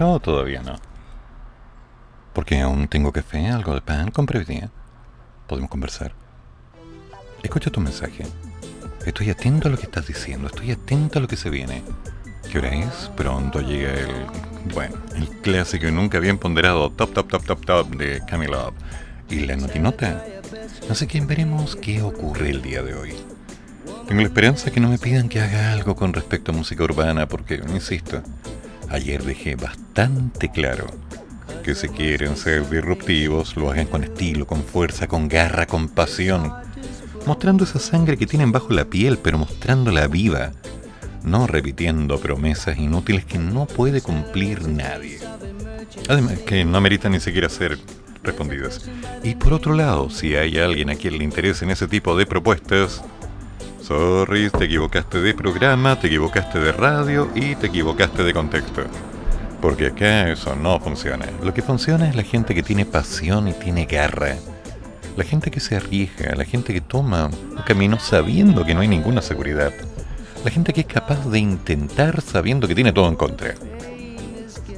Todavía 0.00 0.62
no? 0.62 0.76
Porque 2.32 2.60
aún 2.60 2.88
tengo 2.88 3.12
café, 3.12 3.48
algo 3.48 3.74
de 3.74 3.82
pan, 3.82 4.10
compré 4.10 4.38
hoy 4.38 4.44
día. 4.46 4.70
Podemos 5.46 5.70
conversar. 5.70 6.12
Escucha 7.42 7.70
tu 7.70 7.80
mensaje. 7.80 8.24
Estoy 9.04 9.28
atento 9.28 9.68
a 9.68 9.70
lo 9.70 9.76
que 9.76 9.84
estás 9.84 10.06
diciendo, 10.06 10.46
estoy 10.46 10.70
atento 10.72 11.18
a 11.18 11.22
lo 11.22 11.28
que 11.28 11.36
se 11.36 11.50
viene. 11.50 11.82
¿Qué 12.50 12.58
hora 12.58 12.74
es? 12.74 13.10
Pronto 13.14 13.60
llega 13.60 13.92
el. 13.92 14.26
Bueno, 14.74 14.96
el 15.16 15.28
clásico 15.42 15.86
y 15.86 15.92
nunca 15.92 16.18
bien 16.18 16.38
ponderado 16.38 16.90
Top 16.90 17.12
Top 17.12 17.28
Top 17.28 17.44
Top 17.44 17.64
Top 17.66 17.96
de 17.96 18.22
Camille 18.26 18.52
Love. 18.52 18.74
Y 19.28 19.40
la 19.40 19.56
notinota. 19.56 20.24
Así 20.88 21.06
que 21.06 21.20
veremos 21.20 21.76
qué 21.76 22.00
ocurre 22.02 22.50
el 22.50 22.62
día 22.62 22.82
de 22.82 22.94
hoy. 22.94 23.14
Tengo 24.08 24.22
la 24.22 24.28
esperanza 24.28 24.70
que 24.70 24.80
no 24.80 24.88
me 24.88 24.98
pidan 24.98 25.28
que 25.28 25.40
haga 25.40 25.72
algo 25.72 25.94
con 25.94 26.14
respecto 26.14 26.52
a 26.52 26.54
música 26.54 26.84
urbana, 26.84 27.28
porque, 27.28 27.62
insisto, 27.68 28.22
ayer 28.88 29.22
dejé 29.22 29.56
bastante 29.56 29.79
claro 30.52 30.86
que 31.62 31.74
si 31.74 31.88
quieren 31.88 32.36
ser 32.36 32.68
disruptivos, 32.68 33.56
lo 33.56 33.70
hagan 33.70 33.86
con 33.86 34.04
estilo, 34.04 34.46
con 34.46 34.62
fuerza, 34.62 35.06
con 35.06 35.28
garra, 35.28 35.66
con 35.66 35.88
pasión, 35.88 36.52
mostrando 37.26 37.64
esa 37.64 37.78
sangre 37.78 38.16
que 38.16 38.26
tienen 38.26 38.52
bajo 38.52 38.72
la 38.72 38.86
piel, 38.86 39.18
pero 39.18 39.38
mostrándola 39.38 40.06
viva, 40.06 40.52
no 41.22 41.46
repitiendo 41.46 42.18
promesas 42.18 42.78
inútiles 42.78 43.24
que 43.26 43.38
no 43.38 43.66
puede 43.66 44.00
cumplir 44.00 44.68
nadie. 44.68 45.18
Además, 46.08 46.38
que 46.40 46.64
no 46.64 46.78
ameritan 46.78 47.12
ni 47.12 47.20
siquiera 47.20 47.48
ser 47.48 47.78
respondidas. 48.22 48.88
Y 49.22 49.34
por 49.34 49.52
otro 49.52 49.74
lado, 49.74 50.08
si 50.08 50.34
hay 50.34 50.58
alguien 50.58 50.90
a 50.90 50.94
quien 50.94 51.18
le 51.18 51.24
interesen 51.24 51.70
ese 51.70 51.88
tipo 51.88 52.16
de 52.16 52.26
propuestas, 52.26 53.02
sorry, 53.82 54.50
te 54.50 54.64
equivocaste 54.64 55.20
de 55.20 55.34
programa, 55.34 55.98
te 56.00 56.06
equivocaste 56.06 56.58
de 56.58 56.72
radio 56.72 57.28
y 57.34 57.54
te 57.56 57.66
equivocaste 57.66 58.24
de 58.24 58.32
contexto. 58.32 58.84
Porque 59.60 59.88
acá 59.88 60.30
eso 60.30 60.56
no 60.56 60.80
funciona. 60.80 61.26
Lo 61.42 61.52
que 61.52 61.60
funciona 61.60 62.08
es 62.08 62.16
la 62.16 62.22
gente 62.22 62.54
que 62.54 62.62
tiene 62.62 62.86
pasión 62.86 63.46
y 63.48 63.52
tiene 63.52 63.84
garra. 63.84 64.36
La 65.16 65.24
gente 65.24 65.50
que 65.50 65.60
se 65.60 65.76
arriesga, 65.76 66.34
la 66.34 66.46
gente 66.46 66.72
que 66.72 66.80
toma 66.80 67.26
un 67.26 67.62
camino 67.66 67.98
sabiendo 67.98 68.64
que 68.64 68.74
no 68.74 68.80
hay 68.80 68.88
ninguna 68.88 69.20
seguridad. 69.20 69.72
La 70.44 70.50
gente 70.50 70.72
que 70.72 70.80
es 70.80 70.86
capaz 70.86 71.26
de 71.28 71.38
intentar 71.38 72.22
sabiendo 72.22 72.66
que 72.66 72.74
tiene 72.74 72.92
todo 72.92 73.08
en 73.08 73.16
contra. 73.16 73.54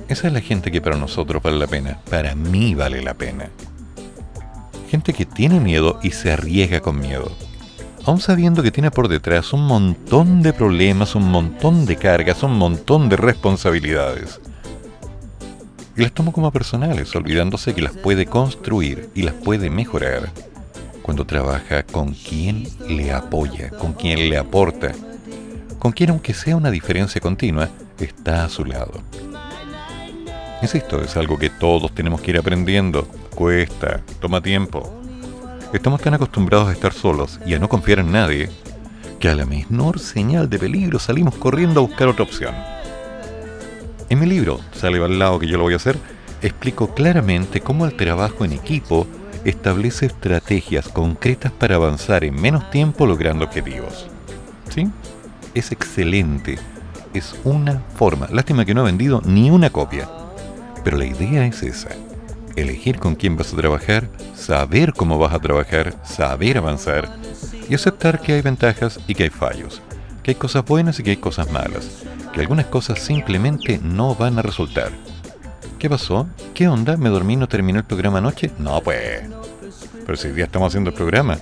Esa 0.08 0.26
es 0.26 0.32
la 0.32 0.40
gente 0.40 0.72
que 0.72 0.80
para 0.80 0.96
nosotros 0.96 1.40
vale 1.40 1.58
la 1.58 1.68
pena. 1.68 2.00
Para 2.10 2.34
mí 2.34 2.74
vale 2.74 3.02
la 3.02 3.14
pena. 3.14 3.50
Gente 4.90 5.12
que 5.12 5.26
tiene 5.26 5.60
miedo 5.60 6.00
y 6.02 6.10
se 6.10 6.32
arriesga 6.32 6.80
con 6.80 6.98
miedo. 6.98 7.30
Aún 8.04 8.20
sabiendo 8.20 8.64
que 8.64 8.72
tiene 8.72 8.90
por 8.90 9.06
detrás 9.06 9.52
un 9.52 9.64
montón 9.64 10.42
de 10.42 10.52
problemas, 10.52 11.14
un 11.14 11.30
montón 11.30 11.86
de 11.86 11.94
cargas, 11.94 12.42
un 12.42 12.58
montón 12.58 13.08
de 13.08 13.16
responsabilidades 13.16 14.40
y 15.96 16.02
las 16.02 16.12
tomo 16.12 16.32
como 16.32 16.50
personales, 16.50 17.14
olvidándose 17.14 17.74
que 17.74 17.82
las 17.82 17.92
puede 17.92 18.26
construir 18.26 19.10
y 19.14 19.22
las 19.22 19.34
puede 19.34 19.70
mejorar 19.70 20.30
cuando 21.02 21.24
trabaja 21.26 21.82
con 21.82 22.14
quien 22.14 22.68
le 22.88 23.12
apoya, 23.12 23.70
con 23.70 23.92
quien 23.92 24.30
le 24.30 24.38
aporta, 24.38 24.92
con 25.78 25.92
quien 25.92 26.10
aunque 26.10 26.32
sea 26.32 26.56
una 26.56 26.70
diferencia 26.70 27.20
continua, 27.20 27.68
está 27.98 28.44
a 28.44 28.48
su 28.48 28.64
lado. 28.64 29.02
Insisto, 30.62 31.02
es 31.02 31.16
algo 31.16 31.38
que 31.38 31.50
todos 31.50 31.92
tenemos 31.92 32.20
que 32.20 32.30
ir 32.30 32.38
aprendiendo, 32.38 33.08
cuesta, 33.34 34.00
toma 34.20 34.40
tiempo. 34.40 35.02
Estamos 35.72 36.00
tan 36.00 36.14
acostumbrados 36.14 36.68
a 36.68 36.72
estar 36.72 36.92
solos 36.92 37.40
y 37.44 37.54
a 37.54 37.58
no 37.58 37.68
confiar 37.68 37.98
en 37.98 38.12
nadie, 38.12 38.48
que 39.18 39.28
a 39.28 39.34
la 39.34 39.44
menor 39.44 39.98
señal 39.98 40.48
de 40.48 40.58
peligro 40.58 40.98
salimos 41.00 41.34
corriendo 41.34 41.80
a 41.80 41.86
buscar 41.86 42.08
otra 42.08 42.24
opción. 42.24 42.54
En 44.12 44.20
mi 44.20 44.26
libro, 44.26 44.60
Sale 44.74 45.02
al 45.02 45.18
lado 45.18 45.38
que 45.38 45.46
yo 45.46 45.56
lo 45.56 45.62
voy 45.62 45.72
a 45.72 45.76
hacer, 45.76 45.96
explico 46.42 46.92
claramente 46.92 47.62
cómo 47.62 47.86
el 47.86 47.96
trabajo 47.96 48.44
en 48.44 48.52
equipo 48.52 49.06
establece 49.46 50.04
estrategias 50.04 50.86
concretas 50.88 51.50
para 51.50 51.76
avanzar 51.76 52.22
en 52.22 52.34
menos 52.34 52.70
tiempo 52.70 53.06
logrando 53.06 53.46
objetivos. 53.46 54.10
¿Sí? 54.68 54.86
Es 55.54 55.72
excelente. 55.72 56.58
Es 57.14 57.34
una 57.42 57.80
forma. 57.96 58.28
Lástima 58.30 58.66
que 58.66 58.74
no 58.74 58.82
he 58.82 58.84
vendido 58.84 59.22
ni 59.24 59.50
una 59.50 59.70
copia. 59.70 60.10
Pero 60.84 60.98
la 60.98 61.06
idea 61.06 61.46
es 61.46 61.62
esa. 61.62 61.88
Elegir 62.54 62.98
con 62.98 63.14
quién 63.14 63.38
vas 63.38 63.54
a 63.54 63.56
trabajar, 63.56 64.10
saber 64.34 64.92
cómo 64.92 65.18
vas 65.18 65.32
a 65.32 65.38
trabajar, 65.38 65.94
saber 66.04 66.58
avanzar 66.58 67.16
y 67.66 67.74
aceptar 67.74 68.20
que 68.20 68.34
hay 68.34 68.42
ventajas 68.42 69.00
y 69.06 69.14
que 69.14 69.22
hay 69.22 69.30
fallos, 69.30 69.80
que 70.22 70.32
hay 70.32 70.34
cosas 70.36 70.64
buenas 70.64 70.98
y 71.00 71.02
que 71.02 71.10
hay 71.10 71.16
cosas 71.16 71.50
malas, 71.50 72.04
que 72.32 72.40
algunas 72.40 72.66
cosas 72.66 73.00
simplemente 73.00 73.80
no 73.82 74.14
van 74.14 74.38
a 74.38 74.42
resultar. 74.42 74.92
¿Qué 75.78 75.90
pasó? 75.90 76.28
¿Qué 76.54 76.68
onda? 76.68 76.96
¿Me 76.96 77.08
dormí 77.08 77.32
y 77.32 77.36
no 77.36 77.48
terminó 77.48 77.78
el 77.78 77.84
programa 77.84 78.18
anoche? 78.18 78.52
No, 78.58 78.80
pues. 78.80 79.22
Pero 80.06 80.16
si 80.16 80.28
día 80.28 80.44
estamos 80.44 80.68
haciendo 80.68 80.90
el 80.90 80.96
programa. 80.96 81.38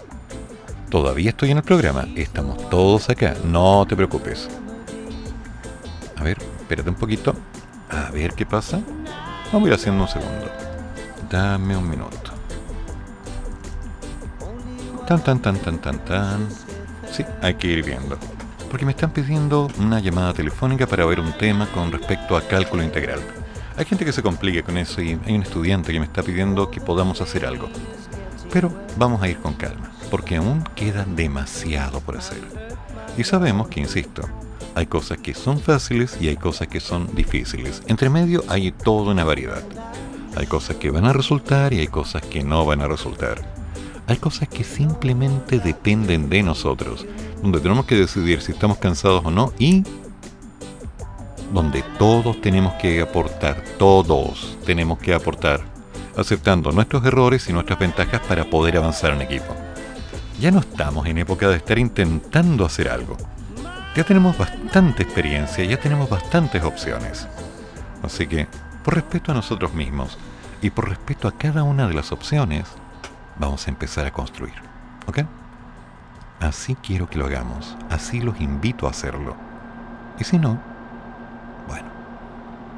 Todavía 0.89 1.31
estoy 1.31 1.51
en 1.51 1.59
el 1.59 1.63
programa. 1.63 2.09
Estamos 2.17 2.71
todos 2.71 3.11
acá. 3.11 3.35
No 3.45 3.85
te 3.87 3.95
preocupes. 3.95 4.49
A 6.17 6.25
ver, 6.25 6.39
espérate 6.59 6.89
un 6.89 6.97
poquito. 6.97 7.35
A 7.91 8.11
ver 8.11 8.33
qué 8.33 8.47
pasa. 8.47 8.81
Vamos 9.53 9.67
a 9.67 9.69
ir 9.69 9.75
haciendo 9.75 10.03
un 10.05 10.09
segundo. 10.09 10.51
Dame 11.31 11.77
un 11.77 11.89
minuto. 11.89 12.33
Tan, 15.07 15.23
tan, 15.23 15.41
tan, 15.41 15.59
tan, 15.59 15.79
tan, 15.79 15.99
tan. 16.05 16.49
Sí, 17.13 17.25
hay 17.43 17.55
que 17.55 17.67
ir 17.69 17.85
viendo 17.85 18.19
porque 18.71 18.87
me 18.87 18.93
están 18.93 19.11
pidiendo 19.11 19.69
una 19.79 19.99
llamada 19.99 20.33
telefónica 20.33 20.87
para 20.87 21.05
ver 21.05 21.19
un 21.21 21.33
tema 21.33 21.67
con 21.73 21.91
respecto 21.91 22.37
a 22.37 22.43
cálculo 22.43 22.83
integral. 22.83 23.21
Hay 23.77 23.85
gente 23.85 24.05
que 24.05 24.13
se 24.13 24.23
complique 24.23 24.63
con 24.63 24.79
eso 24.79 25.03
y 25.03 25.19
hay 25.27 25.35
un 25.35 25.43
estudiante 25.43 25.93
que 25.93 25.99
me 25.99 26.07
está 26.07 26.23
pidiendo 26.23 26.71
que 26.71 26.81
podamos 26.81 27.21
hacer 27.21 27.45
algo. 27.45 27.69
Pero 28.53 28.73
vamos 28.97 29.23
a 29.23 29.29
ir 29.29 29.39
con 29.39 29.55
calma, 29.55 29.91
porque 30.11 30.37
aún 30.37 30.63
queda 30.77 31.05
demasiado 31.05 32.01
por 32.01 32.17
hacer. 32.17 32.43
Y 33.19 33.25
sabemos 33.25 33.69
que, 33.69 33.81
insisto, 33.81 34.23
hay 34.75 34.87
cosas 34.87 35.19
que 35.19 35.35
son 35.35 35.59
fáciles 35.59 36.17
y 36.21 36.29
hay 36.29 36.37
cosas 36.37 36.69
que 36.69 36.81
son 36.81 37.13
difíciles. 37.15 37.83
Entre 37.89 38.09
medio 38.09 38.45
hay 38.49 38.71
toda 38.71 39.11
una 39.11 39.25
variedad. 39.25 39.65
Hay 40.37 40.47
cosas 40.47 40.77
que 40.77 40.91
van 40.91 41.07
a 41.07 41.13
resultar 41.13 41.73
y 41.73 41.81
hay 41.81 41.89
cosas 41.89 42.23
que 42.23 42.45
no 42.45 42.65
van 42.65 42.83
a 42.83 42.89
resultar. 42.89 43.60
Hay 44.11 44.17
cosas 44.17 44.49
que 44.49 44.65
simplemente 44.65 45.61
dependen 45.61 46.29
de 46.29 46.43
nosotros 46.43 47.07
donde 47.43 47.61
tenemos 47.61 47.85
que 47.85 47.95
decidir 47.95 48.43
si 48.43 48.51
estamos 48.51 48.79
cansados 48.79 49.25
o 49.25 49.31
no 49.31 49.53
y 49.57 49.85
donde 51.55 51.85
todos 51.97 52.41
tenemos 52.41 52.75
que 52.75 53.01
aportar, 53.03 53.63
todos 53.79 54.59
tenemos 54.67 54.99
que 54.99 55.15
aportar, 55.15 55.61
aceptando 56.17 56.73
nuestros 56.73 57.05
errores 57.05 57.49
y 57.49 57.53
nuestras 57.53 57.79
ventajas 57.79 58.21
para 58.27 58.51
poder 58.51 58.79
avanzar 58.79 59.13
en 59.13 59.23
equipo. 59.23 59.55
Ya 60.41 60.51
no 60.51 60.59
estamos 60.59 61.07
en 61.07 61.19
época 61.19 61.49
de 61.49 61.59
estar 61.59 61.79
intentando 61.79 62.65
hacer 62.65 62.89
algo. 62.89 63.17
Ya 63.95 64.03
tenemos 64.03 64.37
bastante 64.37 65.05
experiencia, 65.05 65.63
ya 65.63 65.79
tenemos 65.79 66.11
bastantes 66.11 66.65
opciones. 66.65 67.29
Así 68.03 68.27
que, 68.27 68.49
por 68.83 68.97
respeto 68.97 69.31
a 69.31 69.37
nosotros 69.37 69.73
mismos 69.73 70.19
y 70.61 70.71
por 70.71 70.89
respeto 70.89 71.29
a 71.29 71.39
cada 71.39 71.63
una 71.63 71.87
de 71.87 71.95
las 71.95 72.11
opciones, 72.11 72.65
vamos 73.41 73.67
a 73.67 73.71
empezar 73.71 74.07
a 74.07 74.13
construir. 74.13 74.55
¿Ok? 75.07 75.21
Así 76.39 76.77
quiero 76.77 77.09
que 77.09 77.19
lo 77.19 77.27
hagamos, 77.27 77.77
así 77.91 78.21
los 78.21 78.41
invito 78.41 78.87
a 78.87 78.91
hacerlo. 78.91 79.35
Y 80.19 80.25
si 80.25 80.39
no, 80.39 80.59
bueno, 81.67 81.89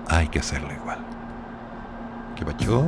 hay 0.09 0.29
que 0.29 0.39
hacerlo 0.39 0.73
igual. 0.73 0.99
¿Qué 2.37 2.45
pacho? 2.45 2.87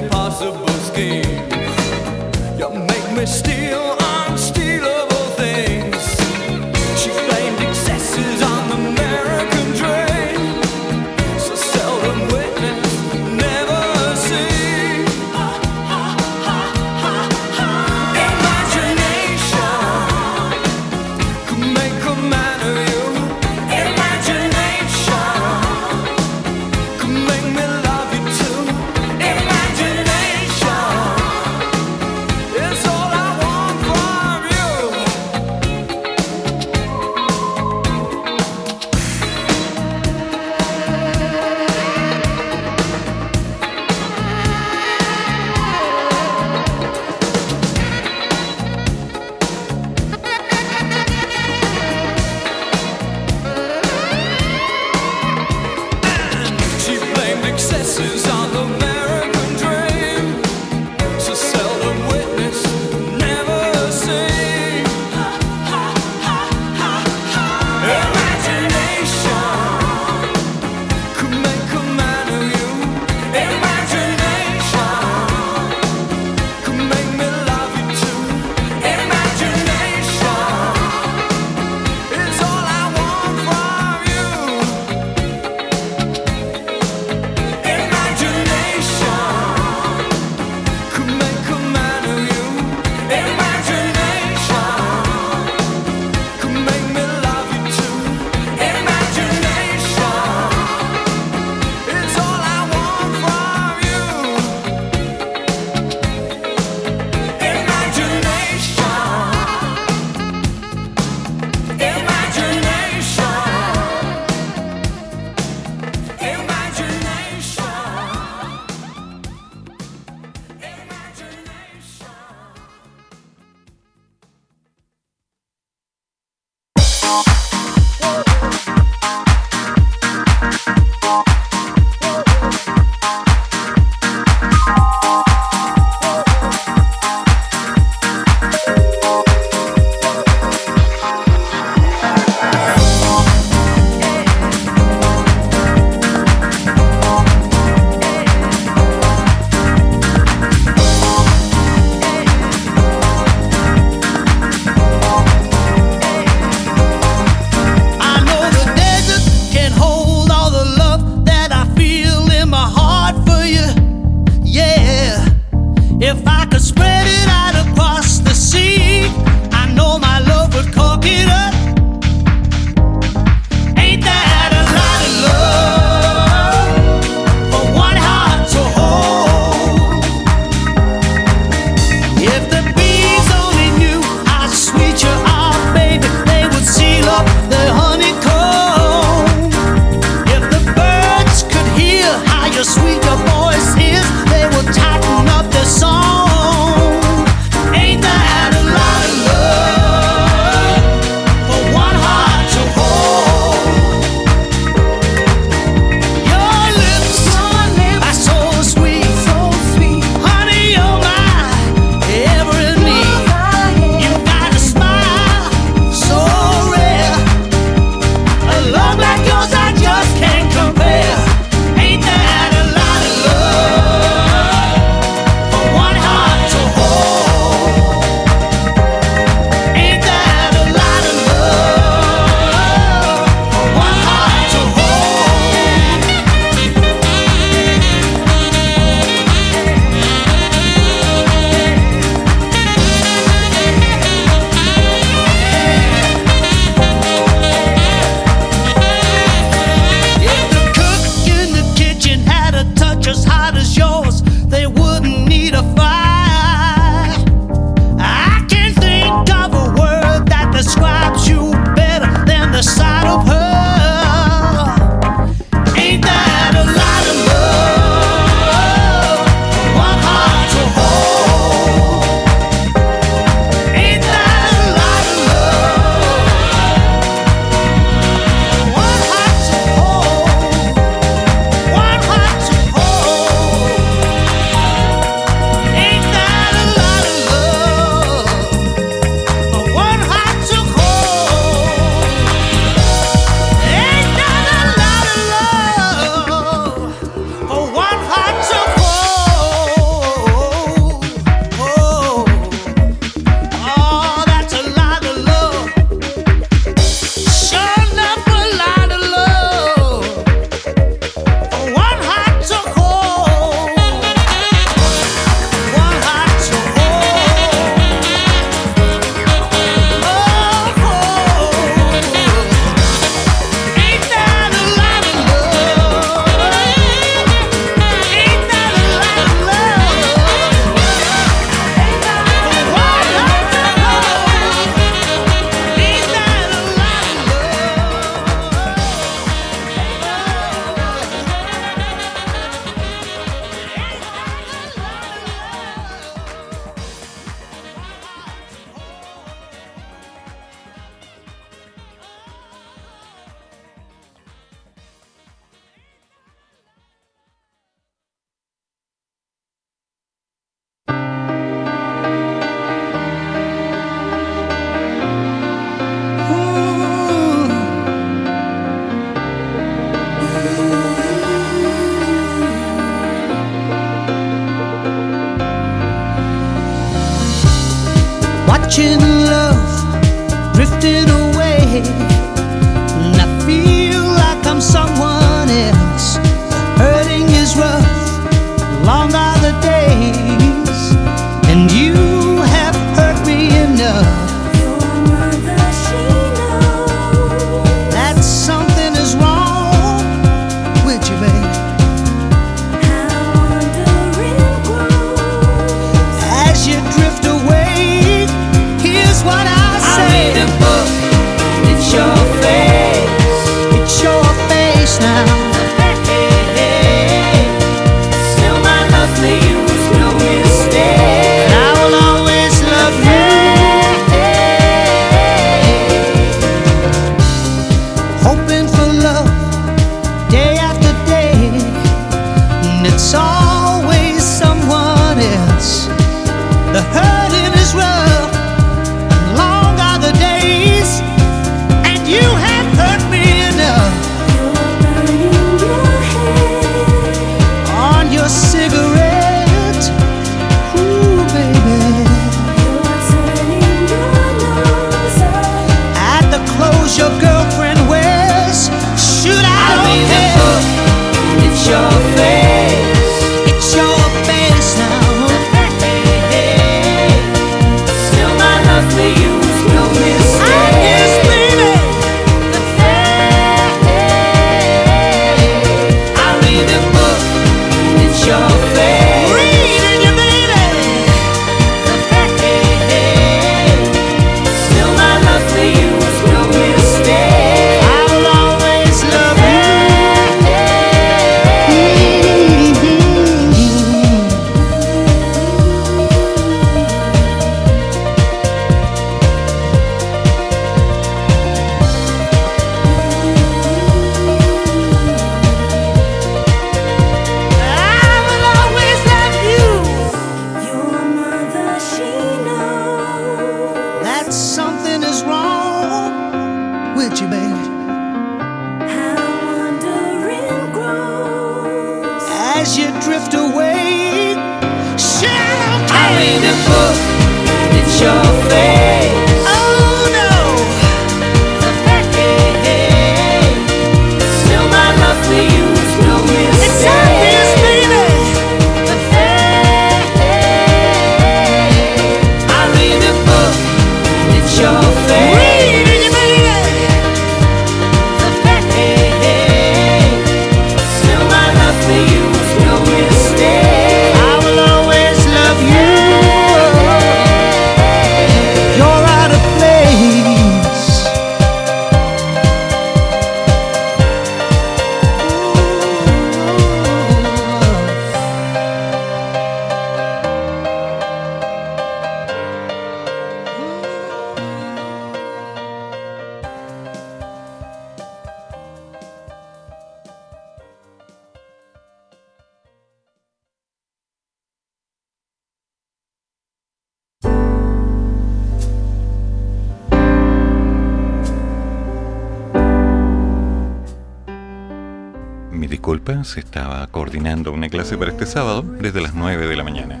Una 597.30 597.68
clase 597.68 597.96
para 597.96 598.10
este 598.10 598.26
sábado 598.26 598.62
desde 598.62 599.00
las 599.00 599.14
9 599.14 599.46
de 599.46 599.56
la 599.56 599.62
mañana. 599.62 600.00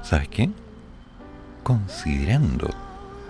¿Sabes 0.03 0.29
qué? 0.29 0.51
Considerando 1.63 2.69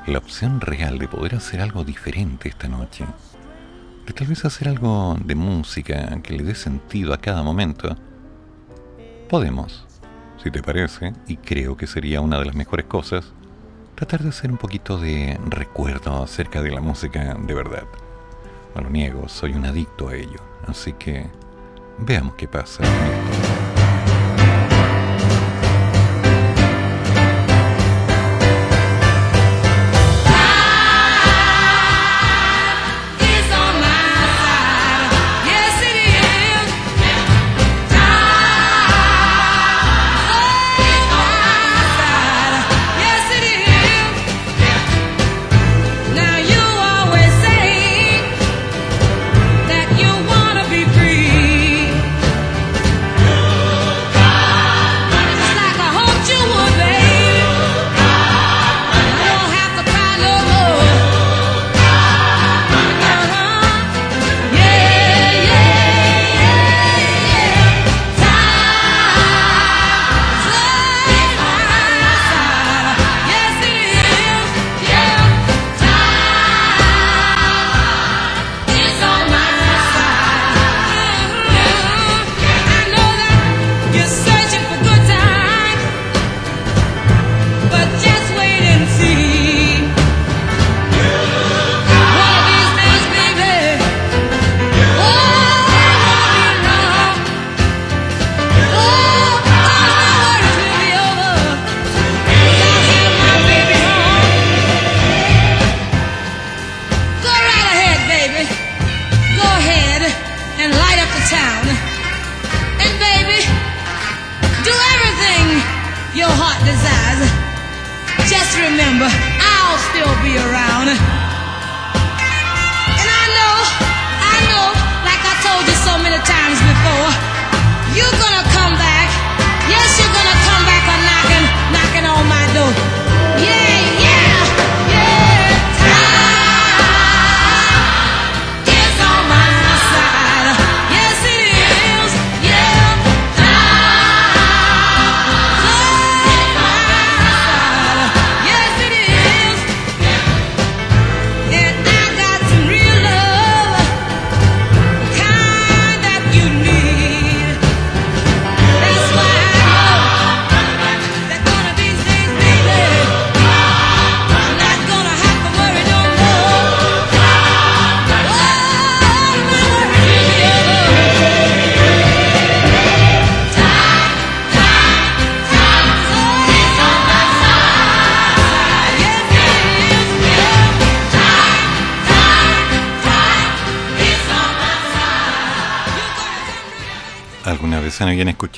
la 0.07 0.19
opción 0.19 0.61
real 0.61 0.99
de 0.99 1.07
poder 1.07 1.35
hacer 1.35 1.61
algo 1.61 1.85
diferente 1.85 2.49
esta 2.49 2.67
noche, 2.69 3.05
de 4.07 4.13
tal 4.15 4.27
vez 4.27 4.45
hacer 4.47 4.69
algo 4.69 5.17
de 5.23 5.35
música 5.35 6.19
que 6.23 6.35
le 6.35 6.43
dé 6.43 6.55
sentido 6.55 7.13
a 7.13 7.19
cada 7.19 7.43
momento, 7.43 7.97
podemos, 9.29 9.87
si 10.43 10.51
te 10.51 10.63
parece, 10.63 11.13
y 11.29 11.37
creo 11.37 11.77
que 11.77 11.87
sería 11.87 12.23
una 12.23 12.39
de 12.39 12.47
las 12.47 12.55
mejores 12.55 12.87
cosas, 12.87 13.33
tratar 13.97 14.23
de 14.23 14.31
hacer 14.31 14.51
un 14.51 14.57
poquito 14.57 14.97
de 14.97 15.39
recuerdo 15.47 16.23
acerca 16.23 16.63
de 16.63 16.71
la 16.71 16.81
música 16.81 17.35
de 17.35 17.55
verdad. 17.55 17.85
No 18.75 18.83
lo 18.83 18.91
niego, 18.91 19.29
soy 19.29 19.55
un 19.55 19.65
adicto 19.67 20.09
a 20.09 20.15
ello, 20.15 20.41
así 20.67 20.93
que 20.93 21.27
veamos 21.99 22.35
qué 22.35 22.47
pasa. 22.47 22.85
¿Han 22.85 23.70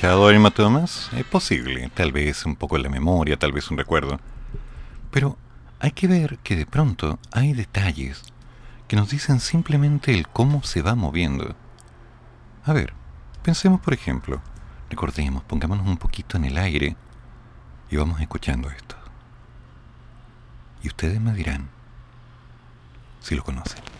escuchado 0.03 0.27
a? 0.27 1.09
Es 1.13 1.23
posible, 1.23 1.89
tal 1.93 2.11
vez 2.11 2.45
un 2.45 2.57
poco 2.57 2.75
en 2.75 2.83
la 2.83 2.89
memoria, 2.89 3.39
tal 3.39 3.53
vez 3.53 3.71
un 3.71 3.77
recuerdo. 3.77 4.19
Pero 5.11 5.37
hay 5.79 5.91
que 5.91 6.07
ver 6.07 6.39
que 6.39 6.57
de 6.57 6.65
pronto 6.65 7.19
hay 7.31 7.53
detalles 7.53 8.21
que 8.89 8.97
nos 8.97 9.09
dicen 9.11 9.39
simplemente 9.39 10.13
el 10.13 10.27
cómo 10.27 10.61
se 10.63 10.81
va 10.81 10.95
moviendo. 10.95 11.55
A 12.65 12.73
ver, 12.73 12.93
pensemos 13.43 13.79
por 13.79 13.93
ejemplo, 13.93 14.41
recordemos, 14.89 15.41
pongámonos 15.43 15.87
un 15.87 15.95
poquito 15.95 16.35
en 16.35 16.43
el 16.43 16.57
aire 16.57 16.97
y 17.89 17.95
vamos 17.95 18.19
escuchando 18.19 18.69
esto. 18.71 18.97
Y 20.81 20.89
ustedes 20.89 21.21
me 21.21 21.33
dirán 21.33 21.69
si 23.21 23.35
lo 23.35 23.43
conocen. 23.45 23.92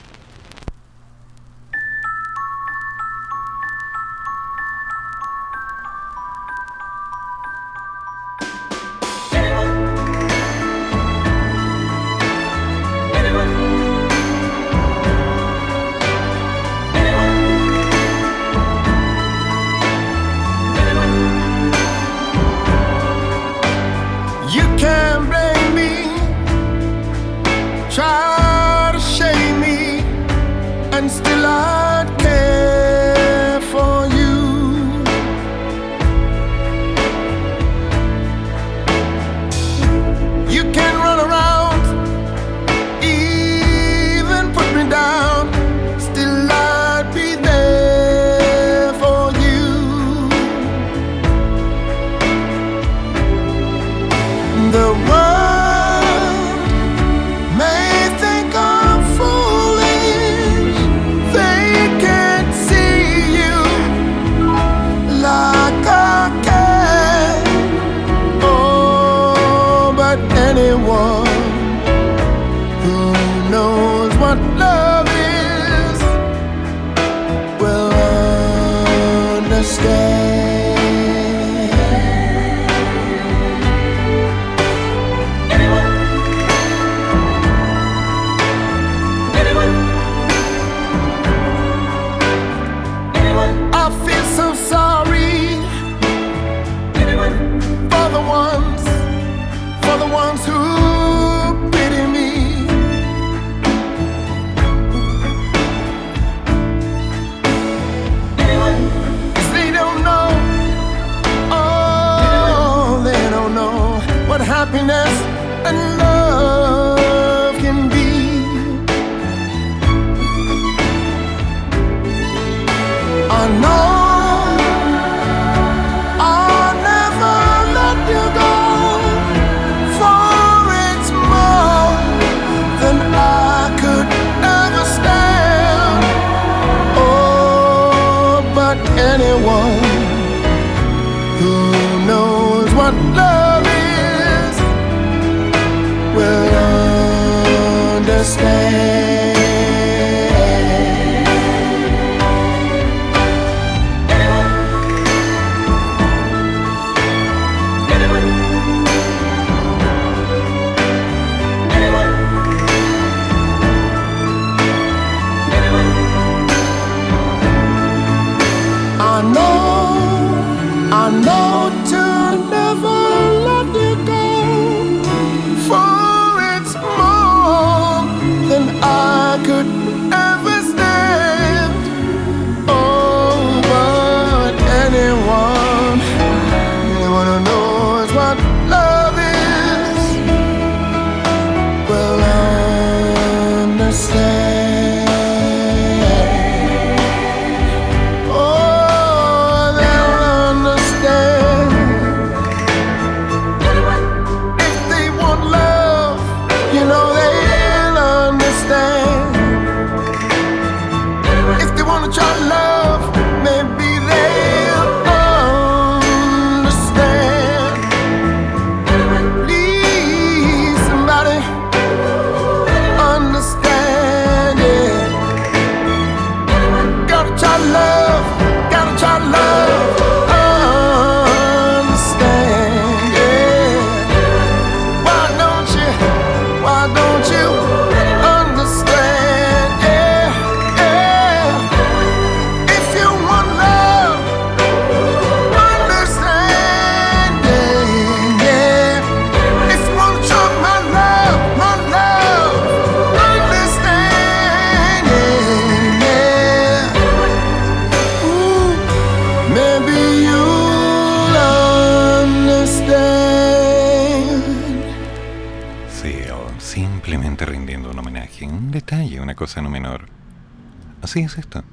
esto? 271.38 271.64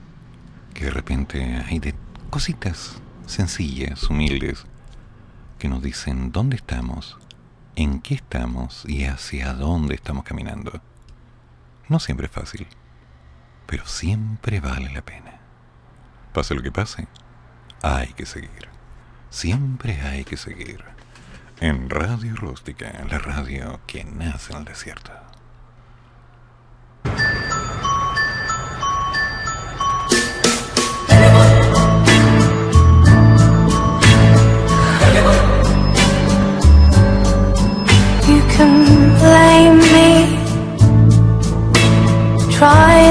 Que 0.74 0.86
de 0.86 0.90
repente 0.90 1.62
hay 1.66 1.78
de 1.78 1.94
cositas 2.30 3.00
sencillas, 3.26 4.08
humildes, 4.10 4.64
que 5.58 5.68
nos 5.68 5.82
dicen 5.82 6.32
dónde 6.32 6.56
estamos, 6.56 7.18
en 7.76 8.00
qué 8.00 8.14
estamos 8.14 8.84
y 8.86 9.04
hacia 9.04 9.52
dónde 9.52 9.94
estamos 9.94 10.24
caminando. 10.24 10.80
No 11.88 12.00
siempre 12.00 12.26
es 12.26 12.32
fácil, 12.32 12.66
pero 13.66 13.86
siempre 13.86 14.60
vale 14.60 14.92
la 14.92 15.02
pena. 15.02 15.40
Pase 16.32 16.54
lo 16.54 16.62
que 16.62 16.72
pase, 16.72 17.08
hay 17.82 18.12
que 18.14 18.26
seguir. 18.26 18.68
Siempre 19.30 20.00
hay 20.00 20.24
que 20.24 20.36
seguir. 20.36 20.84
En 21.60 21.90
Radio 21.90 22.34
Rústica, 22.36 22.90
la 23.08 23.18
radio 23.18 23.80
que 23.86 24.04
nace 24.04 24.52
en 24.52 24.60
el 24.60 24.64
desierto. 24.64 25.09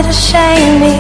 to 0.04 0.14
shame 0.14 0.80
me. 0.82 0.99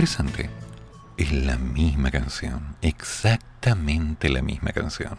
interesante. 0.00 0.48
Es 1.18 1.30
la 1.30 1.58
misma 1.58 2.10
canción, 2.10 2.74
exactamente 2.80 4.30
la 4.30 4.40
misma 4.40 4.72
canción. 4.72 5.18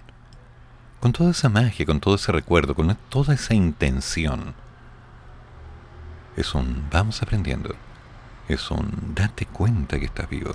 Con 0.99 1.11
toda 1.11 1.29
esa 1.29 1.49
magia, 1.49 1.85
con 1.85 1.99
todo 1.99 2.15
ese 2.15 2.31
recuerdo, 2.31 2.73
con 2.73 2.97
toda 3.09 3.35
esa 3.35 3.53
intención. 3.53 4.55
Es 6.35 6.55
un 6.55 6.87
vamos 6.91 7.21
aprendiendo. 7.21 7.75
Es 8.47 8.71
un 8.71 9.13
date 9.13 9.45
cuenta 9.45 9.99
que 9.99 10.05
estás 10.05 10.27
vivo. 10.27 10.53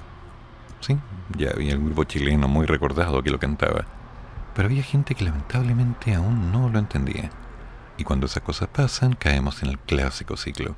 Sí, 0.81 0.99
ya 1.39 1.51
había 1.51 1.75
el 1.75 1.85
grupo 1.85 2.03
chileno 2.03 2.49
muy 2.49 2.67
recordado 2.67 3.23
que 3.23 3.31
lo 3.31 3.39
cantaba. 3.39 3.85
Pero 4.57 4.67
había 4.67 4.83
gente 4.83 5.15
que 5.15 5.25
lamentablemente 5.25 6.17
aún 6.17 6.51
no 6.51 6.69
lo 6.69 6.81
entendía. 6.81 7.31
Y 7.97 8.03
cuando 8.03 8.27
esas 8.27 8.43
cosas 8.43 8.69
pasan, 8.71 9.13
caemos 9.13 9.63
en 9.63 9.69
el 9.69 9.79
clásico 9.79 10.37
ciclo 10.37 10.75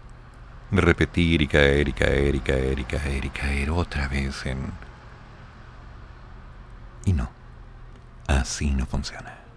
repetir 0.70 1.42
y 1.42 1.46
caer 1.46 1.88
y 1.88 1.92
caer 1.92 2.34
y 2.34 2.40
caer 2.40 2.78
y 2.78 2.84
caer 2.84 3.24
y 3.24 3.30
caer 3.30 3.70
otra 3.70 4.08
vez 4.08 4.46
en... 4.46 4.72
Y 7.04 7.12
no, 7.12 7.30
así 8.26 8.70
no 8.70 8.86
funciona. 8.86 9.47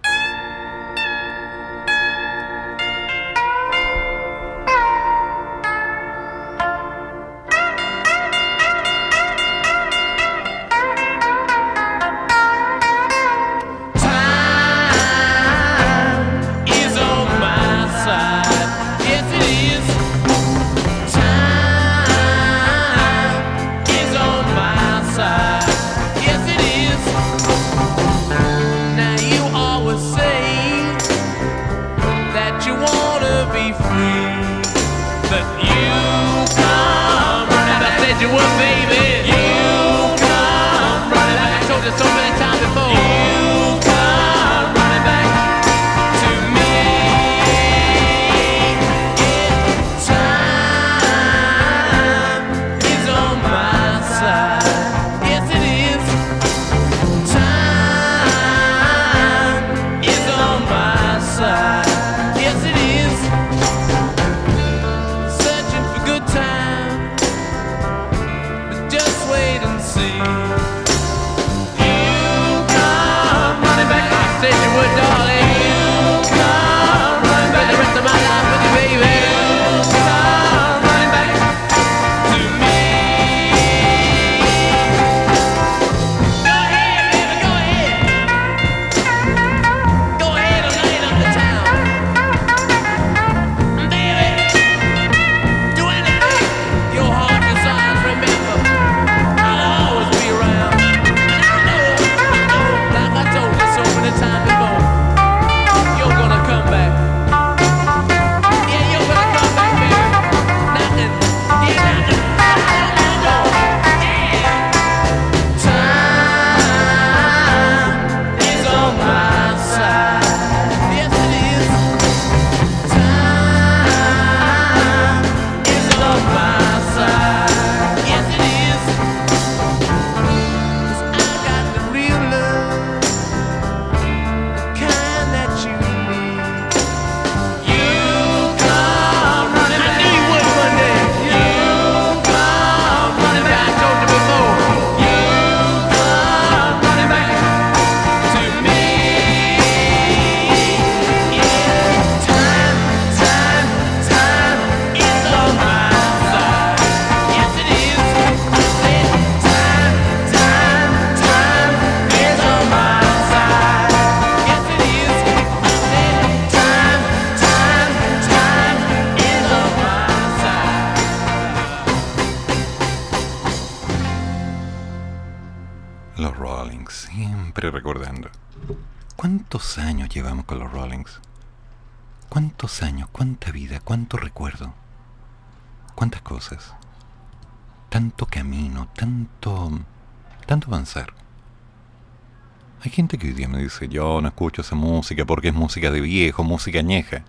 yo 193.88 194.22
no 194.22 194.28
escucho 194.28 194.62
esa 194.62 194.76
música 194.76 195.26
porque 195.26 195.50
es 195.50 195.54
música 195.54 195.92
de 195.92 196.02
viejo, 196.02 196.44
música 196.44 196.80
añeja. 196.80 197.24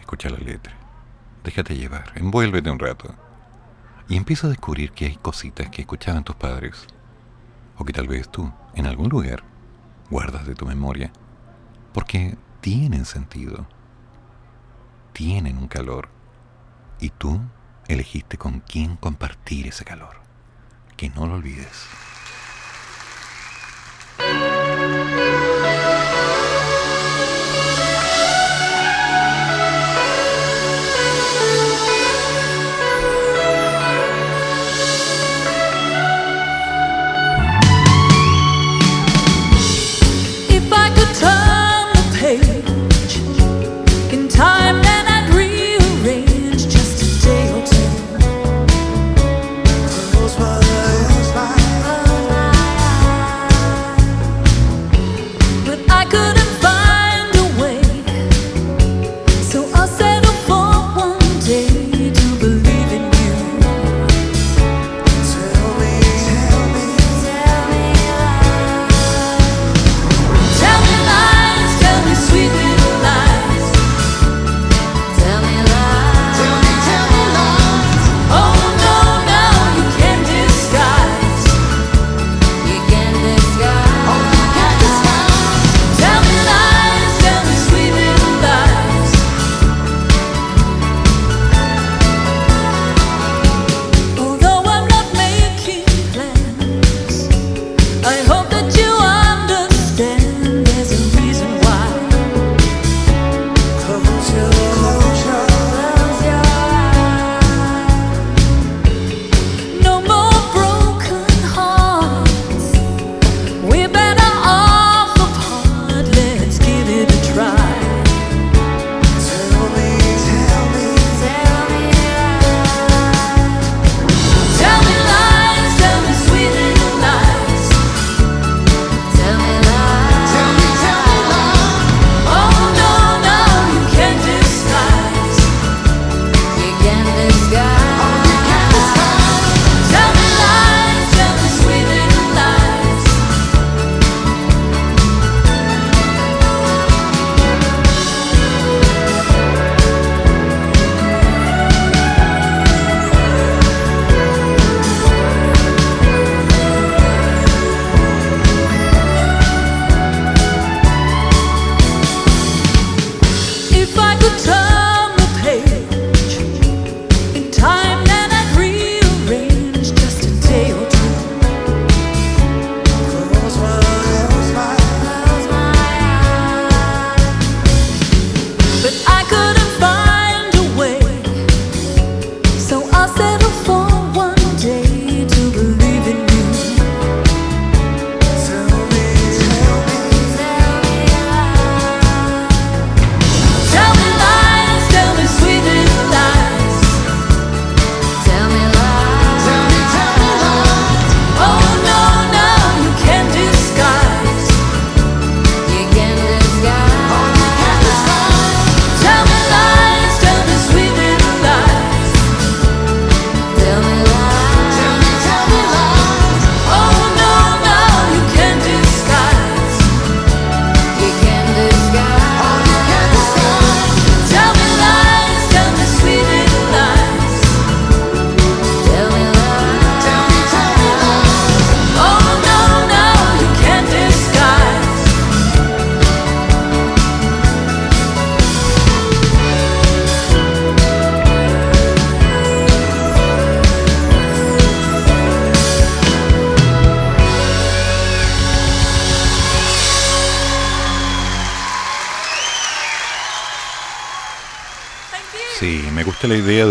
Escucha 0.00 0.30
la 0.30 0.38
letra, 0.38 0.74
déjate 1.44 1.76
llevar, 1.76 2.12
envuélvete 2.14 2.70
un 2.70 2.78
rato. 2.78 3.14
Y 4.08 4.16
empieza 4.16 4.46
a 4.46 4.50
descubrir 4.50 4.92
que 4.92 5.06
hay 5.06 5.16
cositas 5.16 5.68
que 5.68 5.82
escuchaban 5.82 6.24
tus 6.24 6.36
padres, 6.36 6.86
o 7.76 7.84
que 7.84 7.92
tal 7.92 8.08
vez 8.08 8.28
tú, 8.28 8.50
en 8.74 8.86
algún 8.86 9.10
lugar, 9.10 9.42
guardas 10.10 10.46
de 10.46 10.54
tu 10.54 10.64
memoria, 10.64 11.12
porque 11.92 12.36
tienen 12.60 13.04
sentido, 13.04 13.66
tienen 15.12 15.58
un 15.58 15.68
calor, 15.68 16.08
y 17.00 17.10
tú 17.10 17.40
elegiste 17.86 18.38
con 18.38 18.60
quién 18.60 18.96
compartir 18.96 19.66
ese 19.66 19.84
calor. 19.84 20.16
Que 20.96 21.10
no 21.10 21.26
lo 21.26 21.34
olvides. 21.34 21.86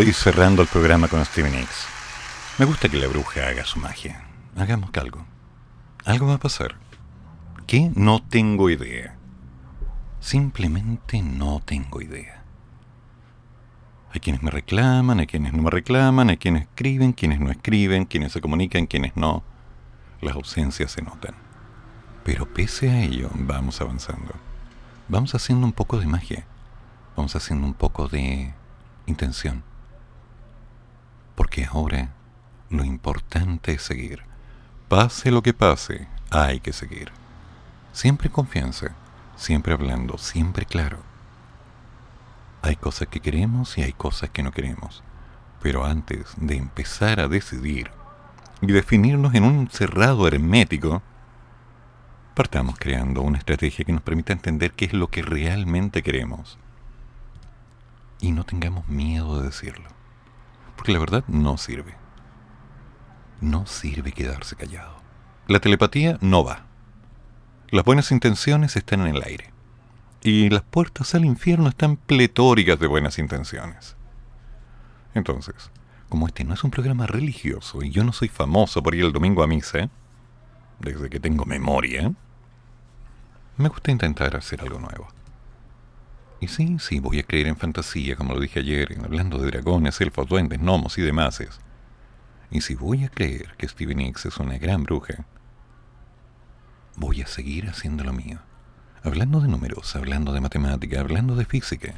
ir 0.08 0.14
cerrando 0.14 0.62
el 0.62 0.70
programa 0.70 1.10
con 1.10 1.24
Steven 1.26 1.54
X. 1.54 1.86
Me 2.58 2.66
gusta 2.66 2.88
que 2.88 2.98
la 2.98 3.08
bruja 3.08 3.48
haga 3.48 3.66
su 3.66 3.78
magia. 3.80 4.24
Hagamos 4.56 4.92
que 4.92 5.02
algo. 5.02 5.26
Algo 6.06 6.28
va 6.28 6.36
a 6.36 6.40
pasar. 6.40 6.76
¿Qué? 7.66 7.92
No 7.94 8.24
tengo 8.24 8.70
idea. 8.70 9.18
Simplemente 10.22 11.22
no 11.22 11.62
tengo 11.66 12.02
idea. 12.02 12.42
Hay 14.14 14.22
quienes 14.22 14.42
me 14.42 14.50
reclaman, 14.50 15.20
hay 15.20 15.28
quienes 15.28 15.52
no 15.52 15.64
me 15.64 15.72
reclaman, 15.72 16.30
hay 16.30 16.38
quienes 16.38 16.64
escriben, 16.64 17.12
quienes 17.12 17.42
no 17.42 17.52
escriben, 17.52 18.06
quienes 18.06 18.32
se 18.32 18.40
comunican, 18.40 18.88
quienes 18.88 19.18
no. 19.18 19.44
Las 20.22 20.36
ausencias 20.36 20.92
se 20.92 21.02
notan. 21.02 21.36
Pero 22.24 22.52
pese 22.54 22.90
a 22.90 23.02
ello, 23.02 23.30
vamos 23.34 23.82
avanzando. 23.82 24.34
Vamos 25.10 25.36
haciendo 25.36 25.66
un 25.66 25.74
poco 25.74 26.00
de 26.00 26.08
magia. 26.08 26.46
Vamos 27.18 27.36
haciendo 27.36 27.68
un 27.68 27.74
poco 27.74 28.08
de 28.08 28.54
intención. 29.06 29.64
Porque 31.38 31.66
ahora 31.66 32.16
lo 32.72 32.84
importante 32.84 33.72
es 33.74 33.84
seguir. 33.84 34.24
Pase 34.90 35.30
lo 35.30 35.44
que 35.44 35.54
pase, 35.54 36.08
hay 36.32 36.60
que 36.60 36.74
seguir. 36.74 37.12
Siempre 37.94 38.32
confianza, 38.32 38.96
siempre 39.36 39.74
hablando, 39.74 40.18
siempre 40.18 40.66
claro. 40.66 40.98
Hay 42.64 42.76
cosas 42.76 43.08
que 43.10 43.20
queremos 43.20 43.78
y 43.78 43.84
hay 43.84 43.94
cosas 43.94 44.32
que 44.32 44.42
no 44.42 44.52
queremos. 44.52 45.04
Pero 45.62 45.86
antes 45.86 46.34
de 46.38 46.58
empezar 46.58 47.20
a 47.20 47.28
decidir 47.28 47.92
y 48.62 48.72
definirnos 48.72 49.36
en 49.36 49.44
un 49.44 49.70
cerrado 49.70 50.28
hermético, 50.28 51.04
partamos 52.34 52.80
creando 52.80 53.22
una 53.22 53.38
estrategia 53.38 53.86
que 53.86 53.94
nos 53.94 54.02
permita 54.02 54.34
entender 54.34 54.72
qué 54.72 54.86
es 54.86 54.94
lo 54.94 55.10
que 55.12 55.22
realmente 55.22 56.02
queremos. 56.02 56.58
Y 58.22 58.32
no 58.32 58.44
tengamos 58.44 58.88
miedo 58.88 59.40
de 59.40 59.46
decirlo. 59.46 59.97
Porque 60.78 60.94
la 60.94 61.00
verdad 61.00 61.26
no 61.28 61.58
sirve. 61.58 61.96
No 63.42 63.66
sirve 63.66 64.14
quedarse 64.14 64.56
callado. 64.56 64.96
La 65.48 65.60
telepatía 65.60 66.18
no 66.22 66.46
va. 66.46 66.66
Las 67.70 67.84
buenas 67.84 68.12
intenciones 68.14 68.78
están 68.78 69.02
en 69.02 69.14
el 69.14 69.24
aire. 69.24 69.52
Y 70.24 70.50
las 70.50 70.62
puertas 70.64 71.14
al 71.16 71.26
infierno 71.26 71.68
están 71.68 71.98
pletóricas 71.98 72.80
de 72.80 72.88
buenas 72.88 73.20
intenciones. 73.20 73.98
Entonces, 75.14 75.72
como 76.10 76.28
este 76.28 76.46
no 76.46 76.54
es 76.54 76.64
un 76.64 76.72
programa 76.72 77.08
religioso 77.08 77.84
y 77.84 77.90
yo 77.90 78.04
no 78.04 78.14
soy 78.14 78.30
famoso 78.30 78.82
por 78.82 78.96
ir 78.96 79.04
el 79.04 79.12
domingo 79.12 79.44
a 79.44 79.48
misa, 79.48 79.90
desde 80.80 81.10
que 81.10 81.20
tengo 81.20 81.46
memoria, 81.46 82.14
me 83.58 83.70
gusta 83.70 83.92
intentar 83.92 84.36
hacer 84.36 84.62
algo 84.62 84.80
nuevo. 84.80 85.08
Y 86.40 86.48
sí, 86.48 86.78
sí, 86.80 87.00
voy 87.00 87.20
a 87.20 87.24
creer 87.24 87.48
en 87.48 87.58
fantasía, 87.58 88.16
como 88.16 88.34
lo 88.34 88.40
dije 88.40 88.60
ayer, 88.60 88.96
hablando 89.04 89.40
de 89.40 89.48
dragones, 89.48 90.00
elfos, 90.02 90.28
duendes, 90.28 90.60
gnomos 90.60 90.98
y 90.98 91.02
demás. 91.02 91.42
Y 92.52 92.62
si 92.62 92.76
voy 92.76 93.04
a 93.04 93.10
creer 93.10 93.56
que 93.58 93.68
Stevie 93.68 93.96
Nicks 93.96 94.28
es 94.28 94.38
una 94.38 94.58
gran 94.58 94.84
bruja, 94.84 95.26
voy 96.96 97.22
a 97.22 97.28
seguir 97.28 97.70
haciendo 97.70 98.04
lo 98.04 98.14
mío. 98.14 98.40
Hablando 99.04 99.40
de 99.42 99.48
números, 99.48 99.96
hablando 99.96 100.32
de 100.32 100.42
matemática, 100.42 101.00
hablando 101.00 101.36
de 101.36 101.46
física, 101.46 101.94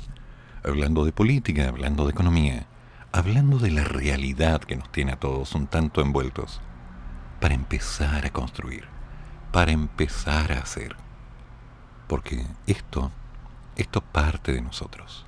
hablando 0.64 1.06
de 1.06 1.12
política, 1.12 1.68
hablando 1.68 2.06
de 2.06 2.12
economía, 2.12 2.68
hablando 3.12 3.60
de 3.60 3.72
la 3.72 3.84
realidad 3.84 4.62
que 4.62 4.76
nos 4.76 4.92
tiene 4.92 5.14
a 5.14 5.20
todos 5.20 5.54
un 5.56 5.68
tanto 5.68 6.02
envueltos, 6.02 6.62
para 7.40 7.56
empezar 7.56 8.26
a 8.26 8.32
construir, 8.32 8.86
para 9.52 9.72
empezar 9.72 10.52
a 10.52 10.60
hacer. 10.60 10.96
Porque 12.08 12.46
esto, 12.68 13.12
esto 13.82 14.02
parte 14.02 14.52
de 14.52 14.62
nosotros. 14.62 15.26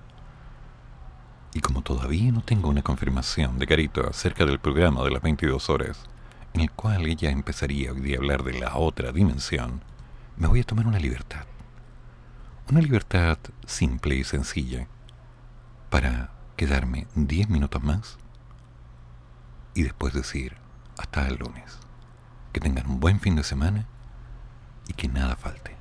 Y 1.53 1.61
como 1.61 1.82
todavía 1.82 2.32
no 2.32 2.41
tengo 2.41 2.69
una 2.69 2.82
confirmación 2.82 3.60
de 3.60 3.68
Carito 3.68 4.07
acerca 4.10 4.45
del 4.45 4.60
programa 4.60 5.03
de 5.03 5.11
las 5.11 5.22
22 5.22 5.69
horas, 5.69 6.03
en 6.53 6.61
el 6.61 6.72
cual 6.72 7.06
ella 7.07 7.30
empezaría 7.30 7.91
hoy 7.91 8.02
día 8.02 8.18
a 8.18 8.19
hablar 8.19 8.44
de 8.44 8.60
la 8.60 8.76
otra 8.76 9.11
dimensión, 9.11 9.82
me 10.36 10.48
voy 10.48 10.61
a 10.61 10.64
tomar 10.64 10.86
una 10.86 10.99
libertad. 10.99 11.45
Una 12.69 12.82
libertad 12.82 13.38
simple 13.65 14.15
y 14.15 14.23
sencilla 14.23 14.88
para 15.90 16.32
quedarme 16.57 17.07
10 17.15 17.49
minutos 17.49 17.82
más 17.82 18.18
y 19.73 19.84
después 19.84 20.14
decir 20.14 20.57
hasta 20.98 21.28
el 21.28 21.36
lunes. 21.36 21.80
Que 22.52 22.60
tengan 22.60 22.90
un 22.90 22.99
buen 22.99 23.22
fin 23.22 23.36
de 23.36 23.44
semana 23.44 23.88
y 24.88 24.94
que 24.94 25.07
nada 25.07 25.38
falte. 25.38 25.81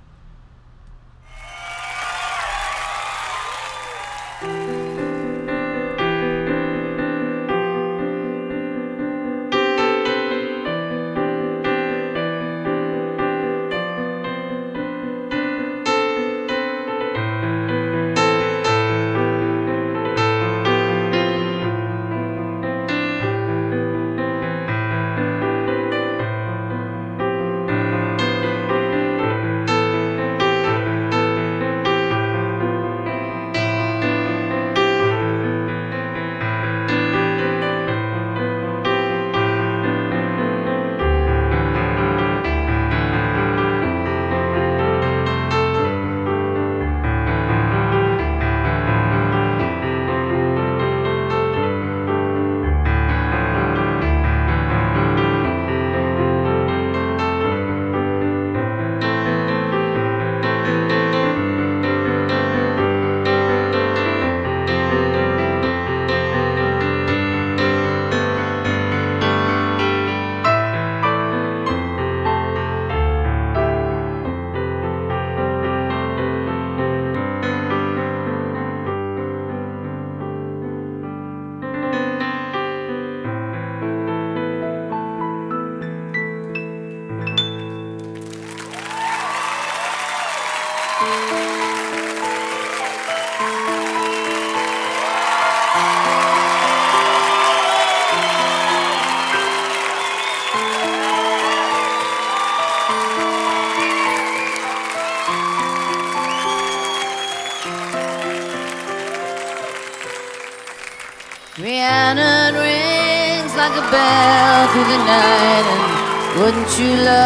And 116.80 116.88
wouldn't 116.88 117.19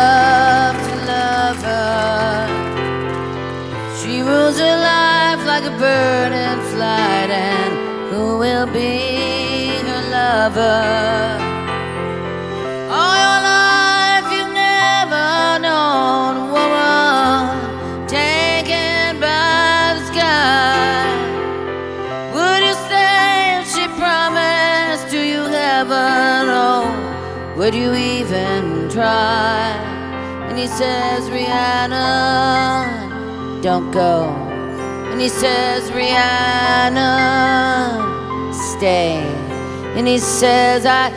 says, 35.45 35.91
Rihanna, 35.91 37.05
stay. 38.73 39.19
And 39.95 40.09
he 40.09 40.16
says, 40.16 40.87
I 40.87 41.11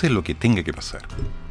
pase 0.00 0.08
lo 0.08 0.24
que 0.24 0.34
tenga 0.34 0.62
que 0.62 0.72
pasar. 0.72 1.02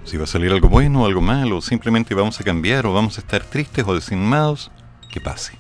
Si 0.05 0.17
va 0.17 0.23
a 0.23 0.27
salir 0.27 0.51
algo 0.51 0.69
bueno 0.69 1.03
o 1.03 1.05
algo 1.05 1.21
malo, 1.21 1.61
simplemente 1.61 2.15
vamos 2.15 2.39
a 2.39 2.43
cambiar 2.43 2.87
o 2.87 2.93
vamos 2.93 3.17
a 3.17 3.21
estar 3.21 3.43
tristes 3.43 3.85
o 3.85 3.93
desanimados, 3.93 4.71
que 5.11 5.21
pase. 5.21 5.53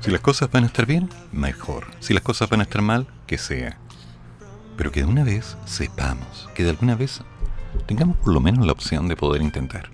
Si 0.00 0.10
las 0.10 0.20
cosas 0.20 0.50
van 0.50 0.64
a 0.64 0.66
estar 0.66 0.84
bien, 0.84 1.08
mejor. 1.32 1.86
Si 2.00 2.12
las 2.12 2.22
cosas 2.22 2.50
van 2.50 2.60
a 2.60 2.64
estar 2.64 2.82
mal, 2.82 3.06
que 3.26 3.38
sea. 3.38 3.78
Pero 4.76 4.92
que 4.92 5.00
de 5.00 5.06
una 5.06 5.24
vez 5.24 5.56
sepamos, 5.64 6.50
que 6.54 6.62
de 6.62 6.70
alguna 6.70 6.94
vez 6.94 7.22
tengamos 7.86 8.18
por 8.18 8.34
lo 8.34 8.40
menos 8.40 8.66
la 8.66 8.72
opción 8.72 9.08
de 9.08 9.16
poder 9.16 9.40
intentar. 9.40 9.88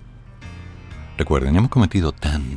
Recuerden, 1.17 1.55
hemos 1.55 1.71
cometido 1.71 2.13
errores. 2.21 2.48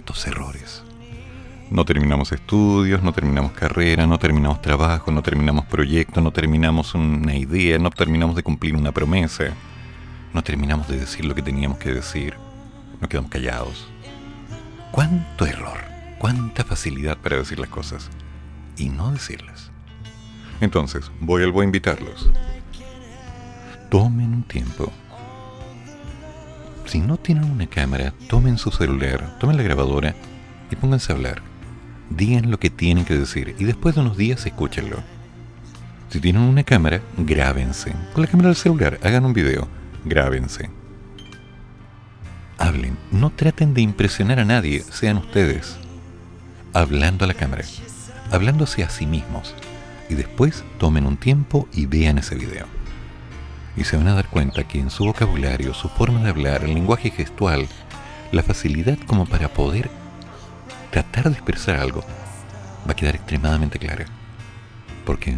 No 1.73 1.85
terminamos 1.85 2.32
estudios, 2.32 3.03
no 3.03 3.12
terminamos 3.12 3.53
carrera, 3.53 4.07
no 4.07 4.19
terminamos 4.19 4.61
trabajo, 4.62 5.11
no 5.11 5.23
terminamos 5.23 5.65
proyectos, 5.66 6.23
no 6.23 6.31
terminamos 6.31 6.94
una 6.94 7.35
idea, 7.35 7.78
no 7.78 7.90
terminamos 7.90 8.36
de 8.36 8.43
cumplir 8.43 8.77
una 8.77 8.93
promesa, 8.93 9.44
no 10.32 10.43
terminamos 10.43 10.86
de 10.86 10.99
decir 10.99 11.24
lo 11.24 11.35
que 11.35 11.43
teníamos 11.43 11.78
que 11.78 11.93
decir, 11.93 12.35
nos 13.01 13.09
quedamos 13.09 13.31
callados. 13.31 13.89
¿Cuánto 14.90 15.47
error? 15.47 15.81
¿Cuánta 16.19 16.62
facilidad 16.62 17.16
para 17.16 17.39
decir 17.39 17.59
las 17.59 17.70
cosas? 17.70 18.11
y 18.77 18.89
no 18.89 19.12
decirles. 19.12 19.70
Entonces, 20.61 21.11
voy 21.20 21.43
a 21.43 21.65
invitarlos. 21.65 22.31
Tomen 23.90 24.35
un 24.35 24.43
tiempo. 24.44 24.90
Si 26.86 27.01
no 27.01 27.16
tienen 27.16 27.44
una 27.44 27.66
cámara, 27.66 28.12
tomen 28.28 28.59
su 28.59 28.70
celular, 28.70 29.39
tomen 29.39 29.57
la 29.57 29.62
grabadora 29.62 30.15
y 30.70 30.77
pónganse 30.77 31.12
a 31.12 31.16
hablar. 31.16 31.51
Digan 32.16 32.51
lo 32.51 32.59
que 32.59 32.68
tienen 32.68 33.05
que 33.06 33.16
decir 33.16 33.56
y 33.59 33.64
después 33.64 33.94
de 33.94 34.02
unos 34.02 34.18
días 34.18 34.44
escúchenlo. 34.44 34.98
Si 36.10 36.20
tienen 36.20 36.43
una 36.43 36.62
cámara, 36.62 37.01
grábense. 37.16 37.94
Con 38.12 38.22
la 38.22 38.30
cámara 38.30 38.48
del 38.51 38.56
celular, 38.56 38.98
hagan 39.02 39.24
un 39.24 39.32
video. 39.32 39.66
Grábense. 40.05 40.68
Hablen. 42.59 42.98
No 43.10 43.30
traten 43.30 43.72
de 43.72 43.80
impresionar 43.80 44.39
a 44.40 44.44
nadie, 44.44 44.82
sean 44.90 45.16
ustedes. 45.16 45.78
Hablando 46.74 47.24
a 47.24 47.28
la 47.28 47.34
cámara. 47.34 47.64
Hablándose 48.30 48.84
a 48.84 48.90
sí 48.90 49.06
mismos. 49.06 49.55
Y 50.10 50.14
después 50.14 50.64
tomen 50.78 51.06
un 51.06 51.16
tiempo 51.16 51.66
y 51.72 51.86
vean 51.86 52.18
ese 52.18 52.34
video. 52.34 52.66
Y 53.74 53.84
se 53.84 53.97
van 53.97 54.09
a 54.09 54.14
dar 54.14 54.28
cuenta 54.28 54.68
que 54.68 54.78
en 54.78 54.90
su 54.90 55.06
vocabulario, 55.06 55.72
su 55.72 55.89
forma 55.89 56.22
de 56.22 56.28
hablar, 56.28 56.64
el 56.64 56.74
lenguaje 56.74 57.10
gestual, 57.10 57.66
la 58.32 58.43
facilidad 58.43 58.98
como 59.06 59.24
para 59.24 59.48
poder 59.48 59.89
tratar 60.93 61.24
de 61.24 61.32
expresar 61.32 61.77
algo, 61.77 62.05
va 62.86 62.93
a 62.93 62.94
quedar 62.94 63.16
extremadamente 63.16 63.78
clara. 63.78 64.05
Porque 65.05 65.36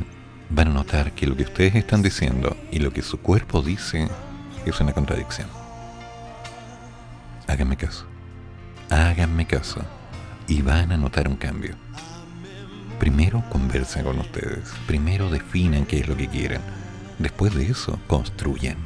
van 0.50 0.68
a 0.68 0.72
notar 0.72 1.12
que 1.12 1.26
lo 1.26 1.36
que 1.36 1.44
ustedes 1.44 1.76
están 1.76 2.02
diciendo 2.02 2.54
y 2.70 2.80
lo 2.80 2.92
que 2.92 3.02
su 3.02 3.20
cuerpo 3.20 3.62
dice 3.62 4.08
es 4.66 4.80
una 4.80 4.92
contradicción. 4.92 5.48
Háganme 7.46 7.76
caso. 7.76 8.04
Háganme 8.90 9.46
caso. 9.46 9.80
Y 10.48 10.60
van 10.60 10.92
a 10.92 10.96
notar 10.96 11.28
un 11.28 11.36
cambio. 11.36 11.74
Primero 12.98 13.42
conversen 13.50 14.04
con 14.04 14.18
ustedes. 14.18 14.72
Primero 14.86 15.30
definan 15.30 15.86
qué 15.86 16.00
es 16.00 16.08
lo 16.08 16.16
que 16.16 16.28
quieren. 16.28 16.60
Después 17.18 17.54
de 17.54 17.70
eso, 17.70 17.98
construyan. 18.08 18.76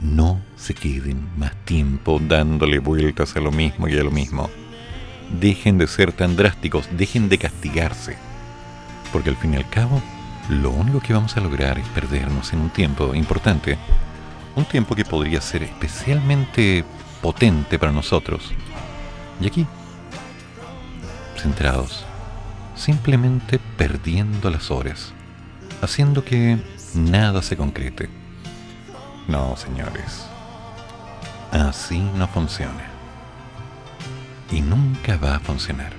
No 0.00 0.40
se 0.56 0.72
queden 0.72 1.28
más 1.36 1.54
tiempo 1.66 2.18
dándole 2.26 2.78
vueltas 2.78 3.36
a 3.36 3.40
lo 3.40 3.50
mismo 3.52 3.86
y 3.86 3.98
a 3.98 4.02
lo 4.02 4.10
mismo. 4.10 4.48
Dejen 5.38 5.78
de 5.78 5.86
ser 5.86 6.12
tan 6.12 6.36
drásticos, 6.36 6.88
dejen 6.92 7.28
de 7.28 7.38
castigarse. 7.38 8.16
Porque 9.12 9.30
al 9.30 9.36
fin 9.36 9.54
y 9.54 9.56
al 9.56 9.68
cabo, 9.68 10.02
lo 10.48 10.70
único 10.70 11.00
que 11.00 11.12
vamos 11.12 11.36
a 11.36 11.40
lograr 11.40 11.78
es 11.78 11.86
perdernos 11.88 12.52
en 12.52 12.60
un 12.60 12.70
tiempo 12.70 13.14
importante. 13.14 13.78
Un 14.56 14.64
tiempo 14.64 14.96
que 14.96 15.04
podría 15.04 15.40
ser 15.40 15.62
especialmente 15.62 16.84
potente 17.22 17.78
para 17.78 17.92
nosotros. 17.92 18.52
Y 19.40 19.46
aquí, 19.46 19.66
centrados, 21.36 22.04
simplemente 22.74 23.60
perdiendo 23.76 24.50
las 24.50 24.70
horas, 24.70 25.12
haciendo 25.82 26.24
que 26.24 26.58
nada 26.94 27.42
se 27.42 27.56
concrete. 27.56 28.08
No, 29.28 29.56
señores, 29.56 30.26
así 31.52 32.00
no 32.00 32.26
funciona. 32.26 32.89
Y 34.50 34.60
nunca 34.60 35.16
va 35.16 35.36
a 35.36 35.40
funcionar. 35.40 35.92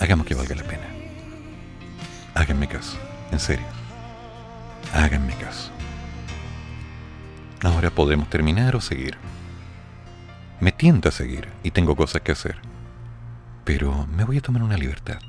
Hagamos 0.00 0.26
que 0.26 0.34
valga 0.34 0.54
la 0.54 0.64
pena. 0.64 0.86
Háganme 2.34 2.68
caso, 2.68 2.98
en 3.32 3.40
serio. 3.40 3.66
Háganme 4.92 5.34
caso. 5.34 5.70
Ahora 7.62 7.90
podemos 7.90 8.28
terminar 8.30 8.76
o 8.76 8.80
seguir. 8.80 9.16
Me 10.60 10.72
tienta 10.72 11.10
a 11.10 11.12
seguir 11.12 11.48
y 11.62 11.70
tengo 11.70 11.96
cosas 11.96 12.22
que 12.22 12.32
hacer. 12.32 12.56
Pero 13.64 14.06
me 14.06 14.24
voy 14.24 14.38
a 14.38 14.42
tomar 14.42 14.62
una 14.62 14.76
libertad. 14.76 15.20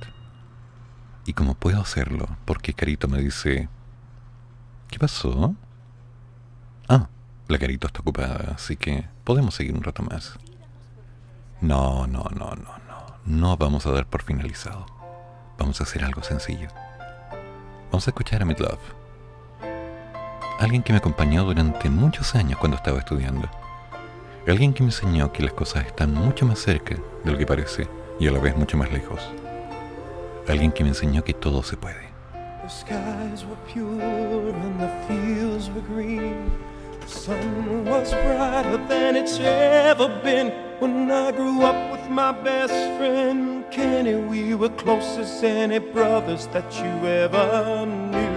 Y 1.25 1.33
como 1.33 1.55
puedo 1.55 1.81
hacerlo, 1.81 2.37
porque 2.45 2.73
Carito 2.73 3.07
me 3.07 3.19
dice... 3.19 3.67
¿Qué 4.89 4.99
pasó? 4.99 5.55
Ah, 6.87 7.09
la 7.47 7.57
Carito 7.57 7.87
está 7.87 7.99
ocupada, 7.99 8.53
así 8.55 8.77
que 8.77 9.05
podemos 9.25 9.55
seguir 9.55 9.73
un 9.73 9.83
rato 9.83 10.03
más. 10.03 10.37
No, 11.61 12.05
no, 12.05 12.23
no, 12.35 12.51
no, 12.55 12.77
no. 12.87 13.17
No 13.25 13.57
vamos 13.57 13.85
a 13.87 13.91
dar 13.91 14.05
por 14.05 14.21
finalizado. 14.21 14.85
Vamos 15.57 15.81
a 15.81 15.85
hacer 15.85 16.03
algo 16.03 16.21
sencillo. 16.21 16.67
Vamos 17.91 18.07
a 18.07 18.11
escuchar 18.11 18.43
a 18.43 18.45
Midlove. 18.45 18.77
Alguien 20.59 20.83
que 20.83 20.93
me 20.93 20.99
acompañó 20.99 21.43
durante 21.43 21.89
muchos 21.89 22.35
años 22.35 22.59
cuando 22.59 22.77
estaba 22.77 22.99
estudiando. 22.99 23.49
Alguien 24.47 24.73
que 24.73 24.83
me 24.83 24.89
enseñó 24.89 25.31
que 25.31 25.43
las 25.43 25.53
cosas 25.53 25.87
están 25.87 26.13
mucho 26.13 26.45
más 26.45 26.59
cerca 26.59 26.95
de 27.23 27.31
lo 27.31 27.37
que 27.37 27.45
parece 27.45 27.87
y 28.19 28.27
a 28.27 28.31
la 28.31 28.39
vez 28.39 28.55
mucho 28.55 28.77
más 28.77 28.91
lejos. 28.91 29.19
Alguien 30.47 30.71
que 30.71 30.83
me 30.83 30.89
enseñó 30.89 31.23
que 31.23 31.33
todo 31.33 31.63
se 31.63 31.75
puede. 31.75 32.07
The 32.63 32.69
skies 32.69 33.45
were 33.45 33.57
pure 33.73 34.53
and 34.53 34.79
the 34.79 34.89
fields 35.07 35.69
were 35.69 35.81
green. 35.87 36.51
The 37.01 37.07
sun 37.07 37.85
was 37.85 38.11
brighter 38.11 38.77
than 38.87 39.15
it's 39.15 39.39
ever 39.39 40.21
been. 40.23 40.66
When 40.79 41.09
I 41.09 41.31
grew 41.31 41.63
up 41.63 41.91
with 41.91 42.07
my 42.07 42.31
best 42.31 42.71
friend 42.99 43.65
Kenny, 43.71 44.13
we 44.13 44.53
were 44.53 44.69
close 44.69 45.17
as 45.17 45.43
any 45.43 45.79
brothers 45.79 46.45
that 46.47 46.71
you 46.75 47.07
ever 47.07 47.83
knew. 47.87 48.27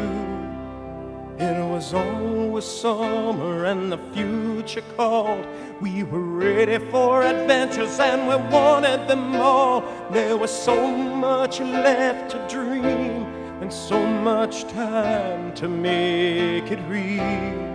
It 1.39 1.69
was 1.69 1.93
always 1.93 2.65
summer 2.65 3.67
and 3.67 3.93
the 3.93 3.99
future 4.15 4.83
called. 4.97 5.47
We 5.83 6.03
were 6.03 6.23
ready 6.23 6.79
for 6.91 7.23
adventures 7.23 8.01
and 8.01 8.27
we 8.27 8.37
wanted 8.51 9.07
them 9.07 9.37
all. 9.37 9.83
There 10.11 10.39
was 10.39 10.51
so 10.51 10.97
much 10.97 11.61
left 11.61 12.31
to 12.31 12.49
dream 12.49 13.27
and 13.61 13.71
so 13.71 14.03
much 14.07 14.65
time 14.65 15.53
to 15.57 15.69
make 15.69 16.71
it 16.71 16.81
real. 16.89 17.70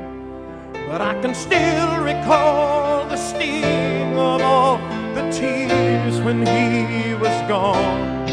But 0.88 1.02
I 1.02 1.20
can 1.22 1.34
still 1.34 2.03
recall 2.03 3.06
the 3.07 3.18
sting 3.18 4.18
of 4.18 4.41
all 4.41 4.78
the 5.16 5.30
tears 5.32 6.22
when 6.22 6.45
he 6.45 7.14
was 7.16 7.36
gone. 7.48 8.26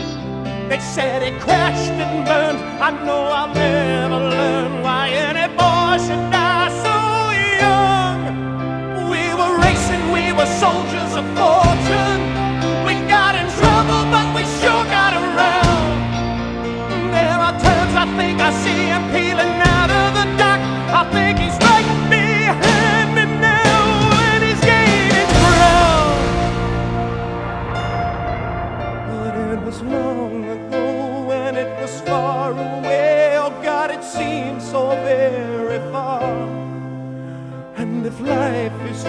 They 0.68 0.78
said 0.78 1.22
it 1.22 1.40
crashed 1.40 1.90
and 1.90 2.24
burned. 2.26 2.60
I 2.80 2.90
know 3.04 3.22
I'll 3.40 3.54
never 3.54 4.20
learn 4.36 4.82
why 4.82 5.08
any 5.08 5.48
boy 5.56 5.98
should 6.04 6.30
die 6.30 6.41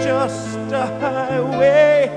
just 0.03 0.57
a 0.71 0.85
highway, 0.99 2.09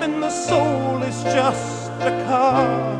and 0.00 0.22
the 0.22 0.30
soul 0.30 1.02
is 1.02 1.22
just 1.24 1.90
a 2.00 2.12
car. 2.26 2.98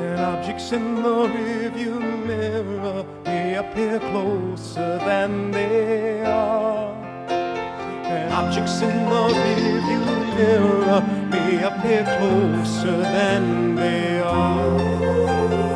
And 0.00 0.20
objects 0.20 0.70
in 0.72 1.02
the 1.02 1.16
rearview 1.34 1.98
mirror 2.26 3.04
may 3.24 3.56
appear 3.56 3.98
closer 3.98 4.98
than 4.98 5.50
they 5.50 6.22
are. 6.22 6.94
And 7.28 8.32
objects 8.32 8.80
in 8.80 8.96
the 9.12 9.24
rearview 9.40 10.04
mirror 10.36 11.00
may 11.32 11.62
appear 11.64 12.04
closer 12.18 12.96
than 13.16 13.74
they 13.74 14.20
are. 14.20 15.73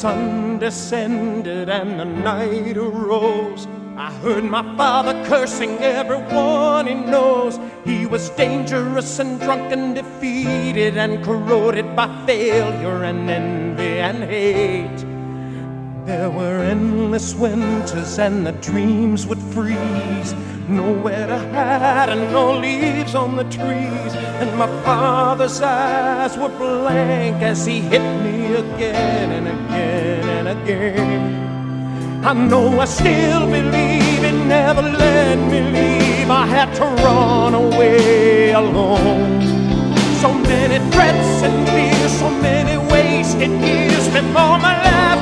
sun 0.00 0.58
descended 0.58 1.68
and 1.68 2.00
the 2.00 2.06
night 2.06 2.74
arose, 2.74 3.68
I 3.98 4.10
heard 4.22 4.44
my 4.44 4.62
father 4.74 5.12
cursing 5.26 5.76
everyone 5.76 6.86
he 6.86 6.94
knows. 6.94 7.58
He 7.84 8.06
was 8.06 8.30
dangerous 8.30 9.18
and 9.18 9.38
drunk 9.38 9.70
and 9.72 9.94
defeated 9.94 10.96
and 10.96 11.22
corroded 11.22 11.94
by 11.94 12.08
failure 12.24 13.04
and 13.04 13.28
envy 13.28 13.98
and 13.98 14.24
hate. 14.24 15.00
There 16.06 16.30
were 16.30 16.60
endless 16.60 17.34
winters 17.34 18.18
and 18.18 18.46
the 18.46 18.52
dreams 18.52 19.26
would 19.26 19.42
freeze 19.52 20.32
nowhere 20.70 21.26
to 21.26 21.38
hide, 21.52 22.08
and 22.08 22.32
no 22.32 22.58
leaves 22.58 23.14
on 23.14 23.36
the 23.36 23.44
trees. 23.44 24.14
And 24.40 24.56
my 24.56 24.68
father's 24.84 25.60
eyes 25.60 26.36
were 26.38 26.48
blank 26.48 27.42
as 27.42 27.66
he 27.66 27.80
hit 27.80 28.06
me 28.24 28.54
again 28.54 29.32
and 29.32 29.48
again 29.48 30.28
and 30.38 30.48
again. 30.48 32.24
I 32.24 32.32
know 32.32 32.80
I 32.80 32.84
still 32.84 33.46
believe 33.46 34.24
it 34.24 34.38
never 34.46 34.82
let 34.82 35.38
me 35.50 35.60
leave. 35.76 36.30
I 36.30 36.46
had 36.46 36.72
to 36.74 36.84
run 37.02 37.54
away 37.54 38.52
alone. 38.52 39.40
So 40.20 40.32
many 40.34 40.78
threats 40.92 41.42
and 41.42 41.68
fears, 41.68 42.12
so 42.18 42.30
many 42.30 42.76
wasted 42.92 43.50
years 43.50 44.06
before 44.08 44.58
my 44.66 44.74
life. 44.84 45.19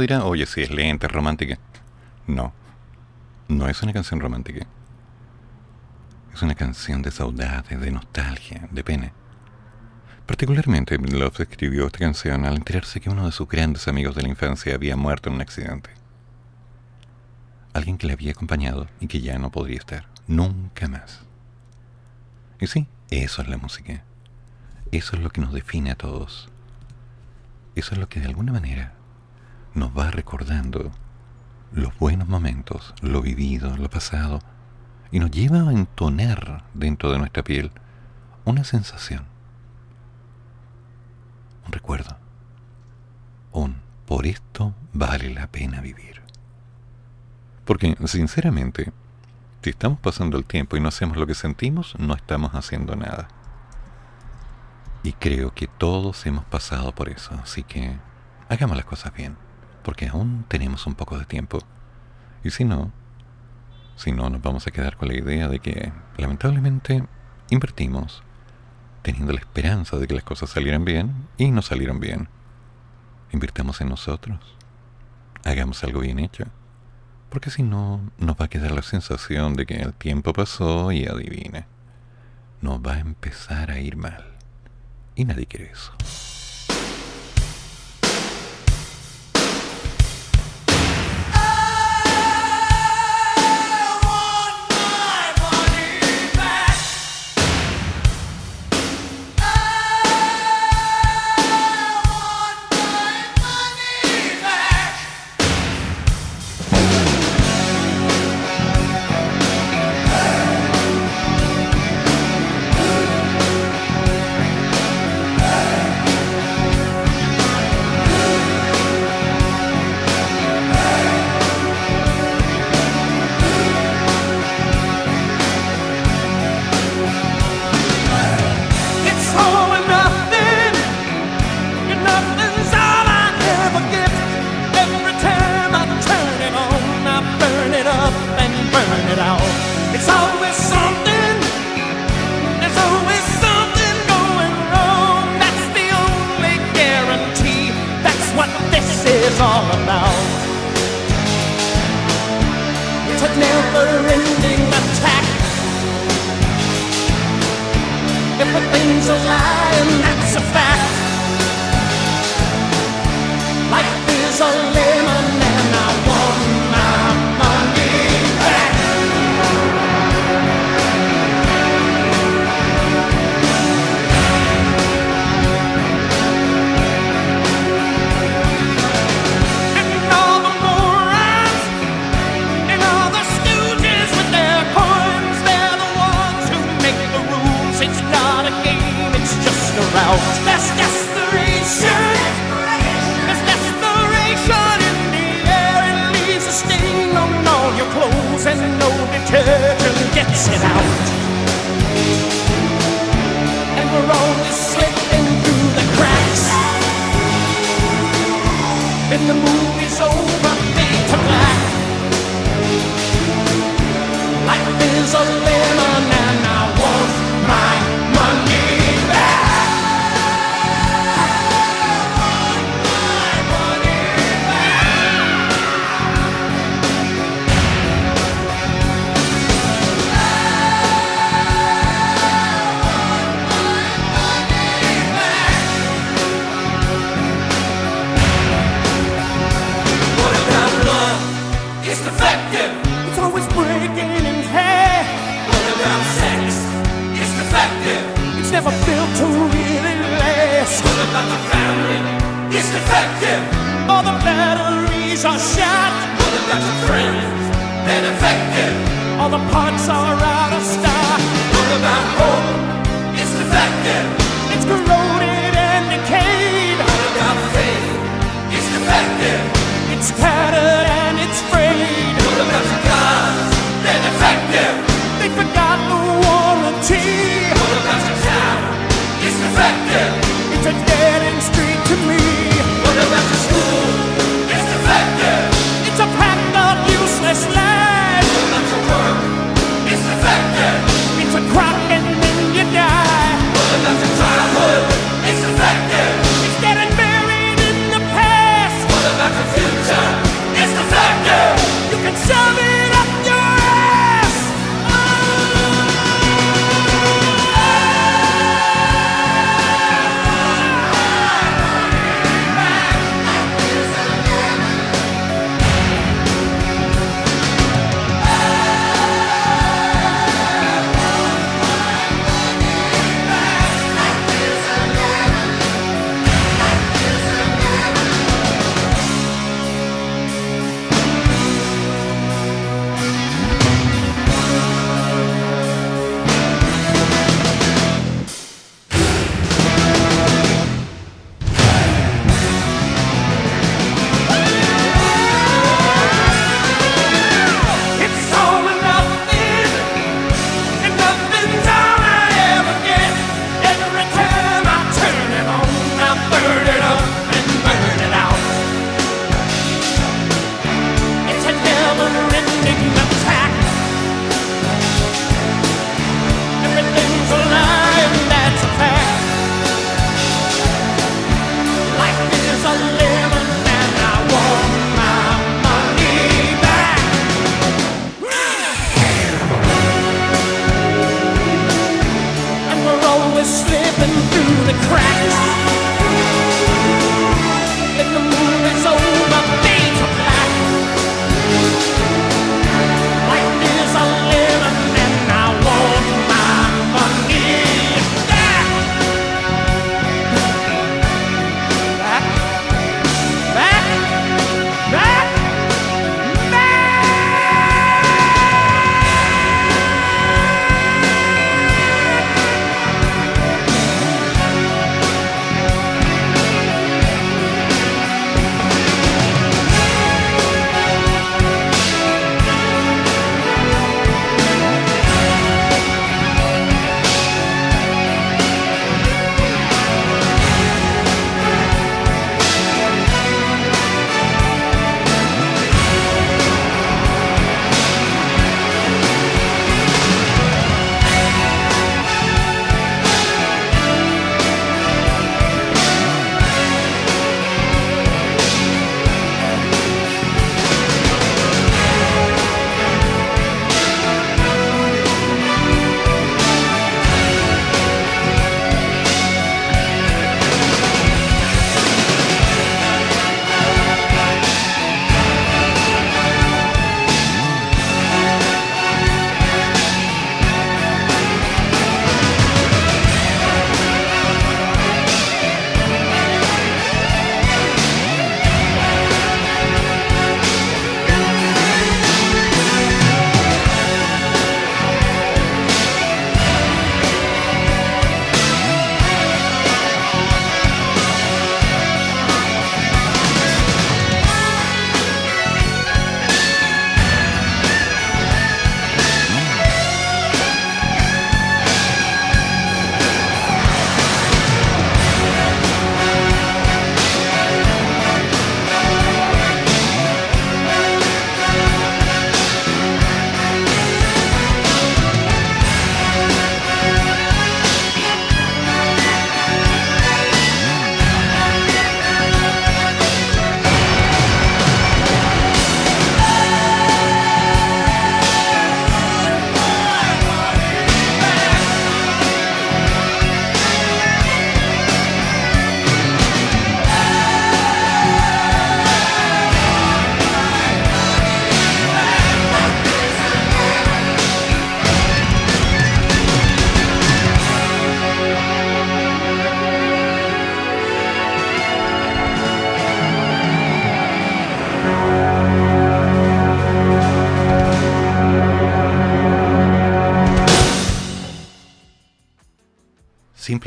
dirá, 0.00 0.24
oye, 0.24 0.46
si 0.46 0.62
es 0.62 0.70
lenta, 0.70 1.06
es 1.06 1.12
romántica. 1.12 1.58
No, 2.26 2.52
no 3.48 3.68
es 3.68 3.82
una 3.82 3.92
canción 3.92 4.20
romántica. 4.20 4.66
Es 6.32 6.42
una 6.42 6.54
canción 6.54 7.02
de 7.02 7.10
saudade, 7.10 7.76
de 7.76 7.90
nostalgia, 7.90 8.68
de 8.70 8.84
pena. 8.84 9.12
Particularmente, 10.26 10.96
Love 10.96 11.40
escribió 11.40 11.86
esta 11.86 11.98
canción 11.98 12.44
al 12.44 12.56
enterarse 12.56 13.00
que 13.00 13.10
uno 13.10 13.26
de 13.26 13.32
sus 13.32 13.48
grandes 13.48 13.88
amigos 13.88 14.14
de 14.14 14.22
la 14.22 14.28
infancia 14.28 14.74
había 14.74 14.96
muerto 14.96 15.28
en 15.28 15.34
un 15.34 15.40
accidente. 15.40 15.90
Alguien 17.72 17.98
que 17.98 18.06
le 18.06 18.12
había 18.12 18.30
acompañado 18.30 18.88
y 19.00 19.08
que 19.08 19.20
ya 19.20 19.38
no 19.38 19.50
podría 19.50 19.78
estar, 19.78 20.06
nunca 20.28 20.86
más. 20.86 21.22
Y 22.60 22.68
sí, 22.68 22.86
eso 23.10 23.42
es 23.42 23.48
la 23.48 23.56
música. 23.56 24.04
Eso 24.92 25.16
es 25.16 25.22
lo 25.22 25.30
que 25.30 25.40
nos 25.40 25.52
define 25.52 25.90
a 25.90 25.96
todos. 25.96 26.48
Eso 27.74 27.94
es 27.94 27.98
lo 27.98 28.08
que 28.08 28.20
de 28.20 28.26
alguna 28.26 28.52
manera 28.52 28.94
nos 29.74 29.96
va 29.96 30.10
recordando 30.10 30.90
los 31.72 31.96
buenos 31.98 32.28
momentos, 32.28 32.94
lo 33.00 33.22
vivido, 33.22 33.76
lo 33.76 33.88
pasado, 33.88 34.40
y 35.12 35.18
nos 35.18 35.30
lleva 35.30 35.68
a 35.68 35.72
entonar 35.72 36.64
dentro 36.74 37.10
de 37.12 37.18
nuestra 37.18 37.42
piel 37.42 37.70
una 38.44 38.64
sensación, 38.64 39.24
un 41.66 41.72
recuerdo, 41.72 42.16
un 43.52 43.76
por 44.06 44.26
esto 44.26 44.74
vale 44.92 45.30
la 45.30 45.46
pena 45.46 45.80
vivir. 45.80 46.20
Porque, 47.64 47.96
sinceramente, 48.06 48.92
si 49.62 49.70
estamos 49.70 50.00
pasando 50.00 50.36
el 50.36 50.44
tiempo 50.44 50.76
y 50.76 50.80
no 50.80 50.88
hacemos 50.88 51.16
lo 51.16 51.26
que 51.28 51.34
sentimos, 51.34 51.94
no 51.98 52.14
estamos 52.14 52.52
haciendo 52.54 52.96
nada. 52.96 53.28
Y 55.04 55.12
creo 55.12 55.54
que 55.54 55.68
todos 55.68 56.26
hemos 56.26 56.44
pasado 56.44 56.92
por 56.92 57.08
eso, 57.08 57.38
así 57.40 57.62
que 57.62 57.96
hagamos 58.48 58.76
las 58.76 58.86
cosas 58.86 59.14
bien, 59.14 59.36
porque 59.82 60.08
aún 60.08 60.44
tenemos 60.48 60.86
un 60.86 60.94
poco 60.94 61.18
de 61.18 61.24
tiempo. 61.24 61.58
Y 62.44 62.50
si 62.50 62.64
no, 62.64 62.92
si 63.96 64.12
no, 64.12 64.30
nos 64.30 64.40
vamos 64.40 64.66
a 64.66 64.70
quedar 64.70 64.96
con 64.96 65.08
la 65.08 65.14
idea 65.14 65.48
de 65.48 65.58
que, 65.58 65.92
lamentablemente, 66.16 67.04
invertimos 67.50 68.22
teniendo 69.02 69.32
la 69.32 69.40
esperanza 69.40 69.98
de 69.98 70.06
que 70.06 70.14
las 70.14 70.24
cosas 70.24 70.50
salieran 70.50 70.84
bien 70.84 71.28
y 71.36 71.50
no 71.50 71.62
salieron 71.62 72.00
bien. 72.00 72.28
Invirtamos 73.32 73.80
en 73.80 73.88
nosotros. 73.88 74.38
Hagamos 75.44 75.82
algo 75.84 76.00
bien 76.00 76.18
hecho. 76.18 76.44
Porque 77.30 77.50
si 77.50 77.62
no, 77.62 78.00
nos 78.18 78.36
va 78.36 78.46
a 78.46 78.48
quedar 78.48 78.72
la 78.72 78.82
sensación 78.82 79.54
de 79.54 79.66
que 79.66 79.76
el 79.76 79.94
tiempo 79.94 80.32
pasó 80.32 80.92
y 80.92 81.06
adivine. 81.06 81.66
Nos 82.60 82.80
va 82.80 82.94
a 82.94 83.00
empezar 83.00 83.70
a 83.70 83.78
ir 83.78 83.96
mal. 83.96 84.24
Y 85.14 85.24
nadie 85.24 85.46
quiere 85.46 85.70
eso. 85.70 85.92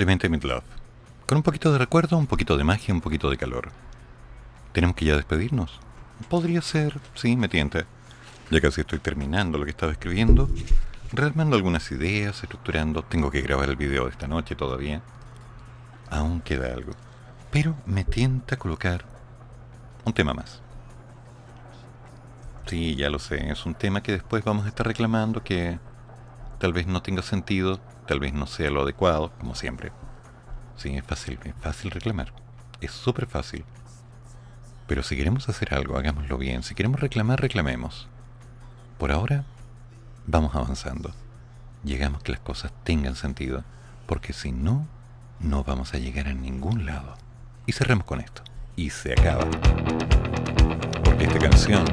Simplemente 0.03 0.27
Midlove. 0.27 0.63
Con 1.25 1.37
un 1.37 1.43
poquito 1.43 1.71
de 1.71 1.77
recuerdo, 1.77 2.17
un 2.17 2.27
poquito 2.27 2.57
de 2.57 2.65
magia, 2.65 2.93
un 2.93 2.99
poquito 2.99 3.29
de 3.29 3.37
calor. 3.37 3.71
¿Tenemos 4.73 4.97
que 4.97 5.05
ya 5.05 5.15
despedirnos? 5.15 5.79
Podría 6.27 6.61
ser, 6.61 6.99
sí, 7.13 7.37
me 7.37 7.47
tienta. 7.47 7.85
Ya 8.51 8.59
casi 8.59 8.81
estoy 8.81 8.99
terminando 8.99 9.57
lo 9.57 9.63
que 9.63 9.71
estaba 9.71 9.93
escribiendo, 9.93 10.49
rearmando 11.13 11.55
algunas 11.55 11.89
ideas, 11.93 12.43
estructurando. 12.43 13.03
Tengo 13.03 13.31
que 13.31 13.39
grabar 13.39 13.69
el 13.69 13.77
video 13.77 14.03
de 14.03 14.09
esta 14.09 14.27
noche 14.27 14.57
todavía. 14.57 15.01
Aún 16.09 16.41
queda 16.41 16.73
algo. 16.73 16.91
Pero 17.49 17.73
me 17.85 18.03
tienta 18.03 18.57
colocar 18.57 19.05
un 20.03 20.11
tema 20.11 20.33
más. 20.33 20.61
Sí, 22.65 22.97
ya 22.97 23.09
lo 23.09 23.19
sé, 23.19 23.49
es 23.49 23.65
un 23.65 23.73
tema 23.73 24.03
que 24.03 24.11
después 24.11 24.43
vamos 24.43 24.65
a 24.65 24.67
estar 24.67 24.85
reclamando 24.85 25.45
que 25.45 25.79
tal 26.59 26.73
vez 26.73 26.87
no 26.87 27.01
tenga 27.01 27.21
sentido, 27.21 27.79
tal 28.07 28.19
vez 28.19 28.33
no 28.33 28.47
sea 28.47 28.69
lo 28.69 28.83
adecuado, 28.83 29.31
como 29.39 29.55
siempre. 29.55 29.91
Sí, 30.75 30.95
es 30.95 31.03
fácil, 31.05 31.39
es 31.43 31.53
fácil 31.61 31.91
reclamar. 31.91 32.33
Es 32.81 32.91
súper 32.91 33.27
fácil. 33.27 33.63
Pero 34.87 35.03
si 35.03 35.15
queremos 35.15 35.47
hacer 35.49 35.73
algo, 35.73 35.97
hagámoslo 35.97 36.37
bien. 36.37 36.63
Si 36.63 36.75
queremos 36.75 36.99
reclamar, 36.99 37.41
reclamemos. 37.41 38.07
Por 38.97 39.11
ahora, 39.11 39.45
vamos 40.25 40.55
avanzando. 40.55 41.13
Llegamos 41.83 42.23
que 42.23 42.31
las 42.31 42.41
cosas 42.41 42.71
tengan 42.83 43.15
sentido, 43.15 43.63
porque 44.05 44.33
si 44.33 44.51
no, 44.51 44.87
no 45.39 45.63
vamos 45.63 45.93
a 45.93 45.97
llegar 45.97 46.27
a 46.27 46.33
ningún 46.33 46.85
lado. 46.85 47.15
Y 47.65 47.71
cerremos 47.71 48.05
con 48.05 48.19
esto. 48.19 48.41
Y 48.75 48.89
se 48.89 49.13
acaba. 49.13 49.45
Porque 51.03 51.25
esta 51.25 51.39
canción 51.39 51.85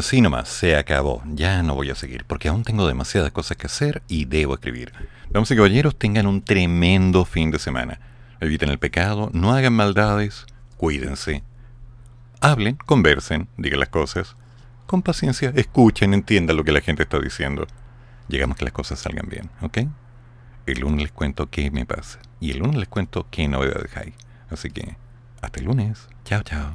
así 0.00 0.20
nomás, 0.20 0.48
se 0.48 0.76
acabó. 0.76 1.22
Ya 1.26 1.62
no 1.62 1.74
voy 1.74 1.90
a 1.90 1.94
seguir, 1.94 2.24
porque 2.26 2.48
aún 2.48 2.64
tengo 2.64 2.86
demasiadas 2.86 3.30
cosas 3.30 3.56
que 3.56 3.66
hacer 3.66 4.02
y 4.08 4.24
debo 4.24 4.54
escribir. 4.54 4.92
Vamos 5.30 5.50
y 5.50 5.56
caballeros, 5.56 5.96
tengan 5.96 6.26
un 6.26 6.42
tremendo 6.42 7.24
fin 7.24 7.50
de 7.50 7.58
semana. 7.58 8.00
Eviten 8.40 8.70
el 8.70 8.78
pecado, 8.78 9.30
no 9.32 9.52
hagan 9.52 9.74
maldades, 9.74 10.46
cuídense. 10.76 11.44
Hablen, 12.40 12.76
conversen, 12.86 13.48
digan 13.56 13.80
las 13.80 13.90
cosas. 13.90 14.36
Con 14.86 15.02
paciencia, 15.02 15.52
escuchen, 15.54 16.14
entiendan 16.14 16.56
lo 16.56 16.64
que 16.64 16.72
la 16.72 16.80
gente 16.80 17.04
está 17.04 17.18
diciendo. 17.20 17.66
Llegamos 18.28 18.56
que 18.56 18.64
las 18.64 18.72
cosas 18.72 18.98
salgan 18.98 19.28
bien, 19.28 19.50
¿ok? 19.60 19.78
El 20.66 20.80
lunes 20.80 21.02
les 21.02 21.12
cuento 21.12 21.50
qué 21.50 21.70
me 21.70 21.86
pasa. 21.86 22.18
Y 22.40 22.50
el 22.50 22.58
lunes 22.58 22.76
les 22.76 22.88
cuento 22.88 23.26
qué 23.30 23.46
novedades 23.48 23.96
hay. 23.96 24.14
Así 24.50 24.70
que, 24.70 24.96
hasta 25.42 25.60
el 25.60 25.66
lunes. 25.66 26.08
Chao, 26.24 26.42
chao. 26.42 26.74